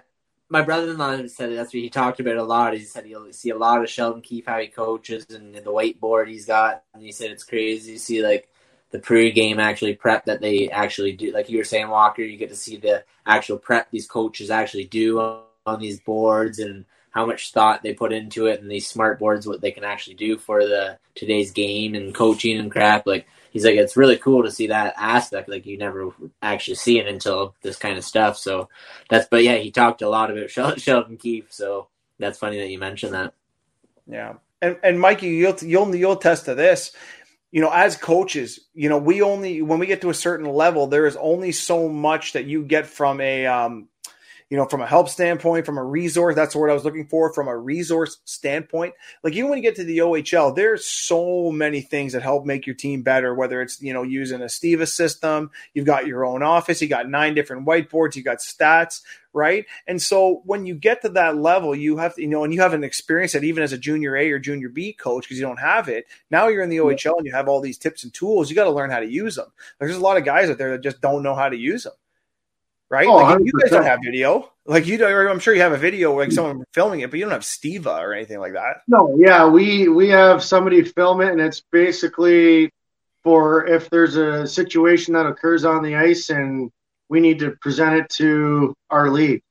my 0.48 0.62
brother-in-law 0.62 1.26
said 1.28 1.52
it. 1.52 1.56
That's 1.56 1.72
what 1.72 1.82
he 1.82 1.90
talked 1.90 2.18
about 2.18 2.38
a 2.38 2.42
lot. 2.42 2.74
He 2.74 2.80
said 2.80 3.04
he'll 3.04 3.32
see 3.32 3.50
a 3.50 3.56
lot 3.56 3.82
of 3.82 3.88
Sheldon 3.88 4.22
Keefe 4.22 4.46
how 4.46 4.58
he 4.58 4.66
coaches 4.66 5.26
and 5.30 5.54
the 5.54 5.60
whiteboard 5.60 6.28
he's 6.28 6.46
got, 6.46 6.82
and 6.94 7.04
he 7.04 7.12
said 7.12 7.30
it's 7.30 7.44
crazy 7.44 7.92
to 7.92 8.00
see 8.00 8.22
like 8.24 8.48
the 8.92 8.98
pre-game 8.98 9.58
actually 9.58 9.94
prep 9.94 10.26
that 10.26 10.40
they 10.40 10.68
actually 10.68 11.12
do. 11.12 11.32
Like 11.32 11.48
you 11.48 11.58
were 11.58 11.64
saying, 11.64 11.88
Walker, 11.88 12.22
you 12.22 12.36
get 12.36 12.50
to 12.50 12.56
see 12.56 12.76
the 12.76 13.04
actual 13.26 13.58
prep 13.58 13.90
these 13.90 14.06
coaches 14.06 14.50
actually 14.50 14.84
do 14.84 15.18
on, 15.18 15.42
on 15.66 15.80
these 15.80 15.98
boards 15.98 16.58
and 16.58 16.84
how 17.10 17.26
much 17.26 17.52
thought 17.52 17.82
they 17.82 17.92
put 17.92 18.12
into 18.12 18.46
it 18.46 18.60
and 18.60 18.70
these 18.70 18.86
smart 18.86 19.18
boards 19.18 19.46
what 19.46 19.60
they 19.60 19.70
can 19.70 19.84
actually 19.84 20.14
do 20.14 20.38
for 20.38 20.64
the 20.66 20.98
today's 21.14 21.50
game 21.50 21.94
and 21.94 22.14
coaching 22.14 22.58
and 22.58 22.70
crap. 22.70 23.06
Like 23.06 23.26
he's 23.50 23.64
like 23.64 23.76
it's 23.76 23.96
really 23.96 24.16
cool 24.16 24.42
to 24.42 24.50
see 24.50 24.68
that 24.68 24.94
aspect. 24.96 25.48
Like 25.48 25.66
you 25.66 25.78
never 25.78 26.10
actually 26.42 26.76
see 26.76 26.98
it 26.98 27.06
until 27.06 27.54
this 27.62 27.76
kind 27.76 27.96
of 27.98 28.04
stuff. 28.04 28.36
So 28.36 28.68
that's 29.08 29.26
but 29.28 29.42
yeah 29.42 29.56
he 29.56 29.70
talked 29.70 30.02
a 30.02 30.08
lot 30.08 30.30
about 30.30 30.50
Shel- 30.50 30.76
sheldon 30.76 31.16
keefe. 31.16 31.50
So 31.50 31.88
that's 32.18 32.38
funny 32.38 32.58
that 32.58 32.70
you 32.70 32.78
mentioned 32.78 33.14
that. 33.14 33.32
Yeah, 34.06 34.34
and 34.60 34.78
and 34.82 35.00
Mikey, 35.00 35.28
you'll 35.28 35.56
you'll 35.60 35.94
you'll 35.94 36.12
attest 36.12 36.46
to 36.46 36.54
this. 36.54 36.92
You 37.52 37.60
know, 37.60 37.70
as 37.70 37.96
coaches, 37.96 38.60
you 38.74 38.88
know, 38.88 38.98
we 38.98 39.22
only 39.22 39.62
when 39.62 39.78
we 39.78 39.86
get 39.86 40.00
to 40.00 40.10
a 40.10 40.14
certain 40.14 40.46
level, 40.46 40.86
there 40.86 41.06
is 41.06 41.16
only 41.16 41.52
so 41.52 41.88
much 41.88 42.32
that 42.32 42.46
you 42.46 42.64
get 42.64 42.86
from 42.86 43.20
a 43.20 43.46
um, 43.46 43.88
you 44.52 44.58
know, 44.58 44.66
from 44.66 44.82
a 44.82 44.86
help 44.86 45.08
standpoint, 45.08 45.64
from 45.64 45.78
a 45.78 45.82
resource. 45.82 46.34
That's 46.34 46.54
what 46.54 46.68
I 46.68 46.74
was 46.74 46.84
looking 46.84 47.06
for. 47.06 47.32
From 47.32 47.48
a 47.48 47.56
resource 47.56 48.18
standpoint, 48.26 48.92
like 49.24 49.32
even 49.32 49.48
when 49.48 49.56
you 49.56 49.62
get 49.62 49.76
to 49.76 49.84
the 49.84 49.96
OHL, 49.96 50.54
there's 50.54 50.84
so 50.84 51.50
many 51.50 51.80
things 51.80 52.12
that 52.12 52.20
help 52.20 52.44
make 52.44 52.66
your 52.66 52.76
team 52.76 53.00
better. 53.00 53.34
Whether 53.34 53.62
it's 53.62 53.80
you 53.80 53.94
know 53.94 54.02
using 54.02 54.42
a 54.42 54.44
Steva 54.44 54.86
system, 54.86 55.50
you've 55.72 55.86
got 55.86 56.06
your 56.06 56.26
own 56.26 56.42
office, 56.42 56.82
you 56.82 56.88
got 56.88 57.08
nine 57.08 57.32
different 57.32 57.66
whiteboards, 57.66 58.14
you 58.14 58.22
got 58.22 58.40
stats, 58.40 59.00
right? 59.32 59.64
And 59.86 60.02
so 60.02 60.42
when 60.44 60.66
you 60.66 60.74
get 60.74 61.00
to 61.00 61.08
that 61.08 61.38
level, 61.38 61.74
you 61.74 61.96
have 61.96 62.16
to, 62.16 62.20
you 62.20 62.28
know, 62.28 62.44
and 62.44 62.52
you 62.52 62.60
haven't 62.60 62.84
experienced 62.84 63.34
it 63.34 63.44
even 63.44 63.62
as 63.62 63.72
a 63.72 63.78
junior 63.78 64.18
A 64.18 64.30
or 64.32 64.38
junior 64.38 64.68
B 64.68 64.92
coach 64.92 65.24
because 65.24 65.38
you 65.38 65.46
don't 65.46 65.60
have 65.60 65.88
it. 65.88 66.04
Now 66.30 66.48
you're 66.48 66.62
in 66.62 66.68
the 66.68 66.76
OHL 66.76 67.16
and 67.16 67.24
you 67.24 67.32
have 67.32 67.48
all 67.48 67.62
these 67.62 67.78
tips 67.78 68.04
and 68.04 68.12
tools. 68.12 68.50
You 68.50 68.56
got 68.56 68.64
to 68.64 68.70
learn 68.70 68.90
how 68.90 69.00
to 69.00 69.10
use 69.10 69.36
them. 69.36 69.50
There's 69.78 69.96
a 69.96 70.00
lot 70.00 70.18
of 70.18 70.26
guys 70.26 70.50
out 70.50 70.58
there 70.58 70.72
that 70.72 70.82
just 70.82 71.00
don't 71.00 71.22
know 71.22 71.34
how 71.34 71.48
to 71.48 71.56
use 71.56 71.84
them. 71.84 71.94
Right? 72.92 73.06
Oh, 73.06 73.14
like 73.14 73.40
you 73.42 73.52
guys 73.58 73.70
don't 73.70 73.84
have 73.84 74.00
video. 74.04 74.52
Like 74.66 74.86
you 74.86 74.98
don't, 74.98 75.26
I'm 75.26 75.38
sure 75.38 75.54
you 75.54 75.62
have 75.62 75.72
a 75.72 75.78
video 75.78 76.14
like 76.14 76.30
someone 76.30 76.62
filming 76.74 77.00
it, 77.00 77.10
but 77.10 77.18
you 77.18 77.24
don't 77.24 77.32
have 77.32 77.40
Steva 77.40 78.02
or 78.02 78.12
anything 78.12 78.38
like 78.38 78.52
that. 78.52 78.82
No, 78.86 79.16
yeah, 79.18 79.48
we 79.48 79.88
we 79.88 80.10
have 80.10 80.44
somebody 80.44 80.84
film 80.84 81.22
it, 81.22 81.30
and 81.30 81.40
it's 81.40 81.62
basically 81.72 82.70
for 83.24 83.66
if 83.66 83.88
there's 83.88 84.16
a 84.16 84.46
situation 84.46 85.14
that 85.14 85.24
occurs 85.24 85.64
on 85.64 85.82
the 85.82 85.96
ice, 85.96 86.28
and 86.28 86.70
we 87.08 87.18
need 87.18 87.38
to 87.38 87.52
present 87.62 87.94
it 87.96 88.10
to 88.10 88.74
our 88.90 89.08
league. 89.08 89.42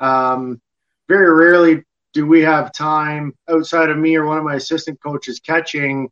Um, 0.00 0.60
very 1.08 1.32
rarely 1.32 1.84
do 2.12 2.26
we 2.26 2.42
have 2.42 2.70
time 2.70 3.32
outside 3.48 3.88
of 3.88 3.96
me 3.96 4.14
or 4.14 4.26
one 4.26 4.36
of 4.36 4.44
my 4.44 4.56
assistant 4.56 5.00
coaches 5.02 5.40
catching. 5.40 6.10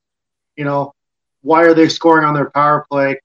You 0.57 0.64
know, 0.64 0.95
why 1.43 1.64
are 1.64 1.75
they 1.75 1.91
scoring 1.91 2.25
on 2.25 2.33
their 2.33 2.49
power 2.49 2.87
play, 2.91 3.20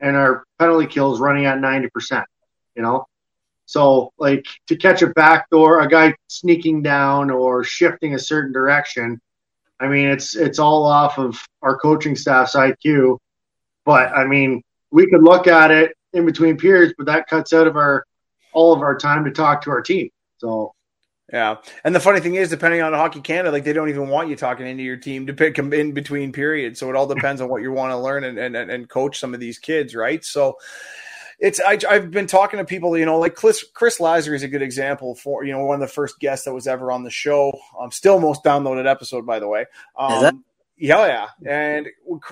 and 0.00 0.16
our 0.16 0.44
penalty 0.58 0.86
kills 0.86 1.20
running 1.20 1.44
at 1.44 1.60
ninety 1.60 1.90
percent? 1.90 2.24
You 2.76 2.82
know, 2.82 3.06
so, 3.66 4.12
like 4.16 4.46
to 4.68 4.76
catch 4.76 5.02
a 5.02 5.08
backdoor, 5.08 5.80
a 5.80 5.88
guy 5.88 6.14
sneaking 6.28 6.82
down 6.82 7.30
or 7.30 7.64
shifting 7.64 8.14
a 8.14 8.18
certain 8.18 8.52
direction. 8.52 9.20
I 9.80 9.88
mean, 9.88 10.08
it's 10.08 10.36
it's 10.36 10.60
all 10.60 10.86
off 10.86 11.18
of 11.18 11.44
our 11.62 11.76
coaching 11.76 12.14
staff's 12.14 12.54
IQ. 12.54 13.18
But 13.84 14.12
I 14.12 14.24
mean, 14.24 14.62
we 14.92 15.08
could 15.10 15.22
look 15.22 15.48
at 15.48 15.72
it 15.72 15.92
in 16.12 16.24
between 16.24 16.56
periods, 16.56 16.94
but 16.96 17.06
that 17.06 17.26
cuts 17.26 17.52
out 17.52 17.66
of 17.66 17.76
our 17.76 18.04
all 18.52 18.72
of 18.72 18.82
our 18.82 18.96
time 18.96 19.24
to 19.24 19.32
talk 19.32 19.62
to 19.62 19.70
our 19.70 19.82
team. 19.82 20.10
So 20.38 20.72
Yeah, 21.32 21.56
and 21.82 21.92
the 21.92 22.00
funny 22.00 22.20
thing 22.20 22.36
is, 22.36 22.48
depending 22.48 22.82
on 22.82 22.92
Hockey 22.92 23.20
Canada, 23.20 23.50
like 23.50 23.64
they 23.64 23.72
don't 23.72 23.88
even 23.88 24.08
want 24.08 24.28
you 24.28 24.36
talking 24.36 24.68
into 24.68 24.84
your 24.84 24.96
team 24.96 25.26
to 25.26 25.34
pick 25.34 25.56
them 25.56 25.72
in 25.72 25.90
between 25.90 26.30
periods. 26.30 26.78
So 26.78 26.88
it 26.88 26.94
all 26.94 27.08
depends 27.08 27.40
on 27.40 27.48
what 27.48 27.62
you 27.62 27.72
want 27.72 27.90
to 27.90 27.98
learn 27.98 28.22
and, 28.22 28.38
and 28.38 28.54
and 28.54 28.88
coach 28.88 29.18
some 29.18 29.34
of 29.34 29.40
these 29.40 29.58
kids, 29.58 29.96
right? 29.96 30.24
So 30.24 30.56
it's 31.38 31.60
I, 31.60 31.78
I've 31.88 32.10
been 32.10 32.26
talking 32.26 32.58
to 32.58 32.64
people, 32.64 32.96
you 32.96 33.04
know, 33.04 33.18
like 33.18 33.34
Chris 33.34 33.64
Chris 33.74 34.00
Lazar 34.00 34.34
is 34.34 34.42
a 34.42 34.48
good 34.48 34.62
example 34.62 35.14
for 35.14 35.44
you 35.44 35.52
know 35.52 35.64
one 35.64 35.74
of 35.74 35.80
the 35.80 35.92
first 35.92 36.18
guests 36.18 36.44
that 36.46 36.54
was 36.54 36.66
ever 36.66 36.90
on 36.90 37.02
the 37.04 37.10
show. 37.10 37.52
Um, 37.78 37.90
still 37.90 38.18
most 38.20 38.42
downloaded 38.42 38.88
episode, 38.88 39.26
by 39.26 39.38
the 39.38 39.48
way. 39.48 39.66
Um, 39.98 40.12
Is 40.12 40.20
that- 40.22 40.34
yeah, 40.78 41.28
yeah. 41.40 41.50
And 41.50 41.86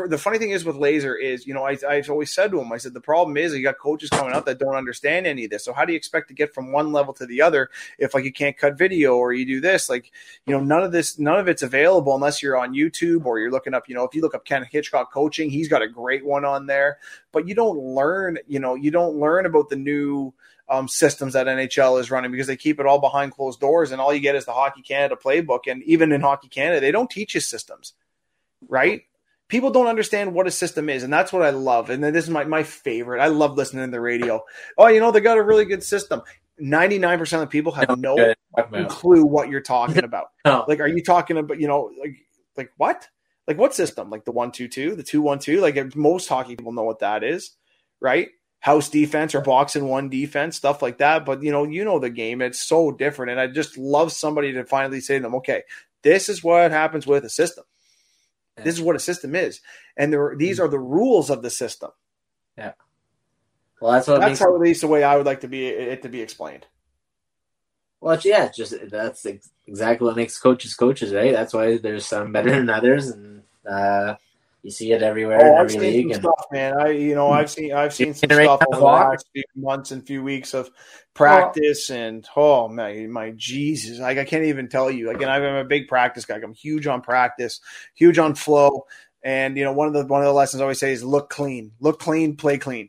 the 0.06 0.18
funny 0.18 0.36
thing 0.36 0.50
is 0.50 0.66
with 0.66 0.76
Laser 0.76 1.16
is, 1.16 1.46
you 1.46 1.54
know, 1.54 1.64
I, 1.64 1.78
I've 1.88 2.10
always 2.10 2.30
said 2.30 2.50
to 2.50 2.60
him, 2.60 2.70
I 2.72 2.76
said, 2.76 2.92
the 2.92 3.00
problem 3.00 3.38
is 3.38 3.54
you 3.54 3.62
got 3.62 3.78
coaches 3.78 4.10
coming 4.10 4.34
out 4.34 4.44
that 4.44 4.58
don't 4.58 4.74
understand 4.74 5.26
any 5.26 5.44
of 5.44 5.50
this. 5.50 5.64
So 5.64 5.72
how 5.72 5.86
do 5.86 5.92
you 5.92 5.96
expect 5.96 6.28
to 6.28 6.34
get 6.34 6.52
from 6.52 6.70
one 6.70 6.92
level 6.92 7.14
to 7.14 7.24
the 7.24 7.40
other 7.40 7.70
if 7.98 8.12
like 8.12 8.24
you 8.24 8.32
can't 8.32 8.58
cut 8.58 8.76
video 8.76 9.16
or 9.16 9.32
you 9.32 9.46
do 9.46 9.62
this? 9.62 9.88
Like, 9.88 10.12
you 10.46 10.52
know, 10.52 10.62
none 10.62 10.82
of 10.82 10.92
this, 10.92 11.18
none 11.18 11.38
of 11.38 11.48
it's 11.48 11.62
available 11.62 12.14
unless 12.14 12.42
you're 12.42 12.58
on 12.58 12.74
YouTube 12.74 13.24
or 13.24 13.38
you're 13.38 13.50
looking 13.50 13.72
up, 13.72 13.88
you 13.88 13.94
know, 13.94 14.04
if 14.04 14.14
you 14.14 14.20
look 14.20 14.34
up 14.34 14.44
Ken 14.44 14.66
Hitchcock 14.70 15.10
coaching, 15.10 15.48
he's 15.48 15.68
got 15.68 15.80
a 15.80 15.88
great 15.88 16.26
one 16.26 16.44
on 16.44 16.66
there. 16.66 16.98
But 17.32 17.48
you 17.48 17.54
don't 17.54 17.78
learn, 17.78 18.38
you 18.46 18.58
know, 18.58 18.74
you 18.74 18.90
don't 18.90 19.16
learn 19.16 19.46
about 19.46 19.70
the 19.70 19.76
new 19.76 20.34
um, 20.68 20.86
systems 20.86 21.32
that 21.32 21.46
NHL 21.46 21.98
is 21.98 22.10
running 22.10 22.30
because 22.30 22.46
they 22.46 22.56
keep 22.56 22.78
it 22.78 22.84
all 22.84 22.98
behind 22.98 23.32
closed 23.32 23.60
doors 23.60 23.90
and 23.90 24.02
all 24.02 24.12
you 24.12 24.20
get 24.20 24.34
is 24.34 24.44
the 24.44 24.52
Hockey 24.52 24.82
Canada 24.82 25.16
playbook. 25.16 25.60
And 25.66 25.82
even 25.84 26.12
in 26.12 26.20
Hockey 26.20 26.48
Canada, 26.48 26.80
they 26.80 26.92
don't 26.92 27.08
teach 27.08 27.34
you 27.34 27.40
systems 27.40 27.94
right? 28.68 29.02
People 29.48 29.70
don't 29.70 29.86
understand 29.86 30.34
what 30.34 30.46
a 30.46 30.50
system 30.50 30.88
is, 30.88 31.02
and 31.02 31.12
that's 31.12 31.32
what 31.32 31.42
I 31.42 31.50
love. 31.50 31.90
And 31.90 32.02
then 32.02 32.12
this 32.12 32.24
is 32.24 32.30
my, 32.30 32.44
my 32.44 32.62
favorite. 32.62 33.20
I 33.20 33.28
love 33.28 33.56
listening 33.56 33.86
to 33.86 33.90
the 33.90 34.00
radio. 34.00 34.42
Oh, 34.78 34.86
you 34.88 35.00
know, 35.00 35.10
they 35.10 35.20
got 35.20 35.38
a 35.38 35.42
really 35.42 35.64
good 35.64 35.82
system. 35.82 36.22
99% 36.62 37.42
of 37.42 37.50
people 37.50 37.72
have 37.72 37.98
no. 37.98 38.16
Talk 38.56 38.88
clue 38.88 39.24
what 39.24 39.48
you're 39.48 39.60
talking 39.60 40.04
about. 40.04 40.26
No. 40.44 40.64
Like, 40.68 40.80
are 40.80 40.88
you 40.88 41.02
talking 41.02 41.38
about, 41.38 41.58
you 41.58 41.66
know, 41.66 41.90
like, 41.98 42.16
like 42.56 42.70
what? 42.76 43.08
Like 43.46 43.58
what 43.58 43.74
system? 43.74 44.10
Like 44.10 44.24
the 44.24 44.32
one 44.32 44.52
two 44.52 44.68
two, 44.68 44.94
the 44.94 45.02
two 45.02 45.22
one 45.22 45.38
two. 45.38 45.60
Like 45.60 45.96
most 45.96 46.28
hockey 46.28 46.56
people 46.56 46.72
know 46.72 46.82
what 46.82 47.00
that 47.00 47.22
is, 47.22 47.52
right? 48.00 48.28
House 48.60 48.88
defense 48.88 49.34
or 49.34 49.40
box 49.40 49.76
and 49.76 49.88
one 49.88 50.08
defense, 50.08 50.56
stuff 50.56 50.80
like 50.80 50.98
that. 50.98 51.26
But 51.26 51.42
you 51.42 51.50
know, 51.50 51.64
you 51.64 51.84
know 51.84 51.98
the 51.98 52.10
game. 52.10 52.40
It's 52.40 52.60
so 52.60 52.90
different, 52.90 53.32
and 53.32 53.40
I 53.40 53.46
just 53.46 53.76
love 53.76 54.12
somebody 54.12 54.52
to 54.52 54.64
finally 54.64 55.00
say 55.00 55.16
to 55.16 55.22
them, 55.22 55.34
"Okay, 55.36 55.62
this 56.02 56.28
is 56.28 56.42
what 56.42 56.70
happens 56.70 57.06
with 57.06 57.24
a 57.24 57.30
system. 57.30 57.64
This 58.62 58.74
is 58.74 58.80
what 58.82 58.96
a 58.96 59.00
system 59.00 59.34
is, 59.34 59.60
and 59.96 60.12
there, 60.12 60.34
these 60.36 60.60
are 60.60 60.68
the 60.68 60.78
rules 60.78 61.30
of 61.30 61.42
the 61.42 61.50
system." 61.50 61.90
Yeah. 62.56 62.72
Well, 63.80 63.92
that's 63.92 64.06
what 64.06 64.20
That's 64.20 64.38
how 64.38 64.54
at 64.54 64.60
least 64.60 64.80
the 64.82 64.86
way 64.86 65.02
I 65.02 65.16
would 65.16 65.26
like 65.26 65.40
to 65.40 65.48
be 65.48 65.66
it 65.66 66.02
to 66.02 66.08
be 66.08 66.20
explained. 66.22 66.66
Well, 68.00 68.14
it's- 68.14 68.24
yeah, 68.24 68.48
just 68.50 68.74
that's 68.90 69.24
ex- 69.26 69.50
exactly 69.66 70.06
what 70.06 70.16
makes 70.16 70.38
coaches 70.38 70.74
coaches, 70.74 71.12
right? 71.12 71.32
That's 71.32 71.52
why 71.54 71.78
there's 71.78 72.06
some 72.06 72.32
better 72.32 72.50
than 72.50 72.70
others, 72.70 73.08
and 73.08 73.42
uh, 73.68 74.14
you 74.64 74.70
see 74.70 74.92
it 74.92 75.02
everywhere 75.02 75.38
Oh, 75.40 75.54
in 75.56 75.60
I've 75.60 75.70
seen 75.70 75.80
league. 75.80 76.02
some 76.06 76.12
And 76.12 76.22
stuff, 76.22 76.46
man. 76.50 76.80
I, 76.80 76.88
you 76.88 77.14
know, 77.14 77.30
I've 77.30 77.50
seen, 77.50 77.74
I've 77.74 77.92
seen 77.92 78.14
some 78.14 78.30
stuff 78.30 78.60
that 78.60 78.68
over 78.68 78.80
the 78.80 78.84
last 78.86 79.26
few 79.34 79.42
months 79.54 79.90
and 79.90 80.04
few 80.06 80.22
weeks 80.24 80.54
of 80.54 80.70
practice, 81.12 81.90
and 81.90 82.26
oh 82.34 82.66
my, 82.68 83.06
my 83.08 83.32
Jesus, 83.36 83.98
like 83.98 84.16
I 84.18 84.24
can't 84.24 84.44
even 84.44 84.68
tell 84.68 84.90
you. 84.90 85.10
Again, 85.10 85.28
I'm 85.28 85.42
a 85.44 85.64
big 85.64 85.86
practice 85.86 86.24
guy. 86.24 86.36
I'm 86.42 86.54
huge 86.54 86.86
on 86.86 87.02
practice, 87.02 87.60
huge 87.94 88.18
on 88.18 88.34
flow, 88.34 88.86
and 89.22 89.54
you 89.56 89.64
know, 89.64 89.72
one 89.72 89.86
of 89.86 89.92
the 89.92 90.06
one 90.06 90.22
of 90.22 90.26
the 90.26 90.32
lessons 90.32 90.62
I 90.62 90.64
always 90.64 90.80
say 90.80 90.92
is 90.92 91.04
look 91.04 91.28
clean, 91.28 91.72
look 91.78 92.00
clean, 92.00 92.34
play 92.36 92.56
clean. 92.56 92.88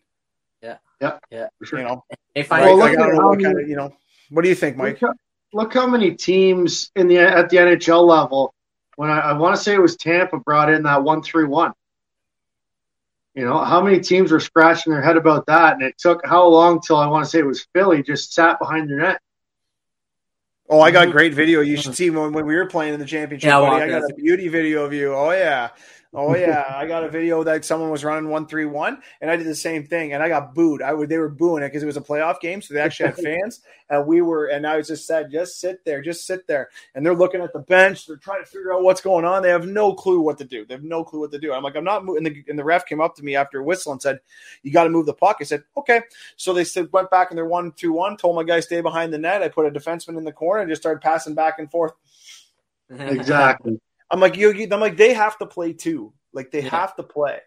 Yeah, 0.64 0.78
yeah, 1.02 1.18
yeah. 1.30 1.48
You 1.74 1.78
know, 1.80 2.06
they 2.34 2.42
right? 2.42 2.48
find 2.48 2.66
Well, 2.66 2.78
like, 2.78 2.92
look 2.94 3.00
I 3.00 3.06
don't 3.06 3.16
know 3.16 3.22
how 3.22 3.30
what 3.32 3.42
kind 3.44 3.54
many- 3.56 3.64
of, 3.66 3.70
you 3.70 3.76
know, 3.76 3.94
what 4.30 4.44
do 4.44 4.48
you 4.50 4.56
think, 4.56 4.78
Mike? 4.78 5.02
Look, 5.02 5.12
how, 5.12 5.14
look 5.62 5.74
how 5.74 5.88
many 5.88 6.16
teams 6.16 6.90
in 6.96 7.10
the 7.10 7.18
at 7.20 7.50
the 7.50 7.58
NHL 7.58 8.08
level. 8.08 8.55
When 8.96 9.10
I, 9.10 9.20
I 9.20 9.34
want 9.34 9.56
to 9.56 9.62
say 9.62 9.74
it 9.74 9.82
was 9.82 9.96
Tampa 9.96 10.40
brought 10.40 10.72
in 10.72 10.84
that 10.84 11.04
one 11.04 11.22
three 11.22 11.46
one. 11.46 11.74
You 13.34 13.44
know 13.44 13.58
how 13.58 13.82
many 13.82 14.00
teams 14.00 14.32
were 14.32 14.40
scratching 14.40 14.94
their 14.94 15.02
head 15.02 15.18
about 15.18 15.46
that, 15.48 15.74
and 15.74 15.84
it 15.84 15.98
took 15.98 16.26
how 16.26 16.48
long 16.48 16.80
till 16.80 16.96
I 16.96 17.08
want 17.08 17.26
to 17.26 17.30
say 17.30 17.40
it 17.40 17.46
was 17.46 17.68
Philly 17.74 18.02
just 18.02 18.34
sat 18.34 18.60
behind 18.60 18.90
their 18.90 19.00
net. 19.00 19.20
Oh, 20.70 20.80
I 20.80 20.90
got 20.90 21.12
great 21.12 21.34
video. 21.34 21.62
You 21.62 21.78
should 21.78 21.96
see 21.96 22.10
when, 22.10 22.32
when 22.32 22.46
we 22.46 22.56
were 22.56 22.66
playing 22.66 22.94
in 22.94 23.00
the 23.00 23.06
championship. 23.06 23.48
Yeah, 23.48 23.60
buddy. 23.60 23.84
I 23.84 24.00
got 24.00 24.10
a 24.10 24.14
beauty 24.16 24.48
video 24.48 24.86
of 24.86 24.94
you. 24.94 25.14
Oh 25.14 25.32
yeah. 25.32 25.70
Oh 26.18 26.34
yeah. 26.34 26.64
I 26.70 26.88
got 26.88 27.04
a 27.04 27.10
video 27.10 27.44
that 27.44 27.66
someone 27.66 27.90
was 27.90 28.06
running 28.06 28.30
one 28.30 28.48
three 28.48 28.64
one, 28.66 29.02
and 29.20 29.30
I 29.30 29.36
did 29.36 29.48
the 29.48 29.54
same 29.54 29.86
thing, 29.86 30.14
and 30.14 30.24
I 30.24 30.30
got 30.30 30.56
booed. 30.56 30.82
I 30.82 30.94
would 30.94 31.10
they 31.10 31.18
were 31.18 31.28
booing 31.28 31.62
it 31.62 31.68
because 31.68 31.84
it 31.84 31.88
was 31.88 31.98
a 31.98 32.02
playoff 32.02 32.40
game, 32.40 32.62
so 32.62 32.74
they 32.74 32.80
actually 32.80 33.08
had 33.08 33.18
fans, 33.20 33.60
and 33.90 34.08
we 34.08 34.22
were, 34.22 34.46
and 34.46 34.66
I 34.66 34.78
was 34.78 34.88
just 34.88 35.06
said, 35.06 35.30
just 35.30 35.60
sit 35.60 35.84
there, 35.84 36.02
just 36.02 36.26
sit 36.26 36.48
there, 36.48 36.70
and 36.96 37.06
they're 37.06 37.14
looking 37.14 37.42
at 37.42 37.52
the 37.52 37.60
bench, 37.60 38.08
they're 38.08 38.16
trying 38.16 38.42
to 38.42 38.50
figure 38.50 38.74
out 38.74 38.82
what's 38.82 39.02
going 39.02 39.26
on. 39.26 39.44
They 39.44 39.50
have 39.50 39.68
no 39.68 39.94
clue 39.94 40.22
what 40.22 40.38
to 40.38 40.46
do. 40.46 40.66
They 40.66 40.76
have 40.76 40.86
no 40.86 41.04
clue 41.04 41.20
what 41.20 41.32
to 41.34 41.40
do. 41.40 41.52
I'm 41.52 41.64
like, 41.64 41.76
I'm 41.76 41.84
not 41.84 42.06
moving. 42.06 42.26
And 42.26 42.34
the, 42.34 42.46
and 42.50 42.58
the 42.58 42.64
ref 42.64 42.86
came 42.86 43.02
up 43.02 43.18
to 43.18 43.24
me 43.24 43.36
after 43.36 43.60
a 43.60 43.64
whistle 43.64 43.92
and 43.92 44.02
said, 44.02 44.22
"You 44.64 44.72
got 44.72 44.86
to 44.86 44.90
move 44.90 45.08
the 45.08 45.14
puck." 45.14 45.38
I 45.42 45.44
said, 45.44 45.64
"Okay." 45.76 46.02
So 46.38 46.54
they 46.54 46.64
said 46.64 46.94
went 46.94 47.12
back 47.12 47.32
in 47.32 47.36
their 47.36 47.46
one 47.46 47.74
two 47.74 47.92
one. 47.92 48.16
Told 48.16 48.38
my 48.38 48.44
guy 48.44 48.62
stay 48.62 48.80
behind 48.80 49.12
the 49.12 49.18
net. 49.18 49.44
I 49.44 49.50
put 49.50 49.66
a 49.66 49.72
defenseman 49.72 50.18
in 50.18 50.24
the 50.24 50.32
corner 50.32 50.62
and 50.62 50.72
just 50.72 50.82
started 50.82 51.02
passing 51.02 51.36
back 51.36 51.60
and 51.60 51.70
forth. 51.70 51.92
Exactly. 53.06 53.80
I'm 54.16 54.22
like, 54.22 54.38
you. 54.38 54.50
I'm 54.72 54.80
like, 54.80 54.96
they 54.96 55.14
have 55.14 55.38
to 55.40 55.46
play 55.46 55.74
too. 55.74 56.14
Like 56.32 56.50
they 56.50 56.62
Yeah. 56.64 56.70
have 56.70 56.96
to 56.96 57.04
play. 57.04 57.40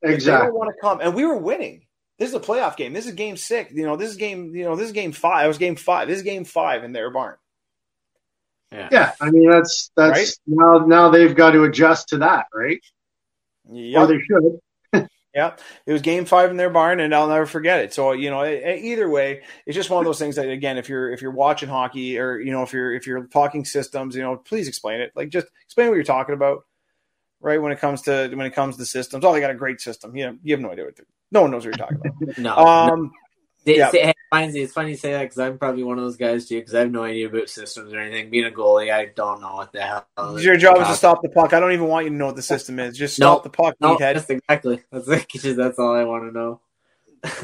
If 0.00 0.08
They 0.08 0.14
Exactly. 0.14 0.46
don't 0.46 0.56
want 0.56 0.74
to 0.74 0.80
come, 0.80 1.00
and 1.02 1.14
we 1.14 1.26
were 1.26 1.36
winning. 1.36 1.84
This 2.18 2.30
is 2.30 2.34
a 2.34 2.40
playoff 2.40 2.76
game. 2.76 2.94
This 2.94 3.06
is 3.06 3.12
game 3.12 3.36
six. 3.36 3.72
You 3.74 3.84
know, 3.84 3.96
this 3.96 4.08
is 4.10 4.16
game. 4.16 4.54
You 4.56 4.64
know, 4.64 4.74
this 4.74 4.86
is 4.86 4.92
game 4.92 5.12
five. 5.12 5.44
It 5.44 5.48
was 5.48 5.58
game 5.58 5.76
five. 5.76 6.08
This 6.08 6.16
is 6.16 6.22
game 6.22 6.44
five 6.46 6.82
in 6.82 6.92
their 6.92 7.10
barn. 7.10 7.36
Yeah, 8.72 8.88
yeah 8.90 9.12
I 9.20 9.30
mean 9.30 9.50
that's 9.50 9.90
that's 9.96 10.18
Right? 10.18 10.32
now 10.46 10.78
now 10.86 11.10
they've 11.10 11.36
got 11.36 11.50
to 11.50 11.64
adjust 11.64 12.08
to 12.08 12.18
that, 12.18 12.46
right? 12.54 12.80
Yeah. 13.70 14.00
Or 14.02 14.06
they 14.06 14.18
should. 14.18 14.58
Yeah, 15.34 15.56
it 15.84 15.92
was 15.92 16.00
game 16.00 16.26
five 16.26 16.50
in 16.50 16.56
their 16.56 16.70
barn, 16.70 17.00
and 17.00 17.12
I'll 17.12 17.26
never 17.28 17.46
forget 17.46 17.80
it. 17.80 17.92
So 17.92 18.12
you 18.12 18.30
know, 18.30 18.44
either 18.44 19.08
way, 19.08 19.42
it's 19.66 19.74
just 19.74 19.90
one 19.90 19.98
of 19.98 20.04
those 20.04 20.18
things 20.18 20.36
that 20.36 20.48
again, 20.48 20.78
if 20.78 20.88
you're 20.88 21.10
if 21.10 21.22
you're 21.22 21.32
watching 21.32 21.68
hockey 21.68 22.18
or 22.18 22.38
you 22.38 22.52
know 22.52 22.62
if 22.62 22.72
you're 22.72 22.94
if 22.94 23.06
you're 23.06 23.26
talking 23.26 23.64
systems, 23.64 24.14
you 24.14 24.22
know, 24.22 24.36
please 24.36 24.68
explain 24.68 25.00
it. 25.00 25.10
Like 25.16 25.30
just 25.30 25.48
explain 25.64 25.88
what 25.88 25.94
you're 25.94 26.04
talking 26.04 26.34
about, 26.36 26.64
right? 27.40 27.60
When 27.60 27.72
it 27.72 27.80
comes 27.80 28.02
to 28.02 28.28
when 28.32 28.46
it 28.46 28.54
comes 28.54 28.76
to 28.76 28.86
systems, 28.86 29.24
oh, 29.24 29.32
they 29.32 29.40
got 29.40 29.50
a 29.50 29.54
great 29.54 29.80
system. 29.80 30.14
You 30.16 30.26
know, 30.26 30.38
you 30.44 30.54
have 30.54 30.60
no 30.60 30.70
idea 30.70 30.84
what 30.84 30.96
they're, 30.96 31.06
no 31.32 31.42
one 31.42 31.50
knows 31.50 31.66
what 31.66 31.76
you're 31.76 31.86
talking 31.86 31.98
about. 32.00 32.38
No, 32.38 32.56
Um, 32.56 33.12
Say, 33.66 34.06
hey, 34.06 34.14
it's 34.32 34.72
funny 34.72 34.90
you 34.90 34.96
say 34.96 35.12
that 35.12 35.22
because 35.22 35.38
I'm 35.38 35.58
probably 35.58 35.84
one 35.84 35.98
of 35.98 36.04
those 36.04 36.16
guys 36.16 36.48
too. 36.48 36.58
Because 36.60 36.74
I 36.74 36.80
have 36.80 36.90
no 36.90 37.04
idea 37.04 37.28
about 37.28 37.48
systems 37.48 37.92
or 37.92 38.00
anything. 38.00 38.30
Being 38.30 38.46
a 38.46 38.50
goalie, 38.50 38.92
I 38.92 39.06
don't 39.06 39.40
know 39.40 39.54
what 39.56 39.72
the 39.72 39.82
hell. 39.82 40.40
your 40.40 40.56
job 40.56 40.78
is 40.78 40.88
to 40.88 40.94
stop 40.94 41.22
the 41.22 41.28
puck. 41.30 41.52
I 41.52 41.60
don't 41.60 41.72
even 41.72 41.88
want 41.88 42.04
you 42.06 42.10
to 42.10 42.16
know 42.16 42.26
what 42.26 42.36
the 42.36 42.42
system 42.42 42.78
is. 42.80 42.96
Just 42.98 43.16
stop 43.16 43.42
the 43.42 43.50
puck, 43.50 43.76
No, 43.80 43.96
meathead. 43.96 44.14
that's 44.14 44.30
exactly. 44.30 44.82
That's 44.92 45.06
like, 45.08 45.28
just- 45.28 45.56
that's 45.56 45.78
all 45.78 45.94
I 45.94 46.04
want 46.04 46.24
to 46.24 46.32
know. 46.32 46.60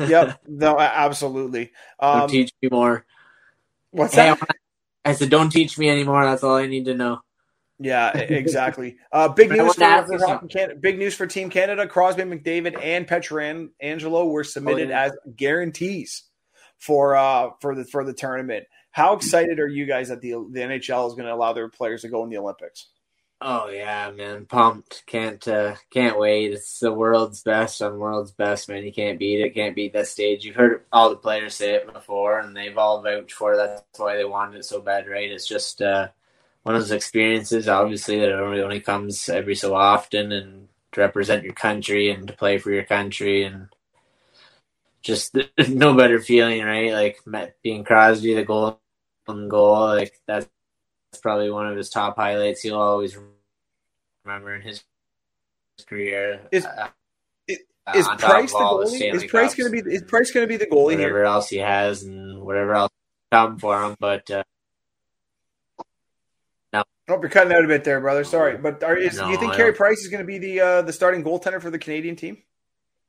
yep. 0.09 0.41
No, 0.49 0.79
absolutely. 0.79 1.73
don't 2.03 2.23
Um, 2.25 2.31
teach 2.31 2.53
me 2.62 2.68
more. 2.71 3.05
what's 3.93 4.14
Hey, 4.14 4.29
that? 4.31 4.39
I 5.05 5.12
said, 5.14 5.31
don't 5.31 5.51
teach 5.51 5.79
me 5.79 5.89
anymore. 5.91 6.25
That's 6.25 6.43
all 6.45 6.57
I 6.57 6.66
need 6.66 6.85
to 6.87 6.95
know. 6.95 7.21
Yeah, 7.83 8.16
exactly. 8.16 8.99
Uh, 9.11 9.28
big 9.28 9.51
news 9.51 9.74
for, 9.74 9.81
to 9.81 9.87
ask 9.87 10.07
for 10.09 10.18
you 10.18 10.26
Hockey 10.26 10.49
Canada. 10.49 10.78
Big 10.78 10.99
news 10.99 11.14
for 11.14 11.26
Team 11.26 11.49
Canada. 11.49 11.87
Crosby, 11.87 12.22
McDavid, 12.22 12.78
and 12.81 13.09
Petran 13.09 13.70
Angelo 13.81 14.26
were 14.26 14.45
submitted 14.45 14.89
Oh, 14.89 14.91
yeah. 14.91 15.03
as 15.05 15.12
guarantees 15.35 16.24
for 16.78 17.16
uh 17.16 17.51
for 17.61 17.74
the 17.74 17.85
for 17.85 18.05
the 18.05 18.12
tournament. 18.12 18.66
How 18.91 19.14
excited 19.14 19.59
are 19.61 19.68
you 19.68 19.87
guys 19.87 20.09
that 20.11 20.20
the 20.20 20.33
the 20.53 20.61
NHL 20.61 21.09
is 21.09 21.14
going 21.14 21.26
to 21.26 21.35
allow 21.35 21.53
their 21.55 21.68
players 21.68 22.03
to 22.03 22.09
go 22.09 22.22
in 22.24 22.28
the 22.31 22.37
Olympics? 22.39 22.89
Oh 23.43 23.70
yeah, 23.70 24.11
man, 24.11 24.45
pumped. 24.45 25.03
Can't 25.07 25.47
uh, 25.49 25.76
can't 25.91 26.18
wait. 26.18 26.53
It's 26.53 26.81
the 26.81 26.93
world's 26.93 27.43
best 27.43 27.81
on 27.81 27.99
world's 27.99 28.33
best, 28.33 28.68
man. 28.68 28.85
You 28.85 28.93
can't 28.93 29.18
beat 29.18 29.41
it. 29.41 29.55
Can't 29.55 29.74
beat 29.74 29.95
that 29.95 30.09
stage. 30.09 30.45
You've 30.45 30.57
heard 30.57 30.85
all 30.93 31.09
the 31.09 31.16
players 31.16 31.55
say 31.55 31.72
it 31.76 31.91
before, 31.91 32.41
and 32.41 32.55
they've 32.55 32.76
all 32.76 33.01
vouched 33.01 33.33
for 33.33 33.55
it. 33.55 33.57
That's 33.57 33.83
why 33.99 34.16
they 34.18 34.26
wanted 34.26 34.59
it 34.59 34.66
so 34.66 34.83
bad, 34.83 35.09
right? 35.09 35.31
It's 35.31 35.49
just 35.49 35.81
uh, 35.81 36.09
one 36.64 36.74
of 36.76 36.82
those 36.82 36.92
experiences, 36.92 37.68
obviously, 37.68 38.20
that 38.20 38.32
only 38.32 38.62
only 38.62 38.80
comes 38.80 39.28
every 39.28 39.54
so 39.56 39.74
often, 39.74 40.32
and 40.32 40.68
to 40.92 41.00
represent 41.02 41.44
your 41.44 41.54
country 41.54 42.11
and 42.11 42.28
to 42.28 42.34
play 42.34 42.58
for 42.58 42.72
your 42.72 42.84
country, 42.84 43.44
and 43.44 43.68
just 45.02 45.36
no 45.68 45.94
better 45.94 46.20
feeling, 46.20 46.64
right? 46.64 46.92
Like 46.92 47.20
being 47.62 47.84
Crosby, 47.84 48.34
the 48.34 48.44
goal, 48.44 48.80
goal, 49.26 49.88
like 49.88 50.14
that's 50.26 50.48
probably 51.22 51.50
one 51.50 51.66
of 51.68 51.76
his 51.76 51.90
top 51.90 52.16
highlights. 52.16 52.62
He'll 52.62 52.78
always 52.80 53.16
remember 54.24 54.54
in 54.56 54.62
his 54.62 54.84
career. 55.86 56.40
Is- 56.52 56.66
uh, 56.66 56.88
is- 57.48 57.61
uh, 57.86 57.94
Is 57.94 58.08
Price 58.08 58.54
the 58.54 58.66
goalie? 58.66 59.12
Is 59.14 59.24
Price 59.24 59.54
going 59.54 59.72
to 59.72 59.82
be 59.82 59.94
is 59.94 60.02
Price 60.02 60.30
going 60.32 60.44
to 60.44 60.48
be 60.48 60.56
the 60.58 60.66
goalie 60.66 60.92
whatever 60.92 61.18
here? 61.18 61.26
else 61.26 61.50
he 61.50 61.58
has 61.58 62.02
and 62.04 62.42
whatever 62.42 62.74
else 62.74 62.92
come 63.32 63.58
for 63.58 63.82
him. 63.84 63.96
But 64.00 64.30
uh, 64.30 64.44
Oh, 67.11 67.18
you're 67.20 67.28
cutting 67.28 67.52
out 67.52 67.64
a 67.64 67.68
bit 67.68 67.84
there, 67.84 68.00
brother. 68.00 68.24
Sorry, 68.24 68.56
but 68.56 68.82
are, 68.82 68.96
is, 68.96 69.18
do 69.18 69.26
you 69.28 69.36
think 69.36 69.52
I 69.52 69.56
Carey. 69.56 69.72
Price 69.72 69.98
is 70.00 70.08
going 70.08 70.20
to 70.22 70.26
be 70.26 70.38
the 70.38 70.61
uh, 70.61 70.82
the 70.82 70.92
starting 70.92 71.24
goaltender 71.24 71.61
for 71.61 71.70
the 71.70 71.78
Canadian 71.78 72.16
team? 72.16 72.38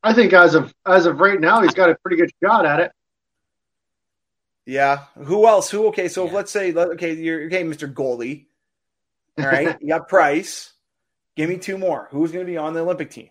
I 0.03 0.13
think 0.13 0.33
as 0.33 0.55
of 0.55 0.73
as 0.85 1.05
of 1.05 1.19
right 1.19 1.39
now, 1.39 1.61
he's 1.61 1.73
got 1.73 1.89
a 1.89 1.95
pretty 1.95 2.17
good 2.17 2.31
shot 2.43 2.65
at 2.65 2.79
it. 2.79 2.91
Yeah. 4.65 5.05
Who 5.15 5.47
else? 5.47 5.69
Who? 5.69 5.87
Okay, 5.87 6.07
so 6.07 6.25
Yeah. 6.25 6.31
let's 6.33 6.51
say 6.51 6.73
okay, 6.73 7.13
you're 7.13 7.45
okay, 7.45 7.63
Mr. 7.63 7.91
Goalie. 7.91 8.45
All 9.37 9.45
right, 9.45 9.77
you 9.81 9.87
got 9.87 10.07
Price. 10.07 10.73
Give 11.35 11.49
me 11.49 11.57
two 11.57 11.77
more. 11.77 12.07
Who's 12.11 12.31
going 12.31 12.45
to 12.45 12.51
be 12.51 12.57
on 12.57 12.73
the 12.73 12.81
Olympic 12.81 13.09
team? 13.11 13.29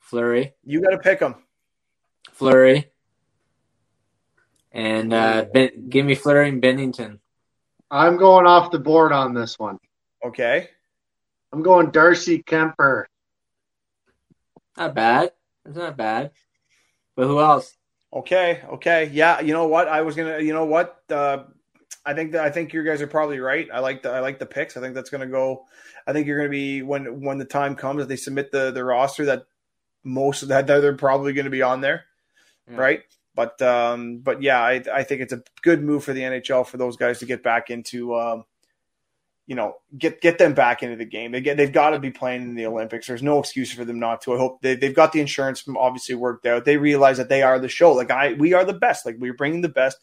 Fleury, 0.00 0.54
You 0.64 0.80
got 0.80 0.90
to 0.90 0.98
pick 0.98 1.20
them. 1.20 1.36
Fleury, 2.32 2.90
and 4.72 5.12
uh, 5.12 5.44
ben, 5.52 5.88
give 5.88 6.04
me 6.04 6.14
Fleury 6.16 6.48
and 6.48 6.60
Binnington. 6.60 7.19
I'm 7.90 8.16
going 8.16 8.46
off 8.46 8.70
the 8.70 8.78
board 8.78 9.12
on 9.12 9.34
this 9.34 9.58
one. 9.58 9.78
Okay. 10.24 10.68
I'm 11.52 11.62
going 11.62 11.90
Darcy 11.90 12.42
Kuemper. 12.42 13.04
Not 14.76 14.94
bad. 14.94 15.32
It's 15.66 15.76
not 15.76 15.96
bad. 15.96 16.30
But 17.16 17.26
who 17.26 17.40
else? 17.40 17.74
Okay. 18.12 18.62
Okay. 18.72 19.10
Yeah. 19.12 19.40
You 19.40 19.52
know 19.52 19.66
what? 19.66 19.88
I 19.88 20.02
was 20.02 20.14
gonna. 20.14 20.38
You 20.40 20.52
know 20.52 20.64
what? 20.64 21.02
Uh, 21.10 21.44
I 22.06 22.14
think 22.14 22.32
that 22.32 22.44
I 22.44 22.50
think 22.50 22.72
you 22.72 22.82
guys 22.84 23.02
are 23.02 23.06
probably 23.06 23.40
right. 23.40 23.68
I 23.72 23.80
like 23.80 24.02
the 24.02 24.10
I 24.10 24.20
like 24.20 24.38
the 24.38 24.46
picks. 24.46 24.76
I 24.76 24.80
think 24.80 24.94
that's 24.94 25.10
gonna 25.10 25.26
go. 25.26 25.64
I 26.06 26.12
think 26.12 26.26
you're 26.26 26.38
gonna 26.38 26.48
be 26.48 26.82
when 26.82 27.20
when 27.20 27.38
the 27.38 27.44
time 27.44 27.74
comes 27.74 27.98
that 27.98 28.08
they 28.08 28.16
submit 28.16 28.50
the 28.52 28.70
the 28.70 28.84
roster 28.84 29.26
that 29.26 29.44
most 30.02 30.42
of 30.42 30.48
that 30.48 30.66
they're 30.66 30.96
probably 30.96 31.32
going 31.34 31.44
to 31.44 31.50
be 31.50 31.60
on 31.62 31.82
there, 31.82 32.04
Yeah. 32.70 32.76
right? 32.78 33.02
But 33.40 33.62
um, 33.62 34.18
but 34.18 34.42
yeah, 34.42 34.60
I 34.60 34.82
I 34.92 35.02
think 35.02 35.22
it's 35.22 35.32
a 35.32 35.42
good 35.62 35.82
move 35.82 36.04
for 36.04 36.12
the 36.12 36.20
NHL 36.20 36.66
for 36.66 36.76
those 36.76 36.96
guys 36.96 37.20
to 37.20 37.24
get 37.24 37.42
back 37.42 37.70
into 37.70 38.14
um, 38.14 38.44
you 39.46 39.54
know, 39.54 39.76
get 39.96 40.20
get 40.20 40.36
them 40.36 40.52
back 40.52 40.82
into 40.82 40.96
the 40.96 41.06
game. 41.06 41.32
They 41.32 41.40
get 41.40 41.56
they've 41.56 41.72
got 41.72 41.90
to 41.90 41.98
be 41.98 42.10
playing 42.10 42.42
in 42.42 42.54
the 42.54 42.66
Olympics. 42.66 43.06
There's 43.06 43.22
no 43.22 43.38
excuse 43.38 43.72
for 43.72 43.86
them 43.86 43.98
not 43.98 44.20
to. 44.22 44.34
I 44.34 44.36
hope 44.36 44.60
they, 44.60 44.74
they've 44.74 44.94
got 44.94 45.12
the 45.12 45.22
insurance 45.22 45.64
obviously 45.74 46.16
worked 46.16 46.44
out. 46.44 46.66
They 46.66 46.76
realize 46.76 47.16
that 47.16 47.30
they 47.30 47.40
are 47.40 47.58
the 47.58 47.68
show. 47.68 47.92
Like 47.92 48.10
I, 48.10 48.34
we 48.34 48.52
are 48.52 48.66
the 48.66 48.74
best. 48.74 49.06
Like 49.06 49.16
we're 49.18 49.32
bringing 49.32 49.62
the 49.62 49.70
best. 49.70 49.96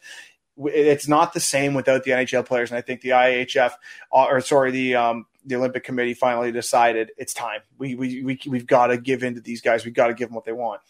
It's 0.57 1.07
not 1.07 1.33
the 1.33 1.39
same 1.39 1.75
without 1.75 2.05
the 2.05 2.11
NHL 2.11 2.47
players, 2.47 2.71
and 2.71 2.77
I 2.79 2.81
think 2.81 3.01
the 3.01 3.09
IHF 3.09 3.73
uh, 4.11 4.25
or 4.25 4.41
sorry 4.41 4.71
the 4.71 4.95
um, 4.95 5.27
the 5.45 5.57
Olympic 5.57 5.83
Committee 5.83 6.15
finally 6.15 6.51
decided 6.51 7.11
it's 7.17 7.35
time. 7.35 7.61
We 7.77 7.93
we 7.93 8.23
we 8.23 8.39
we've 8.47 8.65
got 8.65 8.87
to 8.87 8.97
give 8.97 9.21
in 9.21 9.35
to 9.35 9.41
these 9.41 9.61
guys. 9.61 9.85
We've 9.85 9.93
got 9.93 10.07
to 10.07 10.15
give 10.15 10.29
them 10.29 10.35
what 10.35 10.45
they 10.45 10.53
want. 10.53 10.81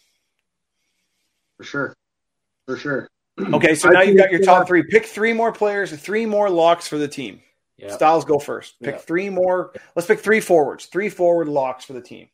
For 1.57 1.63
sure. 1.65 1.97
For 2.67 2.77
sure. 2.77 3.09
Okay, 3.53 3.75
so 3.75 3.89
I 3.89 3.91
now 3.93 4.01
you've 4.01 4.17
got 4.17 4.31
your 4.31 4.41
top 4.41 4.65
three. 4.67 4.81
Pick 4.81 5.05
three 5.05 5.31
more 5.31 5.51
players, 5.51 5.91
three 5.91 6.25
more 6.25 6.49
locks 6.49 6.87
for 6.87 6.97
the 6.97 7.07
team. 7.07 7.39
Yeah. 7.77 7.93
Stiles 7.93 8.25
go 8.25 8.39
first. 8.39 8.79
Pick 8.81 8.95
Yeah. 8.95 9.01
three 9.01 9.29
more. 9.29 9.73
Let's 9.95 10.07
pick 10.07 10.19
three 10.21 10.39
forwards. 10.39 10.87
Three 10.87 11.09
forward 11.09 11.47
locks 11.47 11.85
for 11.85 11.93
the 11.93 12.01
team. 12.01 12.29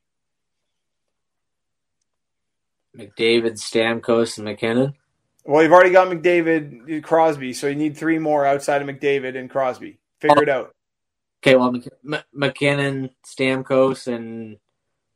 McDavid, 2.97 3.53
Stamkos, 3.59 4.37
and 4.37 4.45
MacKinnon. 4.45 4.93
Well, 5.43 5.61
you've 5.61 5.73
already 5.73 5.89
got 5.89 6.07
McDavid, 6.07 7.03
Crosby, 7.03 7.51
so 7.51 7.67
you 7.67 7.75
need 7.75 7.97
three 7.97 8.17
more 8.17 8.45
outside 8.45 8.81
of 8.81 8.87
McDavid 8.87 9.37
and 9.37 9.49
Crosby. 9.49 9.97
Figure 10.21 10.43
it 10.43 10.47
out. 10.49 10.73
Okay, 11.43 11.57
well, 11.57 11.73
Mc- 12.03 12.23
MacKinnon, 12.33 13.09
Stamkos, 13.25 14.07
and 14.07 14.55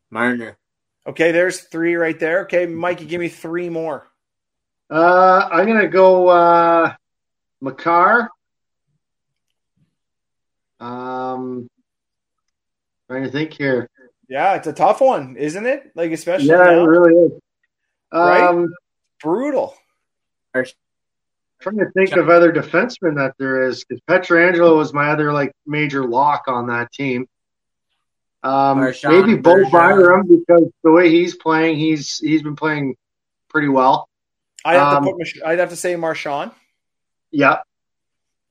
Marner. 0.10 0.58
Okay, 1.06 1.32
there's 1.32 1.62
three 1.62 1.96
right 1.96 2.20
there. 2.20 2.42
Okay, 2.42 2.66
Mikey, 2.66 3.06
give 3.06 3.22
me 3.22 3.30
three 3.30 3.70
more. 3.70 4.08
Uh, 4.90 5.50
I'm 5.52 5.68
gonna 5.68 5.88
go 5.88 6.28
uh, 6.28 6.94
Makar. 7.62 8.30
Um, 10.80 11.70
trying 13.10 13.24
to 13.24 13.32
think 13.32 13.54
here. 13.54 13.90
Yeah, 14.30 14.56
it's 14.56 14.68
a 14.68 14.74
tough 14.74 15.02
one, 15.02 15.36
isn't 15.38 15.66
it? 15.66 15.92
Like 15.96 16.12
especially 16.12 16.48
Yeah, 16.48 16.72
it 16.72 16.86
really 16.86 17.14
is. 17.14 17.32
Right? 18.14 18.44
Um, 18.44 18.74
brutal. 19.22 19.76
trying 21.62 21.78
to 21.78 21.90
think 21.92 22.12
of 22.14 22.30
other 22.30 22.52
defensemen 22.52 23.16
that 23.16 23.34
there 23.40 23.68
is 23.68 23.84
because 23.84 24.02
Pietrangelo 24.08 24.78
was 24.78 24.94
my 24.94 25.10
other 25.10 25.34
like 25.34 25.52
major 25.66 26.06
lock 26.06 26.44
on 26.48 26.68
that 26.68 26.92
team. 26.92 27.28
Um, 28.44 28.80
Marchand, 28.80 29.14
maybe 29.14 29.42
Bo 29.42 29.70
Byram 29.70 30.28
because 30.28 30.70
the 30.84 30.92
way 30.92 31.10
he's 31.10 31.36
playing, 31.36 31.78
he's 31.78 32.20
he's 32.20 32.44
been 32.44 32.56
playing 32.56 32.96
pretty 33.50 33.68
well. 33.68 34.08
I'd 34.68 34.76
have 34.76 34.98
Um, 34.98 35.06
to 35.06 35.12
put. 35.12 35.18
Mich- 35.20 35.40
I'd 35.46 35.60
have 35.60 35.70
to 35.70 35.78
say 35.78 35.96
Marchand. 35.96 36.52
Yeah, 37.32 37.60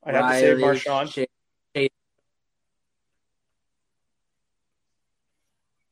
I'd 0.03 0.15
have 0.15 0.31
to 0.33 0.39
say 0.41 0.55
Rielly, 0.55 0.61
Marchand. 0.61 1.11
Shea- 1.11 1.27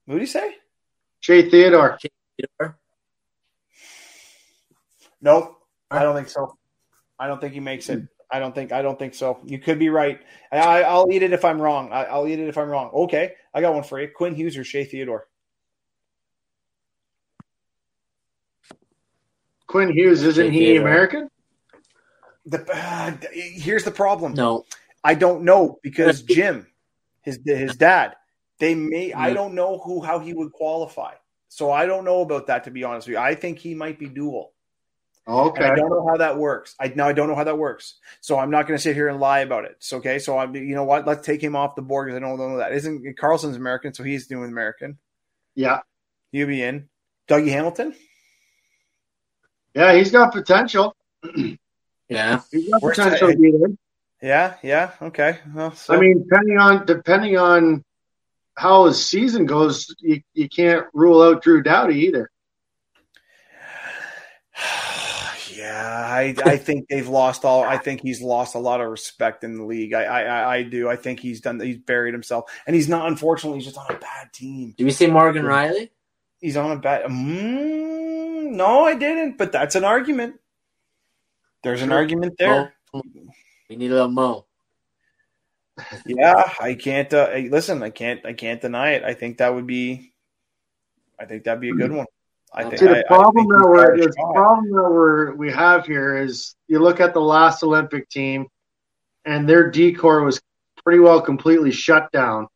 Who 0.07 0.15
do 0.15 0.21
you 0.21 0.27
say? 0.27 0.57
Shea 1.21 1.49
Theodore. 1.51 1.99
Theodore. 2.39 2.79
Nope, 5.21 5.57
I 5.91 6.03
don't 6.03 6.15
think 6.15 6.29
so. 6.29 6.57
I 7.19 7.27
don't 7.27 7.41
think 7.41 7.53
he 7.55 7.61
makes 7.61 7.89
it. 7.89 8.03
I 8.31 8.39
don't 8.39 8.55
think. 8.55 8.73
I 8.73 8.81
don't 8.83 8.99
think 8.99 9.15
so. 9.15 9.41
You 9.45 9.59
could 9.59 9.79
be 9.79 9.89
right. 9.91 10.21
I, 10.51 10.83
I'll 10.85 11.11
eat 11.11 11.23
it 11.23 11.33
if 11.33 11.45
I'm 11.45 11.61
wrong. 11.61 11.93
I, 11.93 12.05
I'll 12.05 12.27
eat 12.27 12.39
it 12.39 12.49
if 12.49 12.57
I'm 12.59 12.69
wrong. 12.69 12.91
Okay, 12.93 13.35
I 13.55 13.61
got 13.61 13.75
one 13.75 13.83
for 13.83 14.01
you. 14.01 14.09
Quinn 14.15 14.35
Hughes 14.35 14.57
or 14.57 14.65
Shea 14.65 14.85
Theodore. 14.85 15.27
Quinn 19.75 19.91
Hughes, 19.93 20.23
isn't 20.23 20.53
he 20.53 20.77
American? 20.77 21.29
The, 22.47 22.65
uh, 22.73 23.11
here's 23.33 23.83
the 23.83 23.91
problem. 23.91 24.35
No, 24.35 24.67
I 25.03 25.15
don't 25.15 25.43
know 25.43 25.81
because 25.83 26.23
Jim, 26.23 26.69
his 27.23 27.41
his 27.45 27.75
dad, 27.75 28.15
they 28.61 28.77
may. 28.77 29.13
I 29.13 29.31
Mm. 29.31 29.35
don't 29.35 29.55
know 29.57 29.79
who 29.79 30.01
how 30.01 30.21
he 30.21 30.33
would 30.33 30.53
qualify. 30.53 31.15
So 31.49 31.73
I 31.73 31.87
don't 31.87 32.05
know 32.05 32.21
about 32.21 32.47
that 32.47 32.63
to 32.65 32.71
be 32.71 32.85
honest 32.85 33.09
with 33.09 33.15
you. 33.15 33.19
I 33.19 33.35
think 33.35 33.59
he 33.59 33.75
might 33.75 33.99
be 33.99 34.07
dual. 34.07 34.53
And 35.27 35.73
I 35.73 35.75
don't 35.75 35.91
know 35.91 36.07
how 36.07 36.19
that 36.19 36.39
works. 36.39 36.77
I 36.79 36.93
now 36.95 37.09
I 37.09 37.13
don't 37.13 37.27
know 37.27 37.35
how 37.35 37.43
that 37.43 37.59
works. 37.59 37.99
So 38.21 38.39
I'm 38.39 38.51
not 38.53 38.69
going 38.69 38.77
to 38.79 38.83
sit 38.83 38.95
here 38.95 39.09
and 39.09 39.19
lie 39.19 39.41
about 39.41 39.65
it. 39.65 39.75
So, 39.81 39.97
okay. 39.97 40.21
So 40.21 40.39
I'm 40.39 40.55
you 40.55 40.77
know 40.77 40.85
what? 40.85 41.05
Let's 41.05 41.27
take 41.27 41.43
him 41.43 41.57
off 41.57 41.75
the 41.75 41.83
board 41.83 42.07
because 42.07 42.17
I 42.17 42.21
don't 42.21 42.39
know 42.39 42.59
that. 42.59 42.73
Isn't 42.75 43.19
Carlson's 43.19 43.57
American? 43.57 43.93
So 43.93 44.05
he's 44.05 44.29
doing 44.29 44.51
American. 44.51 44.99
Yeah. 45.57 45.81
He'll 46.31 46.47
be 46.47 46.63
in. 46.63 46.89
Dougie 47.27 47.49
Hamilton. 47.49 47.97
Yeah, 49.75 49.95
he's 49.95 50.11
got 50.11 50.33
potential. 50.33 50.95
yeah, 52.09 52.41
He's 52.51 52.69
got 52.71 52.83
Where's 52.83 52.97
potential 52.97 53.29
that- 53.29 53.35
to 53.35 53.39
be 53.41 53.51
there. 53.51 53.77
Yeah. 54.23 54.55
Yeah. 54.63 54.91
Okay. 55.03 55.39
Well, 55.55 55.75
so, 55.75 55.95
I 55.95 55.99
mean, 56.01 56.23
depending 56.27 56.59
on 56.59 56.87
depending 56.87 57.37
on 57.37 57.85
how 58.57 58.87
his 58.87 59.05
season 59.05 59.45
goes, 59.47 59.95
you, 60.01 60.23
you 60.33 60.49
can't 60.49 60.87
rule 60.95 61.21
out 61.23 61.43
Drew 61.43 61.63
Doughty 61.63 62.07
either. 62.07 62.31
yeah. 65.55 66.07
I 66.09 66.35
I 66.45 66.57
think 66.57 66.89
they've 66.89 67.09
lost 67.09 67.45
all. 67.45 67.65
I 67.65 67.77
think 67.77 68.01
he's 68.01 68.23
lost 68.23 68.55
a 68.55 68.59
lot 68.59 68.81
of 68.81 68.89
respect 68.91 69.45
in 69.45 69.57
the 69.59 69.65
league. 69.65 69.93
I 69.93 70.05
I 70.05 70.23
I- 70.23 70.55
I 70.57 70.63
do. 70.63 70.89
I 70.89 70.97
think 70.97 71.21
he's 71.21 71.41
done. 71.41 71.61
He's 71.61 71.79
buried 71.79 72.15
himself, 72.15 72.51
and 72.67 72.75
he's 72.75 72.89
not. 72.89 73.09
Unfortunately, 73.09 73.59
he's 73.59 73.67
just 73.67 73.79
on 73.79 73.87
a 73.95 73.99
bad 73.99 74.33
team. 74.33 74.75
did 74.77 74.85
we 74.85 74.91
say 74.93 75.07
Morgan 75.07 75.45
Rielly? 75.45 75.91
He's 76.41 76.57
on 76.57 76.71
a 76.73 76.77
bad. 76.77 77.05
Mm, 77.07 78.24
no, 78.45 78.85
I 78.85 78.95
didn't. 78.95 79.39
But 79.39 79.53
that's 79.53 79.75
an 79.75 79.85
argument. 79.85 80.37
There's 81.63 81.83
an 81.83 81.93
argument 81.93 82.35
there. 82.39 82.75
Mo. 82.93 83.03
We 83.71 83.77
need 83.77 83.91
a 83.91 83.95
little 83.95 84.09
Mo. 84.09 84.47
Yeah, 86.07 86.53
I 86.61 86.75
can't. 86.75 87.13
Uh, 87.13 87.31
hey, 87.31 87.49
listen, 87.49 87.83
I 87.83 87.91
can't. 87.91 88.25
I 88.25 88.33
can't 88.33 88.61
deny 88.61 88.91
it. 88.91 89.03
I 89.03 89.15
think 89.15 89.39
that 89.39 89.55
would 89.55 89.67
be. 89.67 90.13
I 91.19 91.25
think 91.25 91.45
that'd 91.45 91.61
be 91.61 91.71
a 91.71 91.75
good 91.75 91.91
one. 91.93 92.07
I 92.53 92.65
think. 92.65 92.79
See, 92.79 92.87
the 92.87 92.99
I- 92.99 93.01
I 93.01 93.03
problem 93.09 93.35
think 93.47 93.49
that 93.61 93.69
we're 93.69 93.97
the 93.97 94.03
shot. 94.05 94.35
problem 94.35 94.71
that 94.71 94.91
we're 94.91 95.35
we 95.35 95.51
have 95.51 95.87
here 95.87 96.17
is 96.17 96.55
you 96.69 96.79
look 96.79 97.01
at 97.01 97.13
the 97.15 97.21
last 97.21 97.63
Olympic 97.65 98.09
team, 98.09 98.47
and 99.25 99.49
their 99.49 99.71
decor 99.71 100.23
was 100.23 100.41
pretty 100.85 101.01
well 101.01 101.21
completely 101.21 101.73
shut 101.73 102.13
down. 102.13 102.47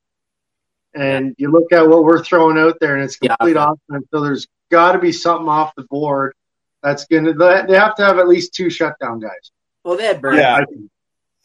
And 0.95 1.35
you 1.39 1.51
look 1.51 1.73
at 1.73 1.87
what 1.89 2.05
we're 2.05 2.23
throwing 2.23 2.59
out 2.59 2.79
there, 2.81 2.95
and 2.95 3.03
it's 3.05 3.19
Yeah. 3.21 3.35
complete 3.37 3.57
offense. 3.59 4.07
So 4.13 4.21
there's 4.21 4.47
got 4.71 4.93
to 4.93 4.99
be 4.99 5.13
something 5.13 5.49
off 5.49 5.75
the 5.77 5.85
board 5.85 6.35
that's 6.83 7.05
gonna. 7.07 7.33
They 7.33 7.77
have 7.77 7.97
to 7.97 8.05
have 8.05 8.19
at 8.19 8.29
least 8.29 8.55
two 8.55 8.71
shutdown 8.71 9.21
guys. 9.21 9.51
Well, 9.85 9.97
they 9.97 10.05
had 10.05 10.21
Burns. 10.21 10.39
Yeah. 10.39 10.57
I. 10.57 10.65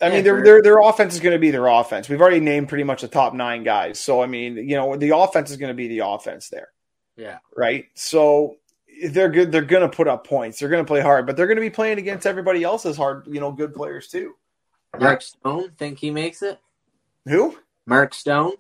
I 0.01 0.09
mean, 0.09 0.25
their, 0.25 0.43
their 0.43 0.61
their 0.61 0.79
offense 0.79 1.13
is 1.13 1.21
going 1.21 1.33
to 1.33 1.39
be 1.39 1.51
their 1.51 1.67
offense. 1.67 2.09
We've 2.09 2.19
already 2.19 2.41
named 2.41 2.67
pretty 2.67 2.83
much 2.83 3.01
the 3.01 3.07
top 3.07 3.33
nine 3.33 3.63
guys. 3.63 3.99
So 3.99 4.21
I 4.21 4.27
mean, 4.27 4.57
you 4.57 4.75
know, 4.75 4.97
the 4.97 5.15
offense 5.15 5.49
is 5.49 5.55
going 5.55 5.69
to 5.69 5.75
be 5.75 5.87
the 5.87 5.99
offense 5.99 6.49
there, 6.49 6.69
yeah. 7.15 7.37
right? 7.55 7.85
So 7.93 8.57
they're 9.01 9.29
good. 9.29 9.51
They're 9.51 9.61
going 9.61 9.89
to 9.89 9.95
put 9.95 10.09
up 10.09 10.27
points. 10.27 10.59
They're 10.59 10.67
going 10.67 10.83
to 10.83 10.87
play 10.87 10.99
hard, 10.99 11.25
but 11.25 11.37
they're 11.37 11.47
going 11.47 11.57
to 11.57 11.61
be 11.61 11.69
playing 11.69 11.99
against 11.99 12.27
everybody 12.27 12.63
else's 12.63 12.97
hard, 12.97 13.27
you 13.27 13.39
know, 13.39 13.51
good 13.51 13.73
players 13.73 14.07
too. 14.09 14.33
Mark 14.99 15.21
Stone, 15.21 15.71
think 15.77 15.99
he 15.99 16.11
makes 16.11 16.41
it? 16.41 16.59
Who? 17.25 17.57
Mark 17.85 18.13
Stone? 18.13 18.53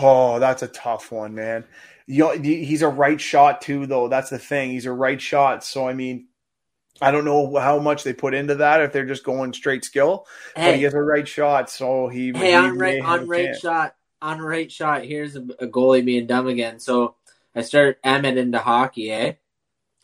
Oh, 0.00 0.38
that's 0.38 0.62
a 0.62 0.68
tough 0.68 1.10
one, 1.10 1.34
man. 1.34 1.64
You 2.06 2.24
know, 2.24 2.30
he's 2.32 2.82
a 2.82 2.88
right 2.88 3.20
shot 3.20 3.60
too, 3.60 3.86
though. 3.86 4.08
That's 4.08 4.30
the 4.30 4.38
thing. 4.38 4.70
He's 4.70 4.86
a 4.86 4.92
right 4.92 5.20
shot. 5.20 5.64
So 5.64 5.88
I 5.88 5.94
mean, 5.94 6.26
I 7.00 7.10
don't 7.10 7.24
know 7.24 7.56
how 7.56 7.78
much 7.78 8.04
they 8.04 8.12
put 8.12 8.34
into 8.34 8.56
that 8.56 8.80
if 8.80 8.92
they're 8.92 9.06
just 9.06 9.24
going 9.24 9.52
straight 9.52 9.84
skill, 9.84 10.26
but 10.54 10.76
he 10.76 10.82
has 10.82 10.94
a 10.94 11.00
right 11.00 11.26
shot, 11.26 11.70
so 11.70 12.08
he. 12.08 12.32
hey, 12.32 12.48
he 12.48 12.54
on 12.54 12.78
right, 12.78 13.02
on 13.02 13.20
a 13.20 13.24
right 13.24 13.46
chance. 13.46 13.60
shot, 13.60 13.94
on 14.20 14.40
right 14.40 14.70
shot. 14.70 15.04
Here's 15.04 15.36
a, 15.36 15.40
a 15.58 15.66
goalie 15.66 16.04
being 16.04 16.26
dumb 16.26 16.46
again. 16.46 16.78
So 16.78 17.16
I 17.54 17.62
start 17.62 17.98
Emmett 18.04 18.38
into 18.38 18.58
hockey. 18.58 19.10
Eh, 19.10 19.32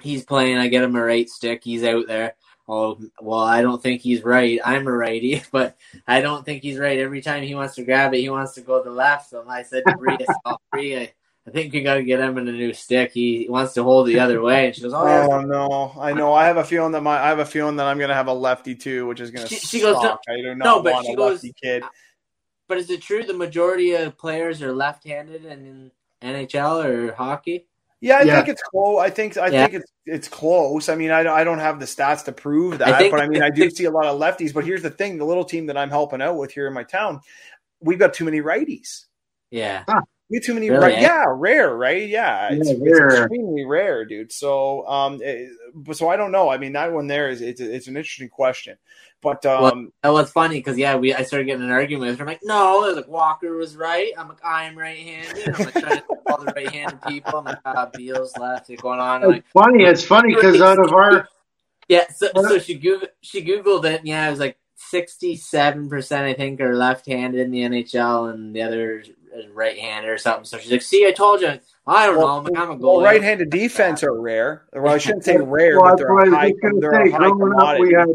he's 0.03 0.25
playing. 0.25 0.59
I 0.59 0.69
get 0.69 0.85
him 0.85 0.97
a 0.97 1.03
right 1.03 1.29
stick. 1.29 1.63
He's 1.63 1.85
out 1.85 2.07
there. 2.09 2.35
Oh 2.67 2.99
well, 3.21 3.41
I 3.41 3.63
don't 3.63 3.83
think 3.83 4.03
he's 4.03 4.23
right. 4.23 4.61
I'm 4.65 4.87
a 4.87 4.93
righty, 4.93 5.43
but 5.53 5.77
I 6.07 6.21
don't 6.21 6.45
think 6.45 6.63
he's 6.63 6.79
right. 6.79 6.99
Every 6.99 7.23
time 7.23 7.43
he 7.43 7.55
wants 7.55 7.77
to 7.77 7.85
grab 7.85 8.13
it, 8.13 8.21
he 8.21 8.29
wants 8.29 8.55
to 8.55 8.61
go 8.61 8.83
to 8.83 8.89
the 8.89 8.95
left. 8.95 9.31
So 9.31 9.45
I 9.49 9.63
said 9.63 9.85
to 9.87 9.97
Bree, 9.97 10.15
I, 10.15 10.25
said, 10.25 10.57
Bree, 10.73 11.11
I, 11.49 11.51
I 11.51 11.53
think 11.53 11.73
we 11.73 11.83
got 11.83 11.95
to 11.95 12.03
get 12.03 12.21
him 12.21 12.39
in 12.39 12.47
a 12.49 12.53
new 12.53 12.73
stick. 12.73 13.13
He 13.13 13.47
wants 13.49 13.75
to 13.75 13.83
hold 13.83 14.07
the 14.07 14.21
other 14.21 14.41
way, 14.49 14.67
and 14.67 14.75
she 14.75 14.83
goes, 14.83 14.93
"Oh, 14.95 15.07
yeah, 15.07 15.27
Oh 15.29 15.41
no, 15.41 15.95
I 16.01 16.13
know. 16.13 16.33
I 16.35 16.47
have 16.47 16.57
a 16.57 16.65
feeling 16.65 16.93
that 16.93 17.03
my 17.03 17.19
I 17.19 17.29
have 17.29 17.39
a 17.39 17.45
feeling 17.45 17.77
that 17.77 17.87
I'm 17.87 17.99
gonna 17.99 18.15
have 18.15 18.29
a 18.29 18.33
lefty 18.35 18.75
too, 18.75 19.07
which 19.07 19.21
is 19.21 19.31
gonna. 19.31 19.49
She- 19.49 19.57
she 19.59 19.81
goes, 19.81 20.01
suck. 20.01 20.21
I 20.29 20.37
do 20.37 20.55
not 20.55 20.65
no, 20.65 20.83
but 20.83 20.93
want 20.95 21.07
she 21.07 21.13
a 21.13 21.17
goes- 21.17 21.33
lefty 21.35 21.55
kid. 21.63 21.83
But 22.69 22.77
is 22.79 22.91
it 22.91 23.01
true 23.01 23.23
the 23.25 23.33
majority 23.35 23.95
of 23.95 24.19
players 24.19 24.61
are 24.61 24.73
left-handed 24.75 25.47
in 25.47 25.91
NHL 26.23 26.85
or 26.85 27.15
hockey? 27.15 27.67
Yeah, 28.01 28.19
I 28.19 28.23
Yeah. 28.23 28.37
think 28.37 28.49
it's 28.51 28.63
close. 28.63 29.01
I 29.01 29.09
think 29.11 29.37
I 29.39 29.47
Yeah. 29.49 29.63
think 29.67 29.83
it's 29.83 29.93
it's 30.07 30.29
close. 30.29 30.89
I 30.89 30.95
mean, 30.95 31.11
I, 31.11 31.23
don't- 31.23 31.37
I 31.37 31.45
don't 31.45 31.59
have 31.59 31.81
the 31.81 31.87
stats 31.87 32.25
to 32.27 32.33
prove 32.33 32.79
that, 32.79 32.89
I 32.95 33.11
but 33.11 33.21
I 33.21 33.27
mean, 33.29 33.43
I 33.49 33.51
do 33.51 33.71
see 33.71 33.87
a 33.87 33.91
lot 33.91 34.05
of 34.07 34.21
lefties. 34.21 34.53
But 34.53 34.65
here's 34.67 34.83
the 34.83 34.91
thing: 34.91 35.17
the 35.19 35.25
little 35.25 35.45
team 35.45 35.67
that 35.67 35.77
I'm 35.79 35.89
helping 35.91 36.21
out 36.23 36.37
with 36.37 36.53
here 36.53 36.67
in 36.69 36.75
my 36.75 36.85
town, 36.85 37.21
we've 37.81 37.99
got 37.99 38.13
too 38.15 38.25
many 38.27 38.41
righties. 38.43 39.07
Yeah. 39.51 39.85
We 39.89 39.95
have 40.37 40.45
too 40.45 40.55
many, 40.55 40.71
Really, 40.71 40.79
right? 40.87 40.97
eh? 40.97 41.03
Yeah, 41.03 41.25
rare, 41.29 41.75
right? 41.75 42.09
Yeah, 42.09 42.51
it's, 42.53 42.69
Yeah, 42.69 42.75
it's 42.83 43.01
extremely 43.01 43.65
rare, 43.65 44.05
dude. 44.05 44.33
So, 44.33 44.87
um, 44.87 45.21
it- 45.23 45.51
but 45.75 45.97
so 45.97 46.09
I 46.09 46.17
don't 46.17 46.33
know. 46.33 46.51
I 46.51 46.59
mean, 46.59 46.73
that 46.75 46.93
one 46.93 47.07
there 47.07 47.31
is 47.31 47.41
it's 47.41 47.61
it's 47.61 47.89
an 47.89 47.97
interesting 47.97 48.29
question, 48.29 48.77
but 49.23 49.45
um, 49.47 49.93
That 50.03 50.13
was 50.13 50.31
funny 50.31 50.59
because 50.59 50.79
yeah, 50.79 50.97
we 50.97 51.15
I 51.15 51.23
started 51.23 51.47
getting 51.47 51.65
an 51.65 51.71
argument 51.71 52.11
with 52.11 52.19
her. 52.19 52.25
I'm 52.25 52.29
like, 52.29 52.41
no, 52.43 52.81
was 52.81 52.97
like 52.97 53.09
Walker 53.09 53.57
was 53.57 53.77
right. 53.77 54.13
I'm 54.19 54.29
like, 54.29 54.45
I'm 54.45 54.77
right-handed. 54.79 55.55
I'm 55.55 55.65
like 55.65 55.77
trying 55.77 56.01
to 56.01 56.05
all 56.27 56.39
the 56.39 56.53
right-handed 56.57 57.03
people. 57.03 57.39
I'm 57.39 57.47
like, 57.47 57.59
ah, 57.65 57.91
Beals 57.95 58.37
left. 58.37 58.71
It's 58.71 58.83
going 58.83 59.01
on. 59.01 59.23
I'm 59.25 59.31
like, 59.31 59.47
funny. 59.53 59.85
It's 59.85 60.05
funny 60.05 60.35
because 60.35 60.61
out 60.61 60.79
of 60.79 60.93
our 60.93 61.29
yeah. 61.89 62.09
So, 62.11 62.29
so 62.41 62.59
she 62.59 62.79
Googled 62.79 63.09
she 63.23 63.45
Googled 63.45 63.85
it. 63.87 64.01
And 64.01 64.09
yeah, 64.09 64.27
it 64.29 64.31
was 64.31 64.41
like 64.41 64.59
67 64.77 65.89
percent 65.89 66.25
I 66.25 66.35
think 66.35 66.61
are 66.61 66.77
left-handed 66.77 67.41
in 67.41 67.51
the 67.51 67.61
NHL, 67.61 68.33
and 68.33 68.55
the 68.55 68.63
other 68.63 69.05
is 69.35 69.49
right-handed 69.49 70.09
or 70.09 70.19
something. 70.19 70.45
So 70.45 70.59
she's 70.59 70.71
like, 70.73 70.83
see, 70.83 71.07
I 71.07 71.13
told 71.13 71.41
you. 71.41 71.59
I 71.87 72.07
don't 72.07 72.17
know. 72.19 72.27
I'm 72.29 72.45
like, 72.45 72.57
I'm 72.59 72.71
a 72.71 72.77
well, 72.77 73.01
right-handed 73.01 73.51
defense 73.51 74.03
are 74.03 74.19
rare. 74.21 74.67
Well, 74.73 74.95
I 74.95 74.99
shouldn't 74.99 75.25
say 75.25 75.37
rare, 75.39 75.79
Well, 75.81 75.85
but 75.85 75.97
that's 75.97 76.01
they're 76.03 76.15
what 76.15 76.23
I 76.25 76.27
a 76.27 76.31
was 76.31 76.39
high, 76.63 76.71
they're 76.81 77.07
say. 77.07 77.11
a 77.11 77.13
high 77.13 77.19
Growing 77.31 77.53
up, 77.53 77.59
commodity. 77.59 77.85
we 77.87 77.93
had 77.95 78.09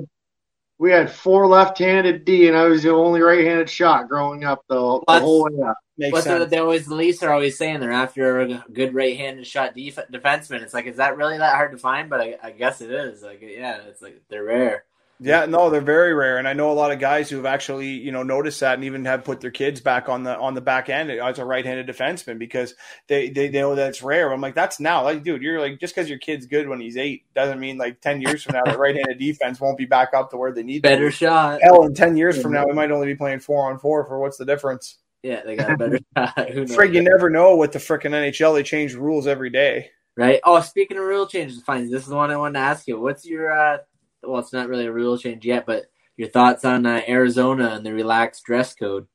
we 0.79 0.91
had 0.91 1.09
four 1.11 1.47
left-handed 1.47 2.25
D, 2.25 2.47
and 2.49 2.57
I 2.57 2.65
was 2.65 2.83
the 2.83 2.89
only 2.91 3.21
right-handed 3.21 3.69
shot 3.69 4.09
growing 4.09 4.43
up 4.43 4.63
the, 4.67 4.75
the 4.75 5.03
That's- 5.07 5.21
whole 5.23 5.43
way 5.45 5.61
up. 5.67 5.77
Makes 5.95 6.11
What's 6.13 6.23
sense. 6.25 6.39
the, 6.39 6.45
they 6.47 6.57
always 6.57 6.87
the 6.87 6.95
Leafs 6.95 7.21
are 7.21 7.31
always 7.31 7.55
saying 7.55 7.79
they're 7.79 7.91
after 7.91 8.39
a 8.41 8.65
good 8.73 8.95
right-handed 8.95 9.45
shot 9.45 9.75
def- 9.75 9.99
defenseman. 10.11 10.63
It's 10.63 10.73
like, 10.73 10.87
is 10.87 10.97
that 10.97 11.17
really 11.17 11.37
that 11.37 11.53
hard 11.55 11.71
to 11.71 11.77
find? 11.77 12.09
But 12.09 12.19
I, 12.19 12.35
I 12.41 12.49
guess 12.49 12.81
it 12.81 12.89
is. 12.89 13.21
Like, 13.21 13.41
yeah, 13.43 13.77
it's 13.87 14.01
like 14.01 14.23
they're 14.27 14.43
rare. 14.43 14.85
Yeah, 15.25 15.45
no, 15.45 15.69
they're 15.69 15.81
very 15.81 16.13
rare, 16.13 16.37
and 16.37 16.47
I 16.47 16.53
know 16.53 16.71
a 16.71 16.73
lot 16.73 16.91
of 16.91 16.99
guys 16.99 17.29
who 17.29 17.37
have 17.37 17.45
actually, 17.45 17.87
you 17.89 18.11
know, 18.11 18.23
noticed 18.23 18.59
that 18.59 18.75
and 18.75 18.83
even 18.83 19.05
have 19.05 19.23
put 19.23 19.41
their 19.41 19.51
kids 19.51 19.79
back 19.81 20.09
on 20.09 20.23
the 20.23 20.37
on 20.37 20.53
the 20.53 20.61
back 20.61 20.89
end 20.89 21.09
as 21.11 21.39
a 21.39 21.45
right-handed 21.45 21.87
defenseman 21.87 22.37
because 22.37 22.75
they 23.07 23.29
they, 23.29 23.47
they 23.47 23.59
know 23.61 23.75
that 23.75 23.89
it's 23.89 24.03
rare. 24.03 24.31
I'm 24.31 24.41
like, 24.41 24.55
that's 24.55 24.79
now, 24.79 25.03
like, 25.03 25.23
dude, 25.23 25.41
you're 25.41 25.59
like, 25.61 25.79
just 25.79 25.95
because 25.95 26.09
your 26.09 26.19
kid's 26.19 26.45
good 26.45 26.67
when 26.67 26.79
he's 26.79 26.97
eight 26.97 27.23
doesn't 27.33 27.59
mean 27.59 27.77
like 27.77 28.01
ten 28.01 28.21
years 28.21 28.43
from 28.43 28.55
now 28.55 28.63
the 28.71 28.77
right-handed 28.77 29.17
defense 29.17 29.59
won't 29.59 29.77
be 29.77 29.85
back 29.85 30.13
up 30.13 30.29
to 30.31 30.37
where 30.37 30.51
they 30.51 30.63
need 30.63 30.81
Better 30.81 31.09
to. 31.09 31.15
shot. 31.15 31.59
Hell, 31.63 31.83
in 31.83 31.93
ten 31.93 32.17
years 32.17 32.41
from 32.41 32.51
now, 32.51 32.65
we 32.65 32.73
might 32.73 32.91
only 32.91 33.07
be 33.07 33.15
playing 33.15 33.39
four 33.39 33.71
on 33.71 33.79
four 33.79 34.05
for 34.05 34.19
what's 34.19 34.37
the 34.37 34.45
difference? 34.45 34.97
Yeah, 35.23 35.41
they 35.45 35.55
got 35.55 35.71
a 35.71 35.77
better 35.77 35.99
shot. 36.17 36.49
Who 36.49 36.65
knows? 36.65 36.75
Frig, 36.75 36.93
you 36.93 37.01
never 37.01 37.29
know 37.29 37.55
with 37.55 37.71
the 37.71 37.79
freaking 37.79 38.11
NHL. 38.11 38.55
They 38.55 38.63
change 38.63 38.93
rules 38.93 39.25
every 39.25 39.49
day. 39.49 39.91
Right? 40.15 40.41
Oh, 40.43 40.59
speaking 40.61 40.97
of 40.97 41.03
rule 41.03 41.25
changes, 41.25 41.61
fine. 41.63 41.89
This 41.89 42.03
is 42.03 42.09
the 42.09 42.15
one 42.15 42.29
I 42.29 42.37
wanted 42.37 42.53
to 42.53 42.65
ask 42.65 42.87
you. 42.87 42.99
What's 42.99 43.25
your 43.25 43.51
uh 43.51 43.77
well, 44.25 44.39
it's 44.39 44.53
not 44.53 44.69
really 44.69 44.85
a 44.85 44.91
rule 44.91 45.17
change 45.17 45.45
yet, 45.45 45.65
but 45.65 45.85
your 46.17 46.29
thoughts 46.29 46.65
on 46.65 46.85
uh, 46.85 47.01
Arizona 47.07 47.69
and 47.69 47.85
the 47.85 47.93
relaxed 47.93 48.43
dress 48.45 48.75
code? 48.75 49.07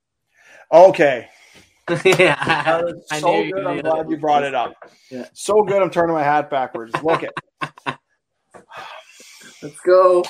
Okay. 0.73 1.29
yeah, 2.05 2.37
I 3.11 3.21
so 3.21 3.43
good. 3.45 3.67
I'm 3.67 3.81
glad 3.81 4.11
you 4.11 4.19
brought 4.19 4.45
it 4.45 4.55
up. 4.55 4.75
Yeah. 5.11 5.27
So 5.33 5.63
good. 5.63 5.81
I'm 5.81 5.91
turning 5.91 6.15
my 6.15 6.23
hat 6.23 6.51
backwards. 6.51 6.93
Look 7.03 7.23
it. 7.23 7.33
Let's 9.63 9.81
go. 9.81 10.23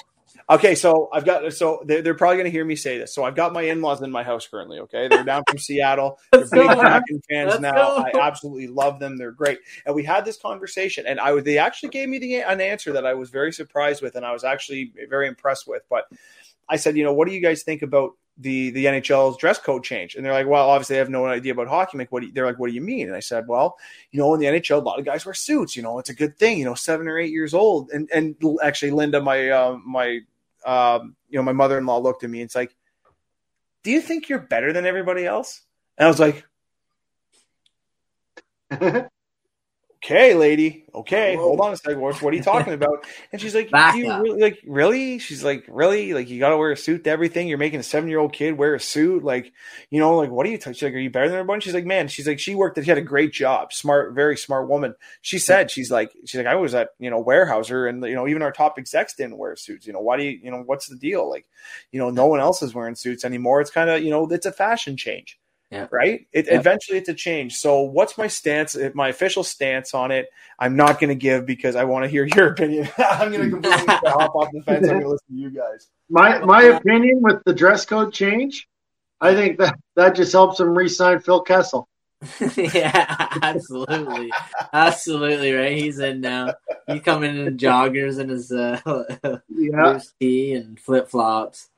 Okay, 0.50 0.74
so 0.74 1.10
I've 1.12 1.26
got 1.26 1.52
so 1.52 1.82
they're, 1.84 2.00
they're 2.00 2.14
probably 2.14 2.36
going 2.36 2.46
to 2.46 2.50
hear 2.50 2.64
me 2.64 2.74
say 2.74 2.96
this. 2.96 3.14
So 3.14 3.22
I've 3.22 3.34
got 3.34 3.52
my 3.52 3.62
in-laws 3.62 4.00
in 4.00 4.10
my 4.10 4.22
house 4.22 4.46
currently. 4.46 4.78
Okay, 4.78 5.06
they're 5.06 5.22
down 5.22 5.42
from 5.46 5.58
Seattle. 5.58 6.18
They're 6.32 6.46
big. 6.50 6.70
Kraken 6.70 7.20
fans 7.28 7.50
Let's 7.50 7.60
now. 7.60 7.72
go. 7.72 7.96
I 7.98 8.12
absolutely 8.18 8.66
love 8.66 8.98
them. 8.98 9.18
They're 9.18 9.30
great. 9.30 9.58
And 9.84 9.94
we 9.94 10.04
had 10.04 10.24
this 10.24 10.38
conversation, 10.38 11.04
and 11.06 11.20
I 11.20 11.32
was 11.32 11.44
they 11.44 11.58
actually 11.58 11.90
gave 11.90 12.08
me 12.08 12.18
the 12.18 12.36
an 12.36 12.62
answer 12.62 12.94
that 12.94 13.04
I 13.04 13.12
was 13.12 13.28
very 13.28 13.52
surprised 13.52 14.00
with, 14.00 14.16
and 14.16 14.24
I 14.24 14.32
was 14.32 14.42
actually 14.42 14.92
very 15.10 15.28
impressed 15.28 15.68
with. 15.68 15.82
But 15.90 16.04
I 16.66 16.76
said, 16.76 16.96
you 16.96 17.04
know, 17.04 17.12
what 17.12 17.28
do 17.28 17.34
you 17.34 17.42
guys 17.42 17.62
think 17.62 17.82
about 17.82 18.12
the 18.38 18.70
the 18.70 18.86
NHL's 18.86 19.36
dress 19.36 19.58
code 19.58 19.84
change? 19.84 20.14
And 20.14 20.24
they're 20.24 20.32
like, 20.32 20.46
well, 20.46 20.70
obviously 20.70 20.96
I 20.96 21.00
have 21.00 21.10
no 21.10 21.26
idea 21.26 21.52
about 21.52 21.68
hockey. 21.68 21.98
Like, 21.98 22.10
what? 22.10 22.20
Do 22.20 22.28
you, 22.28 22.32
they're 22.32 22.46
like, 22.46 22.58
what 22.58 22.68
do 22.68 22.74
you 22.74 22.80
mean? 22.80 23.08
And 23.08 23.16
I 23.16 23.20
said, 23.20 23.46
well, 23.48 23.76
you 24.12 24.18
know, 24.18 24.32
in 24.32 24.40
the 24.40 24.46
NHL, 24.46 24.80
a 24.80 24.84
lot 24.84 24.98
of 24.98 25.04
guys 25.04 25.26
wear 25.26 25.34
suits. 25.34 25.76
You 25.76 25.82
know, 25.82 25.98
it's 25.98 26.08
a 26.08 26.14
good 26.14 26.38
thing. 26.38 26.58
You 26.58 26.64
know, 26.64 26.74
seven 26.74 27.06
or 27.06 27.18
eight 27.18 27.32
years 27.32 27.52
old, 27.52 27.90
and 27.90 28.08
and 28.14 28.34
actually, 28.62 28.92
Linda, 28.92 29.20
my 29.20 29.50
uh, 29.50 29.76
my 29.84 30.20
um, 30.64 31.16
you 31.28 31.38
know, 31.38 31.42
my 31.42 31.52
mother 31.52 31.78
in 31.78 31.86
law 31.86 31.98
looked 31.98 32.24
at 32.24 32.30
me 32.30 32.40
and 32.40 32.46
it's 32.46 32.54
like, 32.54 32.74
do 33.82 33.90
you 33.90 34.00
think 34.00 34.28
you're 34.28 34.38
better 34.38 34.72
than 34.72 34.86
everybody 34.86 35.24
else? 35.24 35.62
And 35.96 36.06
I 36.06 36.08
was 36.08 36.20
like, 36.20 36.44
okay, 40.02 40.34
lady, 40.34 40.84
okay, 40.94 41.36
Whoa. 41.36 41.42
hold 41.42 41.60
on 41.60 41.72
a 41.72 41.76
second. 41.76 42.00
What, 42.00 42.20
what 42.22 42.32
are 42.32 42.36
you 42.36 42.42
talking 42.42 42.72
about? 42.80 43.04
And 43.32 43.40
she's 43.40 43.54
like, 43.54 43.70
Back 43.70 43.94
do 43.94 44.00
you 44.00 44.10
up. 44.10 44.22
really, 44.22 44.40
like, 44.40 44.58
really? 44.66 45.18
She's 45.18 45.42
like, 45.42 45.64
really? 45.68 46.14
Like, 46.14 46.28
you 46.28 46.38
got 46.38 46.50
to 46.50 46.56
wear 46.56 46.70
a 46.70 46.76
suit 46.76 47.04
to 47.04 47.10
everything? 47.10 47.48
You're 47.48 47.58
making 47.58 47.80
a 47.80 47.84
seven 47.84 48.08
year 48.08 48.18
old 48.18 48.32
kid 48.32 48.56
wear 48.56 48.74
a 48.74 48.80
suit? 48.80 49.24
Like, 49.24 49.52
you 49.90 50.00
know, 50.00 50.16
like, 50.16 50.30
what 50.30 50.46
are 50.46 50.50
you? 50.50 50.58
T-? 50.58 50.72
She's 50.72 50.82
like, 50.82 50.94
are 50.94 50.98
you 50.98 51.10
better 51.10 51.28
than 51.28 51.38
everyone? 51.38 51.60
She's 51.60 51.74
like, 51.74 51.86
man, 51.86 52.08
she's 52.08 52.26
like, 52.26 52.38
she 52.38 52.54
worked, 52.54 52.76
that 52.76 52.84
she 52.84 52.90
had 52.90 52.98
a 52.98 53.02
great 53.02 53.32
job, 53.32 53.72
smart, 53.72 54.14
very 54.14 54.36
smart 54.36 54.68
woman. 54.68 54.94
She 55.20 55.38
said, 55.38 55.70
she's 55.70 55.90
like, 55.90 56.12
she's 56.24 56.38
like, 56.38 56.46
I 56.46 56.54
was 56.54 56.74
at, 56.74 56.90
you 56.98 57.10
know, 57.10 57.22
Weyerhaeuser 57.22 57.88
and, 57.88 58.04
you 58.04 58.14
know, 58.14 58.28
even 58.28 58.42
our 58.42 58.52
top 58.52 58.78
execs 58.78 59.14
didn't 59.14 59.38
wear 59.38 59.56
suits. 59.56 59.86
You 59.86 59.92
know, 59.92 60.00
why 60.00 60.16
do 60.16 60.24
you, 60.24 60.38
you 60.42 60.50
know, 60.50 60.62
what's 60.64 60.88
the 60.88 60.96
deal? 60.96 61.28
Like, 61.28 61.46
you 61.90 61.98
know, 61.98 62.10
no 62.10 62.26
one 62.26 62.40
else 62.40 62.62
is 62.62 62.74
wearing 62.74 62.94
suits 62.94 63.24
anymore. 63.24 63.60
It's 63.60 63.70
kind 63.70 63.90
of, 63.90 64.02
you 64.02 64.10
know, 64.10 64.26
it's 64.30 64.46
a 64.46 64.52
fashion 64.52 64.96
change. 64.96 65.38
Yeah. 65.70 65.86
Right. 65.90 66.26
It 66.32 66.46
Yeah. 66.46 66.58
eventually 66.58 66.96
it's 66.98 67.10
a 67.10 67.14
change. 67.14 67.56
So 67.56 67.82
what's 67.82 68.16
my 68.16 68.26
stance? 68.26 68.76
My 68.94 69.08
official 69.08 69.44
stance 69.44 69.92
on 69.92 70.10
it? 70.10 70.28
I'm 70.58 70.76
not 70.76 70.98
going 70.98 71.08
to 71.10 71.14
give 71.14 71.44
because 71.44 71.76
I 71.76 71.84
want 71.84 72.04
to 72.04 72.08
hear 72.08 72.24
your 72.36 72.48
opinion. 72.52 72.88
I'm 72.98 73.30
going 73.30 73.44
to 73.44 73.50
completely 73.50 73.86
hop 74.10 74.34
off 74.34 74.48
the 74.52 74.62
fence. 74.62 74.84
I'm 74.88 74.94
going 74.94 75.02
to 75.02 75.08
listen 75.10 75.26
to 75.28 75.34
you 75.34 75.50
guys. 75.50 75.88
My 76.08 76.38
my 76.38 76.62
opinion 76.64 77.20
with 77.20 77.42
the 77.44 77.52
dress 77.52 77.84
code 77.84 78.14
change, 78.14 78.66
I 79.20 79.34
think 79.34 79.58
that 79.58 79.78
that 79.96 80.14
just 80.14 80.32
helps 80.32 80.58
him 80.58 80.76
re-sign 80.76 81.20
Phil 81.20 81.42
Kessel. 81.42 81.86
yeah, 82.56 83.28
absolutely, 83.42 84.32
absolutely 84.72 85.52
right. 85.52 85.76
He's 85.76 85.98
in 85.98 86.20
now. 86.20 86.54
He's 86.86 87.02
coming 87.02 87.36
in 87.36 87.58
joggers 87.58 88.18
and 88.18 88.30
his 88.30 88.50
uh, 88.50 88.80
Yeah, 89.50 89.92
loose 89.92 90.12
tee 90.18 90.54
and 90.54 90.80
flip 90.80 91.08
flops. 91.08 91.68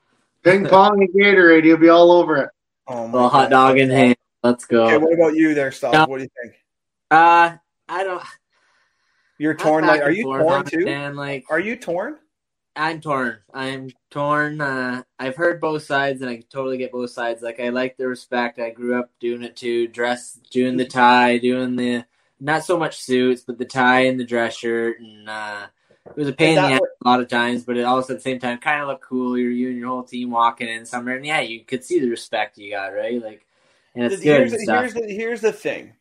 ping 0.44 0.64
pong 0.66 1.02
and 1.02 1.10
Gatorade, 1.12 1.64
he'll 1.64 1.76
be 1.76 1.88
all 1.90 2.12
over 2.12 2.36
it. 2.36 2.50
Oh 2.86 3.06
my 3.06 3.12
Little 3.12 3.28
hot 3.28 3.50
God. 3.50 3.68
dog 3.68 3.78
in 3.78 3.90
hand. 3.90 4.16
Let's 4.42 4.64
go. 4.64 4.86
Okay, 4.86 4.96
what 4.96 5.12
about 5.12 5.34
you 5.34 5.54
there? 5.54 5.72
Yeah. 5.82 6.06
What 6.06 6.18
do 6.18 6.24
you 6.24 6.30
think? 6.42 6.54
Uh, 7.10 7.56
I 7.88 8.04
don't. 8.04 8.22
You're 9.38 9.54
torn. 9.54 9.86
Like, 9.86 10.02
are 10.02 10.10
you 10.10 10.24
torn 10.24 10.62
it, 10.62 10.66
too? 10.66 10.84
Man, 10.84 11.16
like 11.16 11.44
Are 11.50 11.60
you 11.60 11.76
torn? 11.76 12.16
I'm 12.76 13.00
torn. 13.00 13.38
I'm 13.52 13.90
torn. 14.10 14.60
Uh, 14.60 15.02
I've 15.18 15.36
heard 15.36 15.60
both 15.60 15.82
sides, 15.82 16.22
and 16.22 16.30
I 16.30 16.42
totally 16.50 16.78
get 16.78 16.92
both 16.92 17.10
sides. 17.10 17.42
Like 17.42 17.58
I 17.60 17.70
like 17.70 17.96
the 17.96 18.06
respect. 18.06 18.58
I 18.58 18.70
grew 18.70 18.98
up 18.98 19.10
doing 19.18 19.42
it 19.42 19.56
too. 19.56 19.88
Dress, 19.88 20.38
doing 20.50 20.76
the 20.76 20.86
tie, 20.86 21.38
doing 21.38 21.76
the 21.76 22.04
not 22.38 22.64
so 22.64 22.78
much 22.78 23.00
suits, 23.00 23.42
but 23.42 23.58
the 23.58 23.64
tie 23.64 24.06
and 24.06 24.18
the 24.18 24.24
dress 24.24 24.56
shirt, 24.56 25.00
and 25.00 25.28
uh, 25.28 25.66
it 26.06 26.16
was 26.16 26.28
a 26.28 26.32
pain 26.32 26.56
in 26.56 26.62
the 26.64 26.72
ass 26.72 26.80
a 27.04 27.08
lot 27.08 27.20
of 27.20 27.28
times. 27.28 27.64
But 27.64 27.76
it 27.76 27.84
also 27.84 28.14
at 28.14 28.18
the 28.18 28.22
same 28.22 28.38
time 28.38 28.58
kind 28.58 28.82
of 28.82 28.88
looked 28.88 29.04
cool. 29.04 29.38
You're 29.38 29.50
you 29.50 29.68
and 29.68 29.78
your 29.78 29.88
whole 29.88 30.02
team 30.02 30.30
walking 30.30 30.68
in 30.68 30.86
somewhere, 30.86 31.16
and 31.16 31.26
yeah, 31.26 31.40
you 31.40 31.64
could 31.64 31.84
see 31.84 32.00
the 32.00 32.08
respect 32.08 32.58
you 32.58 32.72
got, 32.72 32.88
right? 32.88 33.22
Like, 33.22 33.46
and 33.94 34.04
it's 34.04 34.22
good 34.22 34.24
here's, 34.24 34.52
and 34.52 34.60
the, 34.60 34.64
stuff. 34.64 34.80
here's, 34.80 34.94
the, 34.94 35.14
here's 35.14 35.40
the 35.40 35.52
thing. 35.52 35.94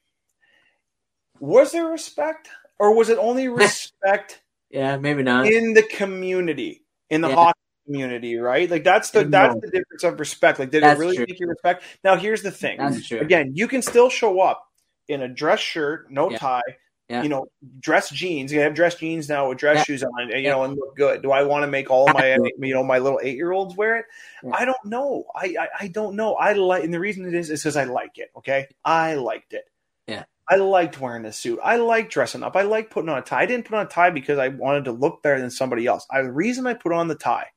Was 1.40 1.72
there 1.72 1.86
respect, 1.88 2.50
or 2.80 2.96
was 2.96 3.10
it 3.10 3.18
only 3.18 3.48
respect 3.50 4.42
yeah, 4.70 4.98
maybe 4.98 5.24
not. 5.24 5.48
in 5.48 5.74
the 5.74 5.84
community, 5.84 6.84
in 7.10 7.22
the 7.22 7.30
Yeah. 7.30 7.36
hockey 7.36 7.60
community, 7.86 8.36
right? 8.38 8.70
Like 8.70 8.84
that's 8.84 9.12
the 9.12 9.24
that's 9.24 9.56
the 9.62 9.68
difference 9.72 10.04
of 10.04 10.20
respect. 10.20 10.60
Like, 10.60 10.72
did 10.72 10.84
That's 10.84 10.98
it 10.98 11.04
really 11.04 11.16
true. 11.18 11.26
make 11.28 11.40
you 11.40 11.48
respect? 11.48 11.84
Now, 12.04 12.16
here's 12.18 12.44
the 12.44 12.52
thing. 12.52 12.78
That's 12.78 13.08
true. 13.08 13.20
Again, 13.20 13.52
you 13.56 13.68
can 13.68 13.82
still 13.82 14.10
show 14.10 14.42
up 14.42 14.66
in 15.08 15.22
a 15.22 15.28
dress 15.28 15.60
shirt, 15.60 16.12
no 16.12 16.30
Yeah. 16.30 16.38
tie, 16.38 16.62
Yeah. 17.10 17.24
you 17.24 17.30
know, 17.30 17.48
dress 17.80 18.12
jeans. 18.12 18.54
You 18.54 18.60
have 18.60 18.76
dress 18.76 18.94
jeans 18.96 19.28
now 19.28 19.50
with 19.50 19.58
dress 19.58 19.78
Yeah. 19.78 19.84
shoes 19.84 20.04
on, 20.04 20.32
and, 20.32 20.44
you 20.44 20.50
know, 20.50 20.64
and 20.64 20.76
look 20.76 20.96
good. 20.96 21.24
Do 21.24 21.32
I 21.32 21.42
want 21.42 21.64
to 21.64 21.68
make 21.68 21.90
all 21.90 22.08
my, 22.14 22.38
you 22.60 22.74
know, 22.76 22.84
my 22.84 23.00
little 23.00 23.20
eight 23.24 23.36
year 23.36 23.52
olds 23.52 23.76
wear 23.76 23.98
it? 23.98 24.06
Yeah. 24.44 24.52
I 24.54 24.66
don't 24.66 24.86
know. 24.86 25.26
I, 25.36 25.56
I 25.60 25.68
I 25.80 25.88
don't 25.88 26.16
know. 26.16 26.36
I 26.36 26.54
like, 26.54 26.84
and 26.84 26.94
the 26.94 27.00
reason 27.00 27.26
it 27.28 27.34
is 27.34 27.50
is 27.50 27.64
because 27.64 27.76
I 27.78 27.86
like 27.86 28.20
it. 28.20 28.30
Okay, 28.38 28.68
I 28.86 29.16
liked 29.16 29.54
it. 29.54 29.66
Yeah. 30.08 30.26
I 30.48 30.56
liked 30.58 31.00
wearing 31.00 31.26
a 31.26 31.32
suit. 31.32 31.60
I 31.64 31.78
like 31.78 32.10
dressing 32.10 32.44
up. 32.44 32.56
I 32.56 32.62
like 32.64 32.90
putting 32.90 33.10
on 33.10 33.18
a 33.18 33.22
tie. 33.22 33.42
I 33.42 33.46
didn't 33.46 33.66
put 33.66 33.78
on 33.78 33.86
a 33.86 33.90
tie 33.90 34.10
because 34.12 34.38
I 34.40 34.48
wanted 34.50 34.86
to 34.86 34.92
look 34.92 35.22
better 35.24 35.40
than 35.40 35.52
somebody 35.52 35.86
else. 35.88 36.08
I, 36.12 36.22
the 36.22 36.32
reason 36.32 36.66
I 36.68 36.74
put 36.74 36.92
on 36.92 37.08
the 37.08 37.16
tie 37.16 37.48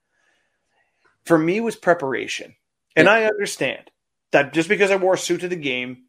for 1.25 1.39
me 1.39 1.61
was 1.61 1.77
preparation. 1.77 2.55
And. 2.97 3.09
I 3.09 3.25
understand 3.25 3.91
that 4.33 4.53
just 4.53 4.69
because 4.69 4.91
I 4.91 4.97
wore 4.97 5.15
a 5.15 5.19
suit 5.19 5.41
to 5.41 5.49
the 5.49 5.57
game 5.57 6.05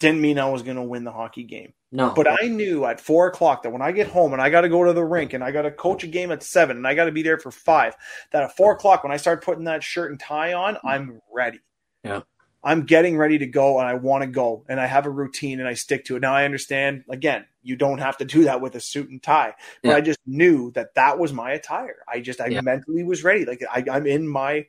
didn't 0.00 0.20
mean 0.20 0.38
I 0.38 0.50
was 0.50 0.62
going 0.62 0.76
to 0.76 0.82
win 0.82 1.04
the 1.04 1.12
hockey 1.12 1.44
game. 1.44 1.72
No, 1.92 2.10
But 2.10 2.26
I 2.28 2.48
knew 2.48 2.84
at 2.84 3.00
four 3.00 3.28
o'clock 3.28 3.62
that 3.62 3.70
when 3.70 3.82
I 3.82 3.92
get 3.92 4.08
home 4.08 4.32
and 4.32 4.42
I 4.42 4.50
got 4.50 4.62
to 4.62 4.68
go 4.68 4.84
to 4.84 4.92
the 4.92 5.04
rink 5.04 5.32
and 5.32 5.44
I 5.44 5.52
got 5.52 5.62
to 5.62 5.70
coach 5.70 6.02
a 6.04 6.08
game 6.08 6.32
at 6.32 6.42
seven 6.42 6.76
and 6.76 6.86
I 6.86 6.94
got 6.94 7.04
to 7.04 7.12
be 7.12 7.22
there 7.22 7.38
for 7.38 7.50
five, 7.52 7.94
that 8.32 8.42
at 8.42 8.56
four 8.56 8.72
o'clock 8.72 9.04
when 9.04 9.12
I 9.12 9.16
start 9.18 9.44
putting 9.44 9.64
that 9.64 9.82
shirt 9.84 10.10
and 10.10 10.18
tie 10.18 10.52
on, 10.52 10.74
hmm. 10.74 10.86
I'm 10.86 11.20
ready. 11.32 11.60
Yeah. 12.02 12.22
I'm 12.64 12.82
getting 12.82 13.16
ready 13.16 13.38
to 13.38 13.46
go 13.46 13.78
and 13.78 13.86
I 13.86 13.94
want 13.94 14.22
to 14.22 14.26
go 14.26 14.64
and 14.68 14.80
I 14.80 14.86
have 14.86 15.06
a 15.06 15.10
routine 15.10 15.60
and 15.60 15.68
I 15.68 15.74
stick 15.74 16.04
to 16.06 16.16
it. 16.16 16.20
Now 16.20 16.34
I 16.34 16.44
understand 16.44 17.04
again, 17.08 17.46
you 17.62 17.76
don't 17.76 17.98
have 17.98 18.16
to 18.18 18.24
do 18.24 18.44
that 18.44 18.60
with 18.60 18.74
a 18.74 18.80
suit 18.80 19.08
and 19.08 19.22
tie, 19.22 19.54
but 19.84 19.90
Yeah. 19.90 19.96
I 19.96 20.00
just 20.00 20.18
knew 20.26 20.72
that 20.72 20.94
that 20.96 21.18
was 21.20 21.32
my 21.32 21.52
attire. 21.52 21.98
I 22.12 22.18
just, 22.20 22.40
I 22.40 22.48
Yeah. 22.48 22.62
mentally 22.62 23.04
was 23.04 23.22
ready. 23.22 23.44
Like 23.44 23.62
I, 23.72 23.84
I'm 23.88 24.06
in 24.06 24.26
my 24.26 24.66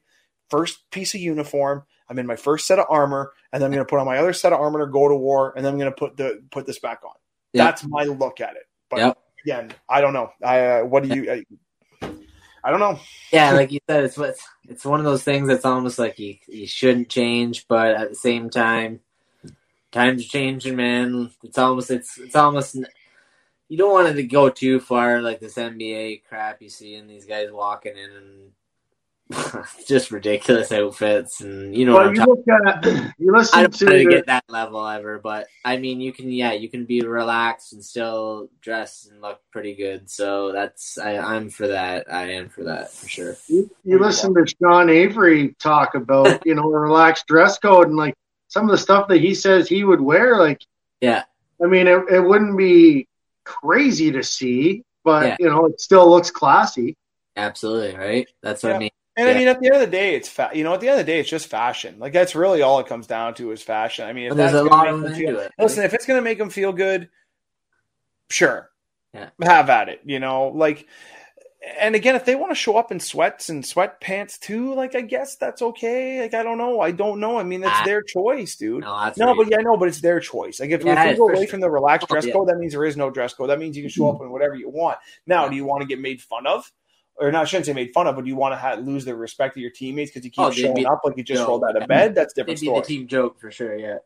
first 0.49 0.89
piece 0.91 1.15
of 1.15 1.22
uniform. 1.22 1.84
I'm 2.10 2.20
in 2.20 2.28
my 2.28 2.36
first 2.36 2.68
set 2.68 2.80
of 2.80 2.86
armor, 2.89 3.34
and 3.51 3.62
then 3.62 3.68
I'm 3.68 3.74
going 3.74 3.86
to 3.86 3.89
put 3.89 3.99
on 3.99 4.05
my 4.05 4.18
other 4.18 4.34
set 4.34 4.53
of 4.53 4.60
armor 4.60 4.86
to 4.86 4.91
go 4.91 5.08
to 5.08 5.16
war, 5.16 5.53
and 5.55 5.66
then 5.66 5.74
I'm 5.74 5.80
going 5.80 5.91
to 5.91 5.97
put 5.97 6.18
the 6.18 6.41
put 6.51 6.66
this 6.66 6.80
back 6.80 7.03
on. 7.03 7.14
That's 7.53 7.84
my 7.88 8.03
look 8.03 8.39
at 8.41 8.55
it. 8.55 8.64
But 8.89 8.99
Yep. 8.99 9.18
again, 9.45 9.74
I 9.89 10.01
don't 10.01 10.14
know. 10.14 10.32
I 10.43 10.66
uh, 10.66 10.86
what 10.86 11.03
do 11.03 11.16
you? 11.16 11.32
I, 11.32 11.45
I 12.64 12.72
don't 12.72 12.80
know. 12.80 12.99
yeah, 13.32 13.51
like 13.51 13.72
you 13.72 13.80
said, 13.89 14.03
it's 14.03 14.18
what 14.18 14.36
it's 14.68 14.86
one 14.86 14.99
of 14.99 15.05
those 15.05 15.24
things 15.24 15.47
that's 15.47 15.66
almost 15.66 15.99
like 15.99 16.20
you 16.20 16.36
you 16.47 16.68
shouldn't 16.68 17.10
change, 17.10 17.68
but 17.68 17.95
at 17.95 18.10
the 18.10 18.16
same 18.16 18.49
time, 18.49 18.99
times 19.91 20.26
are 20.26 20.30
changing, 20.30 20.76
man. 20.76 21.32
It's 21.43 21.58
almost 21.58 21.91
it's 21.91 22.18
it's 22.18 22.36
almost 22.36 22.76
you 23.70 23.78
don't 23.78 23.91
want 23.91 24.08
it 24.08 24.14
to 24.14 24.24
go 24.24 24.49
too 24.49 24.80
far, 24.80 25.22
like 25.22 25.39
this 25.39 25.55
NBA 25.55 26.24
crap 26.28 26.62
you 26.62 26.70
see, 26.70 26.95
and 26.95 27.10
these 27.10 27.26
guys 27.26 27.51
walking 27.51 27.97
in 27.97 28.12
and 28.12 28.51
just 29.88 30.11
ridiculous 30.11 30.71
outfits, 30.71 31.41
and 31.41 31.75
you 31.75 31.86
know 31.86 31.95
Well, 31.95 32.09
I'm 32.09 32.15
you 32.15 32.21
look 32.25 32.43
uh, 32.49 32.69
at 32.69 32.86
you 33.19 33.34
I 33.34 33.38
listen 33.38 33.59
don't 33.61 33.73
to 33.73 33.86
want 33.86 33.97
to 33.97 34.03
the- 34.05 34.09
get 34.09 34.25
that 34.28 34.43
level 34.49 34.88
ever, 34.88 35.19
but 35.19 35.47
I 35.65 35.78
mean, 35.78 35.99
you 35.99 36.13
can, 36.13 36.32
yeah, 36.32 36.53
you 36.53 36.69
can 36.69 36.86
be 36.86 37.01
relaxed 37.01 37.73
and 37.73 37.84
still 37.84 38.49
dress 38.61 39.07
and 39.11 39.21
look 39.21 39.39
pretty 39.51 39.75
good. 39.75 40.09
So 40.09 40.51
that's, 40.53 40.97
I, 40.97 41.17
I'm 41.17 41.49
for 41.49 41.67
that. 41.67 42.11
I 42.11 42.32
am 42.32 42.47
for 42.49 42.63
that 42.65 42.91
for 42.91 43.07
sure. 43.09 43.36
you, 43.47 43.69
you 43.84 43.99
listen 43.99 44.34
to 44.34 44.45
Sean 44.61 44.89
Avery 44.89 45.55
talk 45.59 45.95
about 45.95 46.45
you 46.45 46.55
know 46.55 46.63
a 46.63 46.80
relaxed 46.80 47.28
dress 47.28 47.59
code 47.59 47.88
and 47.88 47.97
like 47.97 48.13
some 48.47 48.63
of 48.63 48.71
the 48.71 48.78
stuff 48.78 49.09
that 49.09 49.19
he 49.19 49.34
says 49.36 49.67
he 49.67 49.84
would 49.84 49.99
wear. 50.01 50.38
Like, 50.38 50.61
Yeah. 51.01 51.23
I 51.61 51.67
mean, 51.67 51.88
it, 51.88 52.01
it 52.09 52.21
wouldn't 52.21 52.57
be 52.57 53.07
crazy 53.43 54.11
to 54.11 54.23
see, 54.23 54.84
but 55.03 55.25
Yeah. 55.25 55.36
you 55.39 55.49
know, 55.49 55.65
it 55.65 55.82
still 55.82 56.09
looks 56.09 56.32
classy. 56.32 56.95
Absolutely, 57.36 57.95
right? 57.97 58.28
That's 58.41 58.63
what 58.63 58.69
Yeah. 58.69 58.75
I 58.75 58.80
mean. 58.80 58.89
And 59.18 59.28
I 59.28 59.34
mean, 59.34 59.47
at 59.47 59.59
the 59.59 59.65
end 59.65 59.76
of 59.76 59.82
the 59.82 59.88
day, 59.88 60.15
it's 60.15 60.30
fa- 60.30 60.51
you 60.53 60.63
know, 60.63 60.74
at 60.74 60.80
the 60.80 60.88
end 60.89 60.99
of 60.99 61.05
the 61.05 61.11
day, 61.11 61.20
it's 61.20 61.30
just 61.30 61.47
fashion. 61.47 61.95
Like 61.99 62.13
that's 62.13 62.36
really 62.36 62.61
all 62.61 62.80
it 62.80 62.86
comes 62.88 63.07
down 63.07 63.34
to 63.36 63.51
is 63.51 63.63
fashion. 63.63 64.05
I 64.07 64.13
mean, 64.13 64.28
if 64.28 64.36
there's 64.36 64.51
that's 64.51 64.61
a 64.65 64.70
lot 64.70 64.88
of 64.88 65.15
feel- 65.15 65.39
it. 65.39 65.51
Listen, 65.57 65.84
if 65.84 65.93
it's 65.93 66.05
going 66.05 66.18
to 66.20 66.24
make 66.24 66.38
them 66.38 66.49
feel 66.51 66.72
good, 66.72 67.09
sure, 68.30 68.70
Yeah. 69.13 69.30
have 69.41 69.70
at 69.70 69.89
it. 69.89 70.01
You 70.05 70.20
know, 70.20 70.49
like, 70.49 70.86
and 71.80 71.95
again, 71.95 72.15
if 72.15 72.24
they 72.26 72.36
want 72.36 72.51
to 72.51 72.55
show 72.55 72.78
up 72.78 72.91
in 72.91 72.99
sweats 72.99 73.49
and 73.49 73.63
sweatpants 73.63 74.39
too, 74.39 74.74
like 74.76 74.93
I 74.95 75.01
guess 75.01 75.36
that's 75.36 75.61
okay. 75.61 76.22
Like 76.22 76.34
I 76.36 76.43
don't 76.43 76.57
know, 76.59 76.80
I 76.80 76.91
don't 76.91 77.20
know. 77.20 77.38
I 77.39 77.43
mean, 77.43 77.61
that's 77.61 77.80
Ah. 77.82 77.86
their 77.86 78.03
choice, 78.03 78.55
dude. 78.55 78.82
No, 78.82 79.11
No, 79.18 79.36
but 79.36 79.49
yeah, 79.49 79.57
no, 79.57 79.76
but 79.78 79.88
it's 79.88 79.99
their 80.01 80.20
choice. 80.20 80.59
Like 80.59 80.70
if, 80.70 80.84
Yeah, 80.84 81.03
if 81.05 81.11
we 81.13 81.18
go 81.18 81.28
away 81.30 81.38
sure. 81.41 81.47
from 81.47 81.61
the 81.61 81.70
relaxed 81.70 82.07
Oh, 82.09 82.13
dress 82.13 82.26
yeah. 82.28 82.34
code, 82.34 82.49
that 82.49 82.57
means 82.57 82.74
there 82.74 82.86
is 82.86 82.95
no 82.95 83.09
dress 83.09 83.34
code. 83.34 83.49
That 83.49 83.59
means 83.59 83.76
you 83.76 83.84
can 83.84 83.89
show 83.89 84.09
up 84.11 84.22
in 84.22 84.30
whatever 84.32 84.55
you 84.55 84.70
want. 84.70 84.99
Now, 85.26 85.45
Yeah. 85.45 85.49
do 85.49 85.55
you 85.55 85.65
want 85.65 85.82
to 85.82 85.88
get 85.88 85.99
made 85.99 86.22
fun 86.22 86.45
of? 86.45 86.72
Or 87.20 87.32
not, 87.32 87.41
I 87.41 87.45
shouldn't 87.45 87.65
say 87.65 87.74
made 87.74 87.91
fun 87.93 88.05
of, 88.07 88.15
but 88.15 88.24
do 88.26 88.28
you 88.30 88.36
want 88.36 88.53
to 88.53 88.57
ha- 88.57 88.76
lose 88.76 89.03
the 89.05 89.15
respect 89.15 89.57
of 89.57 89.61
your 89.61 89.72
teammates 89.72 90.11
because 90.11 90.24
you 90.24 90.30
keep 90.32 90.43
Oh, 90.45 90.51
showing 90.51 90.76
be- 90.76 90.86
up 90.86 91.01
like 91.03 91.18
you 91.18 91.24
just 91.24 91.41
no. 91.41 91.47
rolled 91.47 91.63
out 91.63 91.82
of 91.82 91.88
bed? 91.88 92.13
That's 92.13 92.34
a 92.34 92.36
They'd 92.36 92.41
different 92.43 92.59
be 92.61 92.65
story. 92.68 92.82
the 92.82 92.86
team 92.88 93.07
joke 93.07 93.39
for 93.39 93.49
sure. 93.51 93.76
Yeah. 93.76 93.97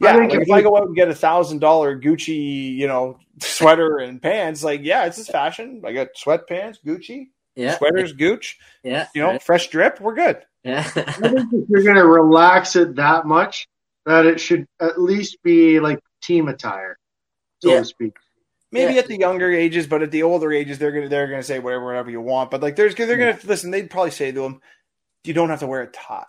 Yeah, 0.00 0.10
I 0.10 0.18
think 0.18 0.32
like 0.32 0.40
if 0.42 0.48
if 0.48 0.52
I 0.52 0.62
go 0.62 0.76
out 0.76 0.86
and 0.86 0.94
get 0.96 1.08
a 1.08 1.14
thousand 1.14 1.60
dollar 1.60 1.98
Gucci, 1.98 2.74
you 2.74 2.86
know, 2.86 3.18
sweater 3.40 3.98
and 3.98 4.20
pants, 4.20 4.62
like 4.64 4.80
yeah, 4.82 5.06
it's 5.06 5.16
just 5.16 5.30
fashion. 5.30 5.80
I 5.86 5.92
got 5.92 6.08
sweatpants, 6.14 6.78
Gucci. 6.84 7.28
Yeah. 7.54 7.78
sweaters, 7.78 8.12
gooch, 8.12 8.58
Yeah. 8.84 9.06
you 9.14 9.22
know, 9.22 9.28
right. 9.28 9.42
fresh 9.42 9.68
drip, 9.68 9.98
we're 9.98 10.14
good. 10.14 10.42
Yeah. 10.62 10.80
I 10.80 10.90
think 10.90 11.48
if 11.54 11.68
you're 11.70 11.84
going 11.84 11.96
to 11.96 12.04
relax 12.06 12.76
it 12.76 12.96
that 12.96 13.24
much, 13.24 13.66
that 14.04 14.26
it 14.26 14.38
should 14.40 14.66
at 14.80 15.00
least 15.00 15.42
be 15.42 15.80
like 15.80 15.98
team 16.22 16.48
attire, 16.48 16.98
so 17.62 17.70
Yeah. 17.70 17.78
to 17.78 17.84
speak. 17.86 18.12
Maybe 18.72 18.94
Yeah. 18.94 19.00
at 19.00 19.06
the 19.06 19.16
younger 19.18 19.50
ages, 19.52 19.86
but 19.86 20.02
at 20.02 20.10
the 20.10 20.22
older 20.24 20.52
ages, 20.52 20.78
they're 20.78 20.92
gonna 20.92 21.08
they're 21.08 21.28
gonna 21.28 21.42
say 21.42 21.58
whatever 21.58 21.84
whatever 21.84 22.10
you 22.10 22.20
want. 22.20 22.50
But 22.50 22.62
like, 22.62 22.76
there's 22.76 22.94
they're 22.94 23.16
gonna 23.16 23.38
listen. 23.44 23.70
They'd 23.70 23.90
probably 23.90 24.10
say 24.10 24.32
to 24.32 24.40
them, 24.40 24.60
"You 25.24 25.34
don't 25.34 25.50
have 25.50 25.60
to 25.60 25.66
wear 25.66 25.82
a 25.82 25.86
tie. 25.86 26.26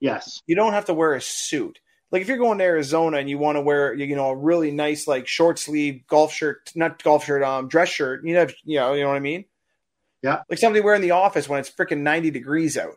Yes. 0.00 0.42
You 0.46 0.56
don't 0.56 0.72
have 0.72 0.86
to 0.86 0.94
wear 0.94 1.14
a 1.14 1.20
suit." 1.20 1.78
Like 2.10 2.22
if 2.22 2.28
you're 2.28 2.38
going 2.38 2.58
to 2.58 2.64
Arizona 2.64 3.18
and 3.18 3.28
you 3.28 3.36
want 3.36 3.56
to 3.56 3.60
wear, 3.60 3.92
you 3.92 4.16
know, 4.16 4.30
a 4.30 4.36
really 4.36 4.70
nice 4.70 5.06
like 5.06 5.28
short 5.28 5.58
sleeve 5.58 6.06
golf 6.06 6.32
shirt, 6.32 6.72
not 6.74 7.02
golf 7.02 7.26
shirt, 7.26 7.42
um, 7.42 7.68
dress 7.68 7.90
shirt. 7.90 8.24
You 8.24 8.36
have, 8.36 8.54
you 8.64 8.78
know, 8.80 8.94
you 8.94 9.02
know 9.02 9.08
what 9.08 9.16
I 9.16 9.20
mean? 9.20 9.44
Yeah. 10.22 10.40
Like 10.48 10.58
somebody 10.58 10.82
wear 10.82 10.94
in 10.94 11.02
the 11.02 11.10
office 11.10 11.48
when 11.48 11.60
it's 11.60 11.70
freaking 11.70 11.98
ninety 11.98 12.30
degrees 12.30 12.76
out. 12.78 12.96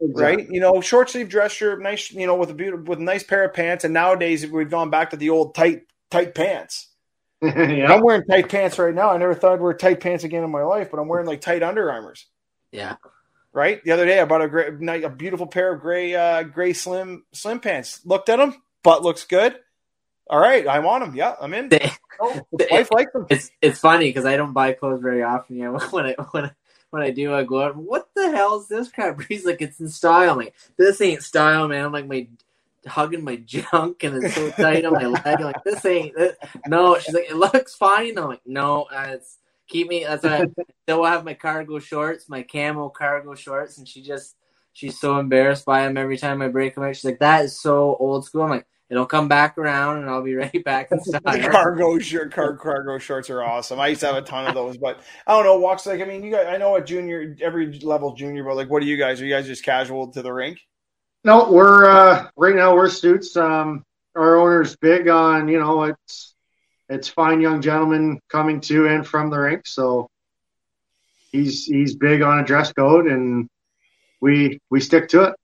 Exactly. 0.00 0.22
right? 0.22 0.48
You 0.50 0.60
know, 0.60 0.80
short 0.80 1.10
sleeve 1.10 1.28
dress 1.28 1.52
shirt, 1.52 1.80
nice, 1.80 2.10
you 2.10 2.26
know, 2.26 2.34
with 2.34 2.50
a 2.50 2.54
beautiful, 2.54 2.84
with 2.84 2.98
a 2.98 3.02
nice 3.02 3.22
pair 3.22 3.44
of 3.44 3.54
pants. 3.54 3.84
And 3.84 3.94
nowadays, 3.94 4.46
we've 4.46 4.68
gone 4.70 4.90
back 4.90 5.10
to 5.10 5.16
the 5.16 5.30
old 5.30 5.54
tight, 5.54 5.82
tight 6.10 6.34
pants. 6.34 6.88
yeah. 7.42 7.92
I'm 7.92 8.02
wearing 8.02 8.24
tight 8.24 8.48
pants 8.48 8.78
right 8.78 8.94
now. 8.94 9.10
I 9.10 9.16
never 9.18 9.34
thought 9.34 9.54
I'd 9.54 9.60
wear 9.60 9.74
tight 9.74 10.00
pants 10.00 10.24
again 10.24 10.44
in 10.44 10.50
my 10.50 10.62
life, 10.62 10.90
but 10.90 10.98
I'm 10.98 11.08
wearing 11.08 11.26
like 11.26 11.40
tight 11.40 11.62
Under 11.62 11.90
Armours. 11.90 12.26
yeah. 12.72 12.96
Right? 13.52 13.84
The 13.84 13.92
other 13.92 14.04
day, 14.04 14.18
I 14.18 14.24
bought 14.24 14.42
a 14.42 14.48
great, 14.48 15.04
a 15.04 15.08
beautiful 15.08 15.46
pair 15.46 15.72
of 15.72 15.80
gray, 15.80 16.12
uh, 16.16 16.42
gray 16.42 16.72
slim, 16.72 17.24
slim 17.32 17.60
pants. 17.60 18.00
Looked 18.04 18.28
at 18.28 18.38
them, 18.38 18.60
butt 18.82 19.02
looks 19.04 19.24
good. 19.26 19.54
All 20.28 20.40
right, 20.40 20.66
I 20.66 20.80
want 20.80 21.04
them. 21.04 21.14
Yeah, 21.14 21.34
I'm 21.40 21.54
in. 21.54 21.68
They- 21.68 21.92
Oh, 22.20 22.46
wife 22.52 22.90
likes 22.92 23.12
them. 23.12 23.26
It's 23.28 23.50
it's 23.60 23.80
funny 23.80 24.08
because 24.08 24.24
I 24.24 24.36
don't 24.36 24.52
buy 24.52 24.72
clothes 24.72 25.02
very 25.02 25.24
often. 25.24 25.56
Yeah, 25.56 25.70
when 25.90 26.06
I 26.06 26.14
when 26.30 26.44
I, 26.44 26.50
when 26.90 27.02
I 27.02 27.10
do, 27.10 27.34
I 27.34 27.42
go 27.42 27.60
out. 27.60 27.76
What 27.76 28.08
the 28.14 28.30
hell 28.30 28.60
is 28.60 28.68
this 28.68 28.88
crap? 28.88 29.20
He's 29.28 29.44
like, 29.44 29.60
it's 29.60 29.80
in 29.80 29.88
style. 29.88 30.30
I'm 30.30 30.36
like, 30.38 30.54
this 30.76 31.00
ain't 31.00 31.24
style, 31.24 31.66
man. 31.66 31.84
I'm 31.84 31.92
like, 31.92 32.06
my 32.06 32.28
hugging 32.86 33.24
my 33.24 33.36
junk 33.36 34.02
and 34.04 34.22
it's 34.22 34.34
so 34.34 34.50
tight 34.50 34.84
on 34.84 34.92
my 34.92 35.06
leg. 35.06 35.22
I'm 35.26 35.42
like, 35.44 35.64
this 35.64 35.84
ain't. 35.84 36.16
This. 36.16 36.36
No, 36.66 36.98
she's 36.98 37.14
like, 37.14 37.30
it 37.30 37.36
looks 37.36 37.74
fine. 37.74 38.18
I'm 38.18 38.28
like, 38.28 38.42
no, 38.46 38.86
it's 38.92 39.38
keep 39.68 39.88
me. 39.88 40.04
That's 40.04 40.24
why 40.24 40.42
I 40.42 40.46
still 40.82 41.04
have 41.04 41.24
my 41.24 41.34
cargo 41.34 41.78
shorts, 41.78 42.28
my 42.28 42.42
camo 42.42 42.88
cargo 42.88 43.34
shorts, 43.34 43.78
and 43.78 43.88
she 43.88 44.02
just 44.02 44.36
she's 44.72 44.98
so 44.98 45.18
embarrassed 45.18 45.64
by 45.64 45.82
them 45.84 45.96
every 45.96 46.18
time 46.18 46.42
I 46.42 46.48
break 46.48 46.74
them 46.74 46.84
out. 46.84 46.96
She's 46.96 47.04
like, 47.04 47.20
that 47.20 47.44
is 47.44 47.58
so 47.60 47.96
old 47.98 48.24
school. 48.24 48.42
I'm 48.42 48.50
like, 48.50 48.66
it'll 48.90 49.06
come 49.06 49.28
back 49.28 49.56
around 49.56 49.98
and 49.98 50.10
I'll 50.10 50.22
be 50.22 50.34
ready 50.34 50.58
back 50.58 50.90
in 50.92 50.98
The 50.98 51.20
style. 51.20 51.50
cargo 51.50 51.98
shirt, 51.98 52.32
car, 52.32 52.56
cargo 52.56 52.98
shorts 52.98 53.30
are 53.30 53.42
awesome. 53.42 53.80
I 53.80 53.88
used 53.88 54.00
to 54.00 54.06
have 54.06 54.16
a 54.16 54.22
ton 54.22 54.46
of 54.46 54.54
those, 54.54 54.76
but 54.76 55.00
I 55.26 55.34
don't 55.34 55.44
know. 55.44 55.58
Walks 55.58 55.86
like 55.86 56.00
I 56.00 56.04
mean, 56.04 56.22
you 56.22 56.30
guys. 56.30 56.46
I 56.48 56.56
know 56.58 56.76
at 56.76 56.86
junior, 56.86 57.36
every 57.40 57.78
level 57.80 58.14
junior, 58.14 58.44
but 58.44 58.56
like, 58.56 58.70
what 58.70 58.82
are 58.82 58.86
you 58.86 58.96
guys? 58.96 59.20
Are 59.20 59.24
you 59.24 59.34
guys 59.34 59.46
just 59.46 59.64
casual 59.64 60.08
to 60.12 60.22
the 60.22 60.32
rink? 60.32 60.60
No, 61.24 61.50
we're 61.50 61.86
uh, 61.86 62.28
right 62.36 62.54
now 62.54 62.74
we're 62.74 62.90
suits. 62.90 63.34
Um, 63.34 63.82
our 64.14 64.36
owner's 64.36 64.76
big 64.76 65.08
on 65.08 65.48
you 65.48 65.58
know 65.58 65.84
it's 65.84 66.34
it's 66.90 67.08
fine 67.08 67.40
young 67.40 67.62
gentlemen 67.62 68.20
coming 68.28 68.60
to 68.60 68.86
and 68.88 69.06
from 69.06 69.30
the 69.30 69.38
rink, 69.38 69.66
so 69.66 70.10
he's 71.32 71.64
he's 71.64 71.96
big 71.96 72.20
on 72.20 72.40
a 72.40 72.44
dress 72.44 72.74
code, 72.74 73.06
and 73.06 73.48
we 74.20 74.60
we 74.70 74.80
stick 74.80 75.08
to 75.08 75.24
it. 75.24 75.34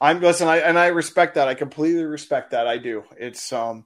I'm 0.00 0.20
listen, 0.20 0.48
I 0.48 0.58
and 0.58 0.76
I 0.76 0.88
respect 0.88 1.36
that. 1.36 1.46
I 1.46 1.54
completely 1.54 2.04
respect 2.04 2.50
that. 2.50 2.66
I 2.66 2.78
do. 2.78 3.04
It's 3.16 3.52
um 3.52 3.84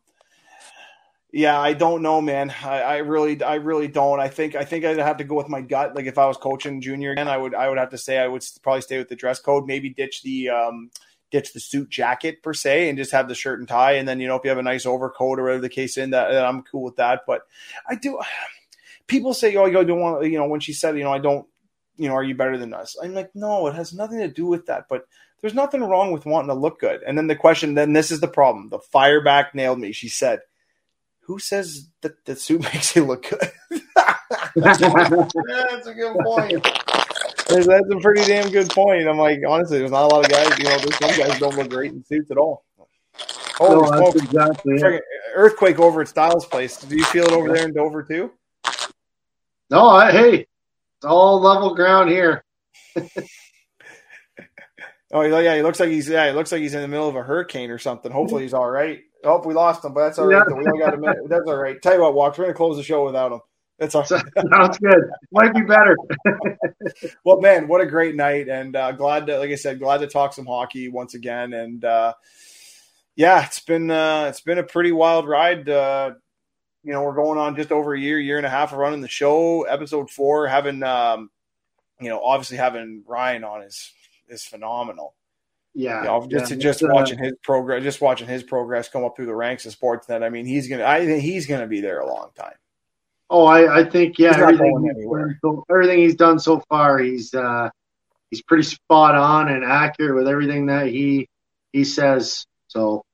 yeah, 1.35 1.59
I 1.59 1.75
don't 1.75 2.03
know, 2.03 2.21
man. 2.23 2.55
I, 2.63 2.81
I 2.81 2.97
really 2.99 3.43
I 3.43 3.57
really 3.57 3.89
don't. 3.89 4.21
I 4.21 4.29
think 4.29 4.55
I 4.55 4.65
think 4.65 4.87
I'd 4.87 4.97
have 4.99 5.19
to 5.19 5.25
go 5.25 5.35
with 5.35 5.51
my 5.51 5.61
gut. 5.61 5.95
Like 5.95 6.07
if 6.07 6.17
I 6.17 6.27
was 6.27 6.39
coaching 6.39 6.81
junior 6.81 7.13
again, 7.13 7.29
I 7.29 7.37
would 7.37 7.55
I 7.55 7.69
would 7.69 7.79
have 7.79 7.91
to 7.91 7.99
say 7.99 8.19
I 8.19 8.27
would 8.27 8.43
probably 8.63 8.81
stay 8.81 8.97
with 8.97 9.11
the 9.11 9.17
dress 9.17 9.39
code, 9.39 9.67
maybe 9.67 9.91
ditch 9.91 10.23
the 10.23 10.49
um 10.49 10.91
ditch 11.33 11.53
the 11.53 11.61
suit 11.61 11.89
jacket 11.89 12.43
per 12.43 12.53
se 12.53 12.89
and 12.89 12.99
just 12.99 13.11
have 13.11 13.27
the 13.27 13.35
shirt 13.35 13.59
and 13.59 13.67
tie 13.67 13.93
and 13.93 14.07
then 14.07 14.21
you 14.21 14.29
know 14.29 14.37
if 14.37 14.45
you 14.45 14.51
have 14.51 14.59
a 14.59 14.63
nice 14.63 14.87
overcoat 14.87 15.39
or 15.39 15.45
whatever 15.45 15.63
the 15.63 15.69
case 15.69 15.97
in 15.97 16.11
that 16.11 16.45
I'm 16.45 16.63
cool 16.63 16.83
with 16.83 16.97
that. 16.97 17.23
But 17.27 17.43
I 17.89 17.97
do 17.97 18.21
people 19.09 19.35
say, 19.35 19.57
Oh, 19.57 19.67
you 19.67 19.85
don't 19.85 20.01
want 20.01 20.25
you 20.27 20.39
know, 20.39 20.47
when 20.47 20.61
she 20.61 20.73
said, 20.73 20.97
you 20.97 21.05
know, 21.05 21.13
I 21.13 21.19
don't 21.19 21.47
you 21.97 22.09
know, 22.09 22.15
are 22.15 22.25
you 22.25 22.35
better 22.35 22.57
than 22.59 22.75
us? 22.75 22.97
I'm 23.03 23.15
like, 23.15 23.31
no, 23.35 23.67
it 23.67 23.75
has 23.75 23.93
nothing 23.93 24.19
to 24.21 24.29
do 24.29 24.47
with 24.47 24.67
that. 24.67 24.87
But 24.89 25.07
there's 25.41 25.55
nothing 25.55 25.83
wrong 25.83 26.13
with 26.13 26.25
wanting 26.25 26.49
to 26.49 26.55
look 26.55 26.81
good. 26.81 27.03
And 27.03 27.19
then 27.19 27.27
the 27.27 27.37
question, 27.37 27.75
then 27.75 27.93
this 27.93 28.11
is 28.11 28.21
the 28.21 28.29
problem. 28.29 28.69
The 28.69 28.79
fireback 28.79 29.55
nailed 29.55 29.79
me. 29.79 29.93
She 29.93 30.09
said, 30.09 30.41
"Who 31.23 31.39
says 31.39 31.89
that 32.01 32.25
the 32.25 32.37
suit 32.37 32.63
makes 32.75 32.97
you 32.97 33.05
look 33.05 33.29
good?" 33.29 33.51
That's 34.57 35.87
a 35.87 35.95
good 35.95 36.17
point. 36.25 36.67
That's 37.55 37.91
a 37.91 38.01
pretty 38.01 38.25
damn 38.25 38.51
good 38.51 38.71
point. 38.71 39.09
I'm 39.09 39.19
like, 39.19 39.41
honestly, 39.47 39.79
there's 39.79 39.91
not 39.91 40.05
a 40.05 40.15
lot 40.15 40.25
of 40.25 40.31
guys. 40.31 40.59
You 40.59 40.65
know, 40.65 40.79
there's 40.79 40.99
some 40.99 41.17
guys 41.17 41.39
don't 41.39 41.57
look 41.57 41.71
great 41.71 41.93
in 41.93 42.05
suits 42.05 42.31
at 42.31 42.37
all. 42.37 42.65
Holy 43.57 43.91
No, 43.91 44.09
exactly 44.09 44.75
it. 44.75 45.03
Earthquake 45.35 45.79
over 45.79 46.01
at 46.01 46.09
Stiles 46.09 46.47
Place. 46.47 46.79
Do 46.79 46.97
you 46.97 47.05
feel 47.05 47.25
it 47.25 47.33
over 47.33 47.53
there 47.53 47.67
in 47.67 47.75
Dover 47.75 48.03
too? 48.03 48.33
No, 49.71 49.89
I, 49.89 50.11
hey, 50.11 50.35
it's 50.41 51.05
all 51.05 51.41
level 51.41 51.75
ground 51.75 52.11
here. 52.11 52.45
Oh 55.15 55.21
yeah, 55.21 55.57
he 55.57 55.63
looks 55.63 55.79
like 55.79 55.91
he's 55.91 56.09
yeah, 56.09 56.29
he 56.29 56.33
looks 56.33 56.51
like 56.53 56.63
he's 56.63 56.73
in 56.73 56.81
the 56.81 56.89
middle 56.89 57.09
of 57.09 57.17
a 57.17 57.23
hurricane 57.23 57.71
or 57.71 57.79
something. 57.79 58.11
Hopefully 58.11 58.45
he's 58.45 58.55
all 58.55 58.71
right. 58.71 59.01
Oh, 59.25 59.43
we 59.47 59.53
lost 59.53 59.85
him, 59.85 59.93
but 59.93 60.05
that's 60.05 60.19
all 60.19 60.27
right. 60.27 60.39
Yeah. 60.39 60.45
though. 60.49 60.57
We 60.57 60.65
only 60.67 60.79
got 60.79 60.95
a 60.95 60.97
minute. 60.97 61.19
That's 61.29 61.47
all 61.47 61.57
right. 61.57 61.81
Tell 61.81 61.95
you 61.95 62.01
what, 62.01 62.15
Walks, 62.15 62.39
we're 62.39 62.47
gonna 62.47 62.55
close 62.55 62.77
the 62.77 62.83
show 62.83 63.05
without 63.05 63.31
him. 63.31 63.41
That's 63.79 63.95
all. 63.95 64.05
Sounds 64.05 64.79
good. 64.79 65.11
Might 65.33 65.55
be 65.55 65.63
better. 65.63 65.97
Well, 67.25 67.41
man, 67.41 67.69
what 67.69 67.81
a 67.81 67.87
great 67.87 68.17
night, 68.17 68.49
and 68.49 68.75
uh, 68.75 68.91
glad 68.93 69.27
to, 69.29 69.39
like 69.39 69.51
I 69.51 69.55
said, 69.55 69.79
glad 69.79 69.99
to 69.99 70.09
talk 70.09 70.33
some 70.33 70.47
hockey 70.47 70.89
once 70.89 71.15
again. 71.15 71.53
And 71.53 71.85
uh, 71.85 72.15
yeah, 73.15 73.45
it's 73.45 73.61
been 73.61 73.91
uh, 73.91 74.27
it's 74.29 74.41
been 74.41 74.59
a 74.59 74.65
pretty 74.65 74.91
wild 74.91 75.29
ride. 75.29 75.69
Uh, 75.69 76.15
you 76.83 76.93
know, 76.93 77.03
we're 77.03 77.15
going 77.15 77.39
on 77.39 77.55
just 77.55 77.71
over 77.71 77.95
a 77.95 78.01
year, 78.01 78.19
year 78.19 78.39
and 78.39 78.47
a 78.47 78.51
half 78.51 78.73
of 78.73 78.79
running 78.79 79.01
the 79.01 79.09
show. 79.09 79.63
Episode 79.63 80.11
four, 80.11 80.49
having 80.49 80.83
um, 80.83 81.31
you 82.01 82.09
know, 82.09 82.21
obviously 82.23 82.57
having 82.57 83.05
Ryan 83.07 83.45
on 83.45 83.63
is 83.63 83.93
is 84.29 84.45
phenomenal. 84.45 85.15
Yeah, 85.75 86.01
You 86.01 86.07
know, 86.07 86.27
just 86.29 86.51
yeah, 86.51 86.59
just 86.59 86.83
uh, 86.83 86.89
watching 86.91 87.19
his 87.19 87.33
progress, 87.43 87.83
just 87.83 88.01
watching 88.01 88.29
his 88.29 88.43
progress 88.43 88.89
come 88.89 89.05
up 89.05 89.17
through 89.17 89.27
the 89.27 89.35
ranks 89.35 89.65
of 89.65 89.73
sports. 89.73 90.07
Sportsnet. 90.07 90.23
I 90.23 90.29
mean, 90.29 90.45
he's 90.45 90.69
gonna, 90.69 90.85
I 90.85 91.07
think 91.07 91.23
he's 91.23 91.47
gonna 91.47 91.67
be 91.67 91.81
there 91.81 92.01
a 92.01 92.07
long 92.07 92.31
time. 92.35 92.55
Oh, 93.31 93.47
I, 93.47 93.81
I 93.81 93.85
think 93.85 94.19
yeah, 94.19 94.37
everything 94.37 94.93
he's 94.95 95.07
done 95.07 95.39
so, 95.41 95.65
everything 95.71 95.99
he's 96.01 96.17
done 96.17 96.39
so 96.39 96.63
far, 96.69 96.99
he's 96.99 97.33
uh, 97.33 97.71
he's 98.31 98.43
pretty 98.43 98.65
spot 98.65 99.15
on 99.15 99.49
and 99.49 99.65
accurate 99.65 100.17
with 100.17 100.29
everything 100.29 100.67
that 100.67 100.89
he 100.89 101.29
he 101.73 101.85
says. 101.85 102.47
So 102.69 103.05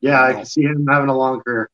yeah, 0.00 0.22
I 0.22 0.32
can 0.32 0.44
see 0.44 0.62
him 0.62 0.86
having 0.88 1.08
a 1.08 1.16
long 1.16 1.40
career. 1.40 1.70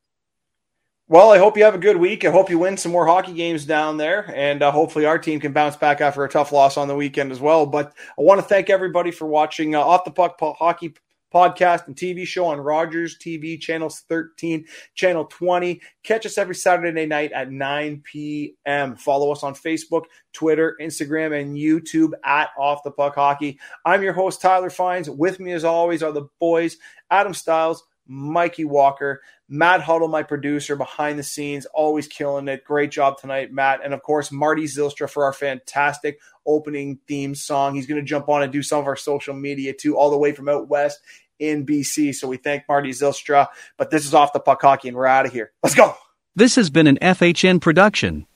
Well, 1.10 1.30
I 1.30 1.38
hope 1.38 1.56
you 1.56 1.64
have 1.64 1.74
a 1.74 1.78
good 1.78 1.96
week. 1.96 2.26
I 2.26 2.30
hope 2.30 2.50
you 2.50 2.58
win 2.58 2.76
some 2.76 2.92
more 2.92 3.06
hockey 3.06 3.32
games 3.32 3.64
down 3.64 3.96
there, 3.96 4.30
and 4.36 4.62
uh, 4.62 4.70
hopefully 4.70 5.06
our 5.06 5.18
team 5.18 5.40
can 5.40 5.54
bounce 5.54 5.74
back 5.74 6.02
after 6.02 6.22
a 6.22 6.28
tough 6.28 6.52
loss 6.52 6.76
on 6.76 6.86
the 6.86 6.94
weekend 6.94 7.32
as 7.32 7.40
well. 7.40 7.64
But 7.64 7.94
I 8.18 8.22
want 8.22 8.40
to 8.40 8.46
thank 8.46 8.68
everybody 8.68 9.10
for 9.10 9.26
watching 9.26 9.74
uh, 9.74 9.80
Off 9.80 10.04
the 10.04 10.10
Puck 10.10 10.38
Hockey 10.38 10.92
podcast 11.32 11.86
and 11.86 11.96
TV 11.96 12.26
show 12.26 12.46
on 12.46 12.60
Rogers 12.60 13.18
TV, 13.18 13.60
channels 13.60 14.00
13, 14.08 14.64
channel 14.94 15.24
20. 15.24 15.80
Catch 16.02 16.26
us 16.26 16.38
every 16.38 16.54
Saturday 16.54 17.06
night 17.06 17.32
at 17.32 17.50
9 17.50 18.02
p.m. 18.04 18.96
Follow 18.96 19.32
us 19.32 19.42
on 19.42 19.54
Facebook, 19.54 20.04
Twitter, 20.32 20.76
Instagram, 20.80 21.38
and 21.40 21.56
YouTube 21.56 22.12
at 22.24 22.50
Off 22.58 22.82
the 22.84 22.90
Puck 22.90 23.14
Hockey. 23.14 23.58
I'm 23.84 24.02
your 24.02 24.12
host, 24.12 24.40
Tyler 24.40 24.70
Fines. 24.70 25.10
With 25.10 25.40
me, 25.40 25.52
as 25.52 25.64
always, 25.64 26.02
are 26.02 26.12
the 26.12 26.28
boys, 26.40 26.76
Adam 27.10 27.34
Stiles, 27.34 27.84
Mikey 28.06 28.64
Walker, 28.64 29.20
Matt 29.48 29.80
Huddle, 29.80 30.08
my 30.08 30.22
producer 30.22 30.76
behind 30.76 31.18
the 31.18 31.22
scenes, 31.22 31.66
always 31.72 32.06
killing 32.06 32.48
it. 32.48 32.64
Great 32.64 32.90
job 32.90 33.18
tonight, 33.18 33.50
Matt. 33.50 33.80
And 33.82 33.94
of 33.94 34.02
course, 34.02 34.30
Marty 34.30 34.64
Zilstra 34.64 35.08
for 35.08 35.24
our 35.24 35.32
fantastic 35.32 36.20
opening 36.46 36.98
theme 37.08 37.34
song. 37.34 37.74
He's 37.74 37.86
going 37.86 38.00
to 38.00 38.06
jump 38.06 38.28
on 38.28 38.42
and 38.42 38.52
do 38.52 38.62
some 38.62 38.80
of 38.80 38.86
our 38.86 38.96
social 38.96 39.34
media 39.34 39.72
too, 39.72 39.96
all 39.96 40.10
the 40.10 40.18
way 40.18 40.32
from 40.32 40.50
out 40.50 40.68
west 40.68 41.00
in 41.38 41.64
BC. 41.64 42.14
So 42.14 42.28
we 42.28 42.36
thank 42.36 42.64
Marty 42.68 42.90
Zilstra. 42.90 43.48
But 43.78 43.90
this 43.90 44.04
is 44.04 44.12
off 44.12 44.34
the 44.34 44.40
puck 44.40 44.60
hockey, 44.60 44.88
and 44.88 44.96
we're 44.96 45.06
out 45.06 45.24
of 45.24 45.32
here. 45.32 45.52
Let's 45.62 45.74
go. 45.74 45.94
This 46.36 46.56
has 46.56 46.68
been 46.68 46.86
an 46.86 46.98
FHN 47.00 47.60
production. 47.60 48.26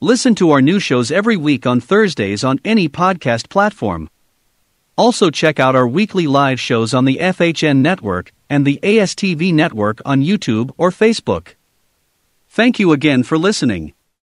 Listen 0.00 0.34
to 0.34 0.50
our 0.50 0.60
new 0.60 0.80
shows 0.80 1.12
every 1.12 1.36
week 1.36 1.64
on 1.64 1.80
Thursdays 1.80 2.42
on 2.42 2.58
any 2.64 2.88
podcast 2.88 3.48
platform. 3.48 4.10
Also, 4.96 5.30
check 5.30 5.58
out 5.58 5.76
our 5.76 5.88
weekly 5.88 6.26
live 6.26 6.60
shows 6.60 6.92
on 6.92 7.04
the 7.04 7.18
FHN 7.18 7.78
network 7.78 8.32
and 8.48 8.66
the 8.66 8.78
ASTV 8.82 9.52
network 9.52 10.00
on 10.04 10.22
YouTube 10.22 10.70
or 10.76 10.90
Facebook. 10.90 11.54
Thank 12.48 12.78
you 12.78 12.92
again 12.92 13.22
for 13.22 13.36
listening. 13.36 13.94